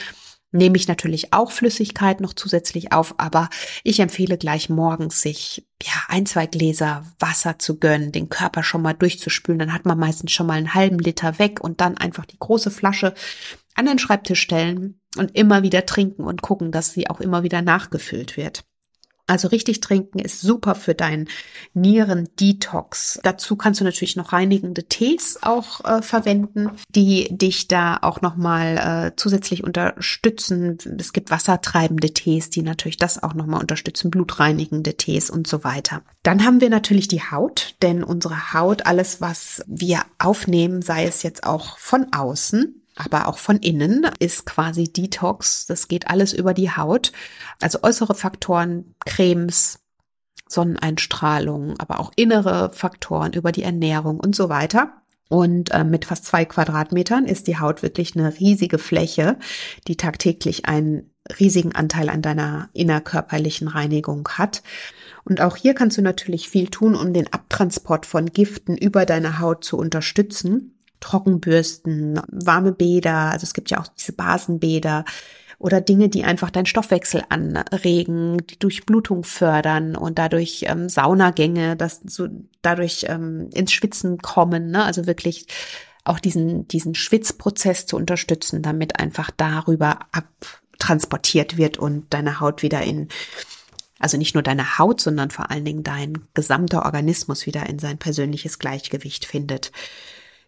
nehme 0.51 0.75
ich 0.75 0.87
natürlich 0.87 1.33
auch 1.33 1.51
Flüssigkeit 1.51 2.19
noch 2.19 2.33
zusätzlich 2.33 2.91
auf, 2.91 3.15
aber 3.17 3.49
ich 3.83 3.99
empfehle 3.99 4.37
gleich 4.37 4.69
morgens 4.69 5.21
sich 5.21 5.65
ja 5.81 5.93
ein, 6.09 6.25
zwei 6.25 6.45
Gläser 6.45 7.05
Wasser 7.19 7.57
zu 7.57 7.79
gönnen, 7.79 8.11
den 8.11 8.29
Körper 8.29 8.63
schon 8.63 8.81
mal 8.81 8.93
durchzuspülen. 8.93 9.59
Dann 9.59 9.73
hat 9.73 9.85
man 9.85 9.97
meistens 9.97 10.31
schon 10.31 10.47
mal 10.47 10.57
einen 10.57 10.73
halben 10.73 10.99
Liter 10.99 11.39
weg 11.39 11.61
und 11.61 11.81
dann 11.81 11.97
einfach 11.97 12.25
die 12.25 12.39
große 12.39 12.71
Flasche 12.71 13.13
an 13.75 13.85
den 13.85 13.99
Schreibtisch 13.99 14.41
stellen 14.41 14.99
und 15.17 15.35
immer 15.35 15.63
wieder 15.63 15.85
trinken 15.85 16.23
und 16.23 16.41
gucken, 16.41 16.71
dass 16.71 16.91
sie 16.91 17.09
auch 17.09 17.21
immer 17.21 17.43
wieder 17.43 17.61
nachgefüllt 17.61 18.35
wird. 18.35 18.65
Also 19.31 19.47
richtig 19.47 19.79
trinken 19.79 20.19
ist 20.19 20.41
super 20.41 20.75
für 20.75 20.93
deinen 20.93 21.29
Nieren-Detox. 21.73 23.21
Dazu 23.23 23.55
kannst 23.55 23.79
du 23.79 23.85
natürlich 23.85 24.17
noch 24.17 24.33
reinigende 24.33 24.83
Tees 24.83 25.39
auch 25.41 25.85
äh, 25.85 26.01
verwenden, 26.01 26.71
die 26.89 27.29
dich 27.31 27.69
da 27.69 27.97
auch 28.01 28.19
nochmal 28.19 28.77
äh, 28.77 29.15
zusätzlich 29.15 29.63
unterstützen. 29.63 30.77
Es 30.99 31.13
gibt 31.13 31.31
wassertreibende 31.31 32.11
Tees, 32.13 32.49
die 32.49 32.61
natürlich 32.61 32.97
das 32.97 33.23
auch 33.23 33.33
nochmal 33.33 33.61
unterstützen, 33.61 34.11
blutreinigende 34.11 34.97
Tees 34.97 35.29
und 35.29 35.47
so 35.47 35.63
weiter. 35.63 36.01
Dann 36.23 36.43
haben 36.43 36.59
wir 36.59 36.69
natürlich 36.69 37.07
die 37.07 37.21
Haut, 37.21 37.75
denn 37.81 38.03
unsere 38.03 38.51
Haut, 38.53 38.85
alles 38.85 39.21
was 39.21 39.63
wir 39.65 40.01
aufnehmen, 40.19 40.81
sei 40.81 41.05
es 41.05 41.23
jetzt 41.23 41.45
auch 41.45 41.77
von 41.77 42.07
außen, 42.11 42.80
aber 42.95 43.27
auch 43.27 43.37
von 43.37 43.57
innen 43.57 44.07
ist 44.19 44.45
quasi 44.45 44.85
Detox. 44.85 45.65
Das 45.65 45.87
geht 45.87 46.09
alles 46.09 46.33
über 46.33 46.53
die 46.53 46.71
Haut. 46.71 47.11
Also 47.59 47.79
äußere 47.83 48.15
Faktoren, 48.15 48.95
Cremes, 49.05 49.79
Sonneneinstrahlung, 50.47 51.79
aber 51.79 51.99
auch 51.99 52.11
innere 52.15 52.71
Faktoren 52.73 53.33
über 53.33 53.51
die 53.51 53.63
Ernährung 53.63 54.19
und 54.19 54.35
so 54.35 54.49
weiter. 54.49 55.01
Und 55.29 55.71
äh, 55.71 55.85
mit 55.85 56.03
fast 56.03 56.25
zwei 56.25 56.43
Quadratmetern 56.43 57.25
ist 57.25 57.47
die 57.47 57.57
Haut 57.57 57.83
wirklich 57.83 58.17
eine 58.17 58.37
riesige 58.37 58.77
Fläche, 58.77 59.37
die 59.87 59.95
tagtäglich 59.95 60.65
einen 60.65 61.09
riesigen 61.39 61.73
Anteil 61.73 62.09
an 62.09 62.21
deiner 62.21 62.69
innerkörperlichen 62.73 63.69
Reinigung 63.69 64.27
hat. 64.29 64.61
Und 65.23 65.39
auch 65.39 65.55
hier 65.55 65.73
kannst 65.73 65.97
du 65.97 66.01
natürlich 66.01 66.49
viel 66.49 66.67
tun, 66.67 66.95
um 66.95 67.13
den 67.13 67.31
Abtransport 67.31 68.05
von 68.05 68.25
Giften 68.25 68.75
über 68.75 69.05
deine 69.05 69.39
Haut 69.39 69.63
zu 69.63 69.77
unterstützen. 69.77 70.70
Trockenbürsten, 71.01 72.21
warme 72.31 72.71
Bäder, 72.71 73.31
also 73.31 73.43
es 73.43 73.53
gibt 73.53 73.69
ja 73.69 73.81
auch 73.81 73.87
diese 73.87 74.13
Basenbäder 74.13 75.03
oder 75.59 75.81
Dinge, 75.81 76.09
die 76.09 76.23
einfach 76.23 76.49
deinen 76.49 76.65
Stoffwechsel 76.65 77.23
anregen, 77.29 78.37
die 78.47 78.57
Durchblutung 78.57 79.23
fördern 79.23 79.95
und 79.95 80.17
dadurch 80.17 80.65
ähm, 80.67 80.89
Saunagänge, 80.89 81.75
dass 81.75 82.01
so 82.05 82.27
dadurch 82.61 83.05
ähm, 83.09 83.49
ins 83.53 83.71
Schwitzen 83.71 84.19
kommen, 84.19 84.71
ne? 84.71 84.83
also 84.83 85.05
wirklich 85.05 85.45
auch 86.03 86.19
diesen 86.19 86.67
diesen 86.67 86.95
Schwitzprozess 86.95 87.85
zu 87.85 87.95
unterstützen, 87.95 88.63
damit 88.63 88.99
einfach 88.99 89.29
darüber 89.29 89.99
abtransportiert 90.11 91.57
wird 91.57 91.77
und 91.77 92.11
deine 92.11 92.39
Haut 92.39 92.63
wieder 92.63 92.81
in 92.81 93.09
also 93.99 94.17
nicht 94.17 94.33
nur 94.33 94.41
deine 94.41 94.79
Haut, 94.79 94.99
sondern 94.99 95.29
vor 95.29 95.51
allen 95.51 95.63
Dingen 95.63 95.83
dein 95.83 96.25
gesamter 96.33 96.85
Organismus 96.85 97.45
wieder 97.45 97.69
in 97.69 97.77
sein 97.77 97.99
persönliches 97.99 98.57
Gleichgewicht 98.57 99.25
findet. 99.25 99.71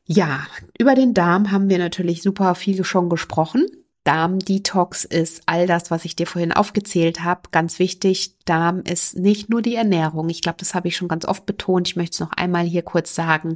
Ja, 0.05 0.45
über 0.77 0.95
den 0.95 1.13
Darm 1.13 1.51
haben 1.51 1.69
wir 1.69 1.77
natürlich 1.77 2.21
super 2.21 2.55
viel 2.55 2.83
schon 2.83 3.09
gesprochen. 3.09 3.67
Darm-Detox 4.03 5.05
ist 5.05 5.43
all 5.45 5.65
das, 5.65 5.89
was 5.89 6.03
ich 6.03 6.17
dir 6.17 6.27
vorhin 6.27 6.51
aufgezählt 6.51 7.23
habe. 7.23 7.43
Ganz 7.51 7.79
wichtig, 7.79 8.35
Darm 8.43 8.81
ist 8.81 9.17
nicht 9.17 9.49
nur 9.49 9.61
die 9.61 9.75
Ernährung. 9.75 10.29
Ich 10.29 10.41
glaube, 10.41 10.57
das 10.59 10.75
habe 10.75 10.89
ich 10.89 10.97
schon 10.97 11.07
ganz 11.07 11.23
oft 11.23 11.45
betont. 11.45 11.87
Ich 11.87 11.95
möchte 11.95 12.15
es 12.15 12.19
noch 12.19 12.33
einmal 12.33 12.65
hier 12.65 12.81
kurz 12.81 13.15
sagen. 13.15 13.55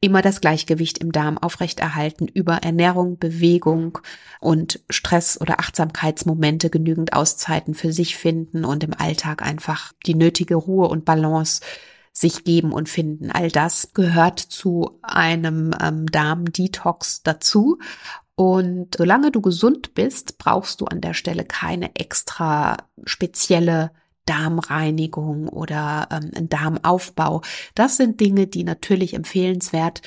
Immer 0.00 0.22
das 0.22 0.40
Gleichgewicht 0.40 0.98
im 0.98 1.10
Darm 1.10 1.36
aufrechterhalten 1.36 2.28
über 2.28 2.58
Ernährung, 2.58 3.18
Bewegung 3.18 3.98
und 4.38 4.80
Stress- 4.88 5.40
oder 5.40 5.58
Achtsamkeitsmomente, 5.58 6.70
genügend 6.70 7.12
Auszeiten 7.12 7.74
für 7.74 7.92
sich 7.92 8.16
finden 8.16 8.64
und 8.64 8.84
im 8.84 8.94
Alltag 8.94 9.42
einfach 9.42 9.92
die 10.06 10.14
nötige 10.14 10.54
Ruhe 10.54 10.86
und 10.86 11.04
Balance 11.04 11.60
sich 12.12 12.44
geben 12.44 12.72
und 12.72 12.88
finden. 12.88 13.30
All 13.30 13.50
das 13.50 13.92
gehört 13.94 14.38
zu 14.38 14.98
einem 15.02 15.74
ähm, 15.82 16.06
Darm-Detox 16.06 17.22
dazu. 17.22 17.78
Und 18.34 18.96
solange 18.96 19.30
du 19.30 19.40
gesund 19.40 19.94
bist, 19.94 20.38
brauchst 20.38 20.80
du 20.80 20.86
an 20.86 21.00
der 21.00 21.14
Stelle 21.14 21.44
keine 21.44 21.94
extra 21.96 22.76
spezielle 23.04 23.92
Darmreinigung 24.26 25.48
oder 25.48 26.08
ähm, 26.10 26.30
einen 26.34 26.48
Darmaufbau. 26.48 27.42
Das 27.74 27.96
sind 27.96 28.20
Dinge, 28.20 28.46
die 28.46 28.64
natürlich 28.64 29.14
empfehlenswert 29.14 30.02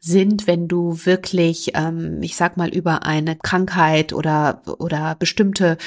sind, 0.00 0.46
wenn 0.46 0.66
du 0.66 1.04
wirklich, 1.04 1.72
ähm, 1.74 2.22
ich 2.22 2.36
sag 2.36 2.56
mal, 2.56 2.70
über 2.70 3.04
eine 3.04 3.36
Krankheit 3.36 4.12
oder, 4.12 4.62
oder 4.78 5.14
bestimmte 5.14 5.78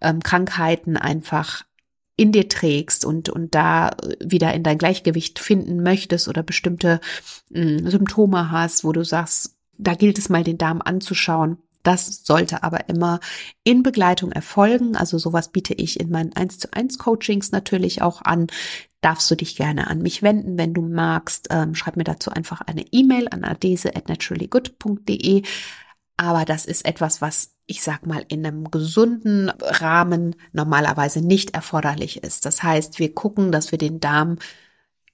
ähm, 0.00 0.20
Krankheiten 0.22 0.96
einfach 0.96 1.64
in 2.16 2.32
dir 2.32 2.48
trägst 2.48 3.04
und, 3.04 3.28
und 3.28 3.54
da 3.54 3.90
wieder 4.24 4.54
in 4.54 4.62
dein 4.62 4.78
Gleichgewicht 4.78 5.38
finden 5.38 5.82
möchtest 5.82 6.28
oder 6.28 6.42
bestimmte 6.42 7.00
mh, 7.50 7.60
hm, 7.60 7.90
Symptome 7.90 8.50
hast, 8.50 8.84
wo 8.84 8.92
du 8.92 9.04
sagst, 9.04 9.56
da 9.76 9.94
gilt 9.94 10.18
es 10.18 10.28
mal 10.28 10.44
den 10.44 10.58
Darm 10.58 10.80
anzuschauen. 10.82 11.58
Das 11.82 12.24
sollte 12.24 12.62
aber 12.62 12.88
immer 12.88 13.20
in 13.62 13.82
Begleitung 13.82 14.32
erfolgen. 14.32 14.96
Also 14.96 15.18
sowas 15.18 15.48
biete 15.48 15.74
ich 15.74 16.00
in 16.00 16.10
meinen 16.10 16.32
1 16.34 16.58
zu 16.58 16.72
1 16.72 16.98
Coachings 16.98 17.52
natürlich 17.52 18.00
auch 18.00 18.22
an. 18.22 18.46
Darfst 19.02 19.30
du 19.30 19.34
dich 19.34 19.54
gerne 19.54 19.88
an 19.88 20.00
mich 20.00 20.22
wenden, 20.22 20.56
wenn 20.56 20.72
du 20.72 20.80
magst. 20.80 21.48
Ähm, 21.50 21.74
schreib 21.74 21.96
mir 21.96 22.04
dazu 22.04 22.30
einfach 22.30 22.62
eine 22.62 22.86
E-Mail 22.90 23.28
an 23.28 23.44
adese 23.44 23.94
at 23.94 24.08
naturallygood.de. 24.08 25.42
Aber 26.16 26.44
das 26.46 26.64
ist 26.64 26.86
etwas, 26.86 27.20
was 27.20 27.53
ich 27.66 27.82
sag 27.82 28.06
mal, 28.06 28.24
in 28.28 28.44
einem 28.44 28.70
gesunden 28.70 29.50
Rahmen 29.60 30.36
normalerweise 30.52 31.20
nicht 31.24 31.54
erforderlich 31.54 32.22
ist. 32.22 32.44
Das 32.44 32.62
heißt, 32.62 32.98
wir 32.98 33.14
gucken, 33.14 33.52
dass 33.52 33.72
wir 33.72 33.78
den 33.78 34.00
Darm 34.00 34.36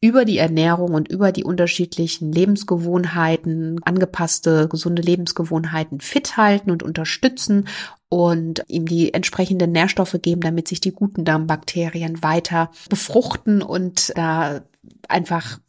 über 0.01 0.25
die 0.25 0.39
Ernährung 0.39 0.95
und 0.95 1.09
über 1.09 1.31
die 1.31 1.45
unterschiedlichen 1.45 2.33
Lebensgewohnheiten, 2.33 3.83
angepasste, 3.85 4.67
gesunde 4.67 5.03
Lebensgewohnheiten 5.03 6.01
fit 6.01 6.39
halten 6.39 6.71
und 6.71 6.83
unterstützen 6.83 7.69
und 8.09 8.65
ihm 8.67 8.87
die 8.87 9.13
entsprechenden 9.13 9.73
Nährstoffe 9.73 10.17
geben, 10.23 10.41
damit 10.41 10.69
sich 10.69 10.81
die 10.81 10.93
guten 10.93 11.25
Darmbakterien 11.25 12.23
weiter 12.23 12.71
befruchten 12.89 13.63
und 13.63 14.13
da 14.17 14.63
einfach 15.07 15.61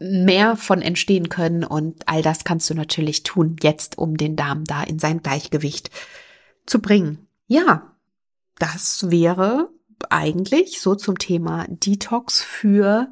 mehr 0.00 0.56
von 0.56 0.80
entstehen 0.82 1.28
können. 1.28 1.62
Und 1.62 2.08
all 2.08 2.22
das 2.22 2.44
kannst 2.44 2.68
du 2.70 2.74
natürlich 2.74 3.22
tun 3.22 3.56
jetzt, 3.62 3.98
um 3.98 4.16
den 4.16 4.34
Darm 4.34 4.64
da 4.64 4.82
in 4.82 4.98
sein 4.98 5.22
Gleichgewicht 5.22 5.90
zu 6.66 6.80
bringen. 6.80 7.26
Ja, 7.46 7.94
das 8.58 9.10
wäre 9.10 9.70
eigentlich 10.10 10.80
so 10.80 10.94
zum 10.94 11.18
Thema 11.18 11.66
Detox 11.68 12.42
für 12.42 13.10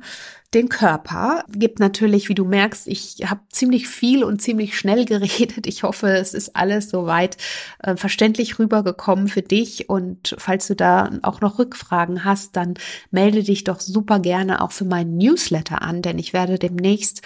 den 0.54 0.68
Körper. 0.68 1.44
Gibt 1.48 1.78
natürlich, 1.78 2.28
wie 2.28 2.34
du 2.34 2.44
merkst, 2.44 2.86
ich 2.86 3.16
habe 3.26 3.40
ziemlich 3.48 3.88
viel 3.88 4.22
und 4.22 4.42
ziemlich 4.42 4.76
schnell 4.76 5.04
geredet. 5.06 5.66
Ich 5.66 5.82
hoffe, 5.82 6.08
es 6.10 6.34
ist 6.34 6.56
alles 6.56 6.90
soweit 6.90 7.36
äh, 7.82 7.96
verständlich 7.96 8.58
rübergekommen 8.58 9.28
für 9.28 9.42
dich. 9.42 9.88
Und 9.88 10.34
falls 10.38 10.66
du 10.66 10.76
da 10.76 11.10
auch 11.22 11.40
noch 11.40 11.58
Rückfragen 11.58 12.24
hast, 12.24 12.56
dann 12.56 12.74
melde 13.10 13.42
dich 13.42 13.64
doch 13.64 13.80
super 13.80 14.18
gerne 14.18 14.60
auch 14.60 14.72
für 14.72 14.84
meinen 14.84 15.16
Newsletter 15.16 15.82
an, 15.82 16.02
denn 16.02 16.18
ich 16.18 16.32
werde 16.32 16.58
demnächst 16.58 17.22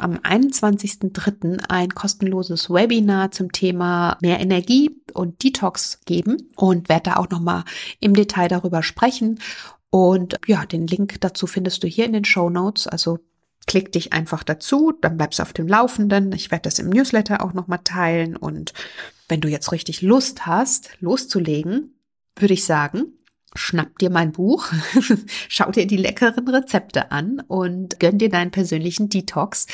am 0.00 0.14
21.03. 0.16 1.64
ein 1.68 1.90
kostenloses 1.90 2.70
Webinar 2.70 3.30
zum 3.30 3.52
Thema 3.52 4.18
mehr 4.20 4.40
Energie 4.40 5.00
und 5.14 5.42
Detox 5.42 6.00
geben 6.04 6.48
und 6.56 6.88
werde 6.88 7.10
da 7.10 7.16
auch 7.16 7.30
nochmal 7.30 7.64
im 8.00 8.14
Detail 8.14 8.48
darüber 8.48 8.82
sprechen. 8.82 9.40
Und 9.90 10.38
ja, 10.46 10.66
den 10.66 10.86
Link 10.86 11.20
dazu 11.20 11.46
findest 11.46 11.82
du 11.82 11.86
hier 11.86 12.04
in 12.04 12.12
den 12.12 12.24
Show 12.24 12.50
Notes. 12.50 12.86
Also 12.86 13.18
klick 13.66 13.92
dich 13.92 14.12
einfach 14.12 14.42
dazu, 14.42 14.92
dann 15.00 15.16
bleibst 15.16 15.38
du 15.38 15.42
auf 15.42 15.52
dem 15.52 15.68
Laufenden. 15.68 16.32
Ich 16.32 16.50
werde 16.50 16.62
das 16.62 16.78
im 16.78 16.88
Newsletter 16.88 17.44
auch 17.44 17.52
nochmal 17.52 17.80
teilen. 17.84 18.36
Und 18.36 18.72
wenn 19.28 19.40
du 19.40 19.48
jetzt 19.48 19.72
richtig 19.72 20.02
Lust 20.02 20.46
hast, 20.46 20.90
loszulegen, 21.00 21.94
würde 22.36 22.54
ich 22.54 22.64
sagen, 22.64 23.17
schnapp 23.54 23.98
dir 23.98 24.10
mein 24.10 24.32
Buch, 24.32 24.66
schau 25.48 25.70
dir 25.70 25.86
die 25.86 25.96
leckeren 25.96 26.48
Rezepte 26.48 27.10
an 27.10 27.42
und 27.48 27.98
gönn 28.00 28.18
dir 28.18 28.28
deinen 28.28 28.50
persönlichen 28.50 29.08
Detox. 29.08 29.66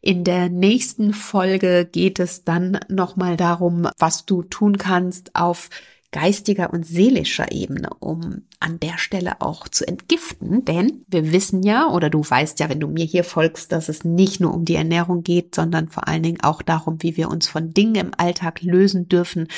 In 0.00 0.24
der 0.24 0.48
nächsten 0.48 1.12
Folge 1.12 1.88
geht 1.90 2.18
es 2.20 2.44
dann 2.44 2.80
nochmal 2.88 3.36
darum, 3.36 3.88
was 3.98 4.26
du 4.26 4.42
tun 4.42 4.78
kannst 4.78 5.34
auf 5.34 5.70
geistiger 6.12 6.72
und 6.72 6.86
seelischer 6.86 7.50
Ebene, 7.52 7.88
um 7.98 8.42
an 8.60 8.78
der 8.78 8.98
Stelle 8.98 9.40
auch 9.40 9.66
zu 9.66 9.88
entgiften. 9.88 10.64
Denn 10.64 11.04
wir 11.08 11.32
wissen 11.32 11.62
ja, 11.62 11.88
oder 11.88 12.10
du 12.10 12.20
weißt 12.20 12.60
ja, 12.60 12.68
wenn 12.68 12.80
du 12.80 12.88
mir 12.88 13.06
hier 13.06 13.24
folgst, 13.24 13.72
dass 13.72 13.88
es 13.88 14.04
nicht 14.04 14.38
nur 14.38 14.52
um 14.52 14.66
die 14.66 14.76
Ernährung 14.76 15.22
geht, 15.22 15.54
sondern 15.54 15.88
vor 15.88 16.06
allen 16.06 16.22
Dingen 16.22 16.42
auch 16.42 16.60
darum, 16.60 17.02
wie 17.02 17.16
wir 17.16 17.30
uns 17.30 17.48
von 17.48 17.72
Dingen 17.72 17.94
im 17.94 18.10
Alltag 18.16 18.60
lösen 18.60 19.08
dürfen, 19.08 19.48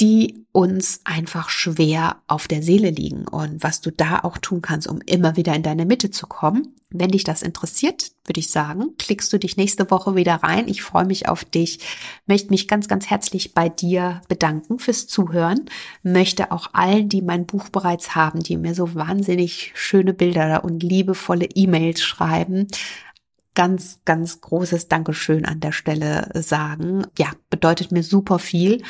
die 0.00 0.46
uns 0.52 1.00
einfach 1.04 1.48
schwer 1.48 2.16
auf 2.26 2.48
der 2.48 2.62
Seele 2.62 2.90
liegen 2.90 3.28
und 3.28 3.62
was 3.62 3.80
du 3.80 3.90
da 3.90 4.20
auch 4.20 4.38
tun 4.38 4.62
kannst, 4.62 4.88
um 4.88 5.00
immer 5.06 5.36
wieder 5.36 5.54
in 5.54 5.62
deine 5.62 5.86
Mitte 5.86 6.10
zu 6.10 6.26
kommen. 6.26 6.74
Wenn 6.90 7.10
dich 7.10 7.24
das 7.24 7.42
interessiert, 7.42 8.10
würde 8.24 8.40
ich 8.40 8.50
sagen, 8.50 8.96
klickst 8.98 9.32
du 9.32 9.38
dich 9.38 9.56
nächste 9.56 9.90
Woche 9.90 10.14
wieder 10.14 10.36
rein. 10.36 10.68
Ich 10.68 10.82
freue 10.82 11.06
mich 11.06 11.28
auf 11.28 11.44
dich, 11.44 11.78
möchte 12.26 12.50
mich 12.50 12.68
ganz, 12.68 12.86
ganz 12.88 13.08
herzlich 13.08 13.54
bei 13.54 13.68
dir 13.70 14.20
bedanken 14.28 14.78
fürs 14.78 15.06
Zuhören, 15.06 15.66
möchte 16.02 16.52
auch 16.52 16.74
allen, 16.74 17.08
die 17.08 17.22
mein 17.22 17.46
Buch 17.46 17.68
bereits 17.70 18.14
haben, 18.14 18.42
die 18.42 18.58
mir 18.58 18.74
so 18.74 18.94
wahnsinnig 18.94 19.72
schöne 19.74 20.12
Bilder 20.12 20.64
und 20.64 20.82
liebevolle 20.82 21.46
E-Mails 21.46 22.02
schreiben, 22.02 22.66
ganz, 23.54 24.00
ganz 24.04 24.40
großes 24.40 24.88
Dankeschön 24.88 25.44
an 25.44 25.60
der 25.60 25.72
Stelle 25.72 26.30
sagen. 26.34 27.06
Ja, 27.18 27.30
bedeutet 27.50 27.92
mir 27.92 28.02
super 28.02 28.38
viel. 28.38 28.82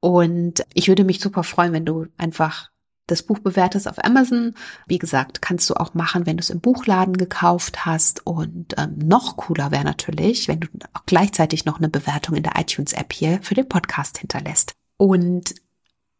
Und 0.00 0.64
ich 0.74 0.88
würde 0.88 1.04
mich 1.04 1.20
super 1.20 1.42
freuen, 1.42 1.72
wenn 1.72 1.86
du 1.86 2.06
einfach 2.16 2.70
das 3.06 3.22
Buch 3.22 3.38
bewertest 3.38 3.88
auf 3.88 4.04
Amazon. 4.04 4.54
Wie 4.86 4.98
gesagt, 4.98 5.40
kannst 5.40 5.70
du 5.70 5.74
auch 5.74 5.94
machen, 5.94 6.26
wenn 6.26 6.36
du 6.36 6.40
es 6.40 6.50
im 6.50 6.60
Buchladen 6.60 7.16
gekauft 7.16 7.86
hast. 7.86 8.26
Und 8.26 8.74
ähm, 8.78 8.98
noch 8.98 9.36
cooler 9.36 9.70
wäre 9.70 9.84
natürlich, 9.84 10.48
wenn 10.48 10.60
du 10.60 10.68
auch 10.92 11.06
gleichzeitig 11.06 11.64
noch 11.64 11.78
eine 11.78 11.88
Bewertung 11.88 12.34
in 12.34 12.42
der 12.42 12.56
iTunes-App 12.56 13.12
hier 13.12 13.40
für 13.42 13.54
den 13.54 13.68
Podcast 13.68 14.18
hinterlässt. 14.18 14.74
Und 14.96 15.54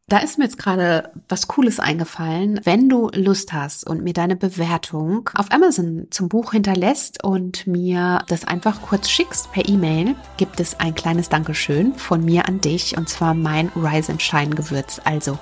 da 0.09 0.19
ist 0.19 0.39
mir 0.39 0.45
jetzt 0.45 0.59
gerade 0.59 1.11
was 1.29 1.49
Cooles 1.49 1.81
eingefallen. 1.81 2.61
Wenn 2.63 2.89
du 2.89 3.11
Lust 3.13 3.53
hast 3.53 3.85
und 3.85 4.05
mir 4.05 4.13
deine 4.13 4.37
Bewertung 4.37 5.29
auf 5.35 5.51
Amazon 5.51 6.07
zum 6.11 6.29
Buch 6.29 6.53
hinterlässt 6.53 7.25
und 7.25 7.67
mir 7.67 8.23
das 8.29 8.45
einfach 8.45 8.83
kurz 8.83 9.11
schickst 9.11 9.51
per 9.51 9.69
E-Mail, 9.69 10.15
gibt 10.37 10.61
es 10.61 10.79
ein 10.79 10.95
kleines 10.95 11.29
Dankeschön 11.29 11.95
von 11.95 12.25
mir 12.25 12.47
an 12.47 12.61
dich 12.61 12.97
und 12.97 13.09
zwar 13.09 13.35
mein 13.35 13.73
Rise 13.75 14.13
and 14.13 14.23
Shine 14.23 14.55
Gewürz. 14.55 15.01
Also 15.03 15.41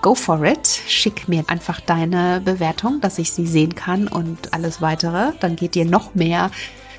go 0.00 0.14
for 0.14 0.42
it. 0.46 0.66
Schick 0.66 1.28
mir 1.28 1.44
einfach 1.48 1.80
deine 1.80 2.40
Bewertung, 2.42 3.02
dass 3.02 3.18
ich 3.18 3.32
sie 3.32 3.46
sehen 3.46 3.74
kann 3.74 4.08
und 4.08 4.54
alles 4.54 4.80
weitere. 4.80 5.32
Dann 5.40 5.56
geht 5.56 5.74
dir 5.74 5.84
noch 5.84 6.14
mehr 6.14 6.50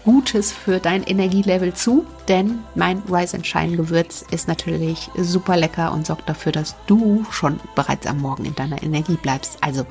Gutes 0.04 0.52
für 0.52 0.80
dein 0.80 1.04
Energielevel 1.04 1.74
zu, 1.74 2.06
denn 2.28 2.60
mein 2.76 3.04
Rise 3.10 3.38
and 3.38 3.46
Shine 3.46 3.78
Gewürz 3.78 4.26
ist 4.32 4.48
natürlich 4.48 5.10
super 5.18 5.58
lecker 5.58 5.92
und 5.92 6.06
sorgt 6.06 6.28
dafür, 6.28 6.52
dass 6.52 6.76
du 6.88 7.26
schon 7.30 7.60
bereits 7.76 8.08
am 8.08 8.20
Morgen 8.20 8.46
in 8.46 8.56
deiner 8.56 8.82
Energie 8.82 9.18
bleibst. 9.22 9.58
Also, 9.62 9.86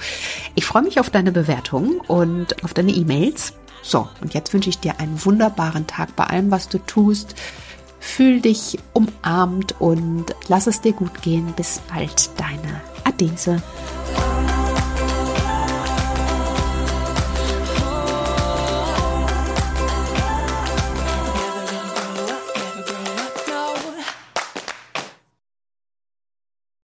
ich 0.55 0.65
freue 0.65 0.83
mich 0.83 1.01
auf 1.01 1.11
deine 1.11 1.33
Bewertung 1.33 2.01
und 2.07 2.65
auf 2.65 2.75
deine 2.75 2.93
E-Mails. 2.93 3.53
So, 3.83 4.09
und 4.21 4.35
jetzt 4.35 4.53
wünsche 4.53 4.71
ich 4.71 4.79
dir 4.79 4.99
einen 5.01 5.25
wunderbaren 5.25 5.87
Tag 5.87 6.17
bei 6.17 6.25
allem, 6.25 6.51
was 6.51 6.69
du 6.69 6.79
tust. 6.79 7.35
Fühl 7.99 8.41
dich 8.41 8.79
umarmt 8.93 9.81
und 9.81 10.35
lass 10.49 10.67
es 10.67 10.81
dir 10.81 10.93
gut 10.93 11.23
gehen. 11.23 11.53
Bis 11.57 11.81
bald, 11.89 12.31
deine 12.39 12.81
Adese. 13.05 13.63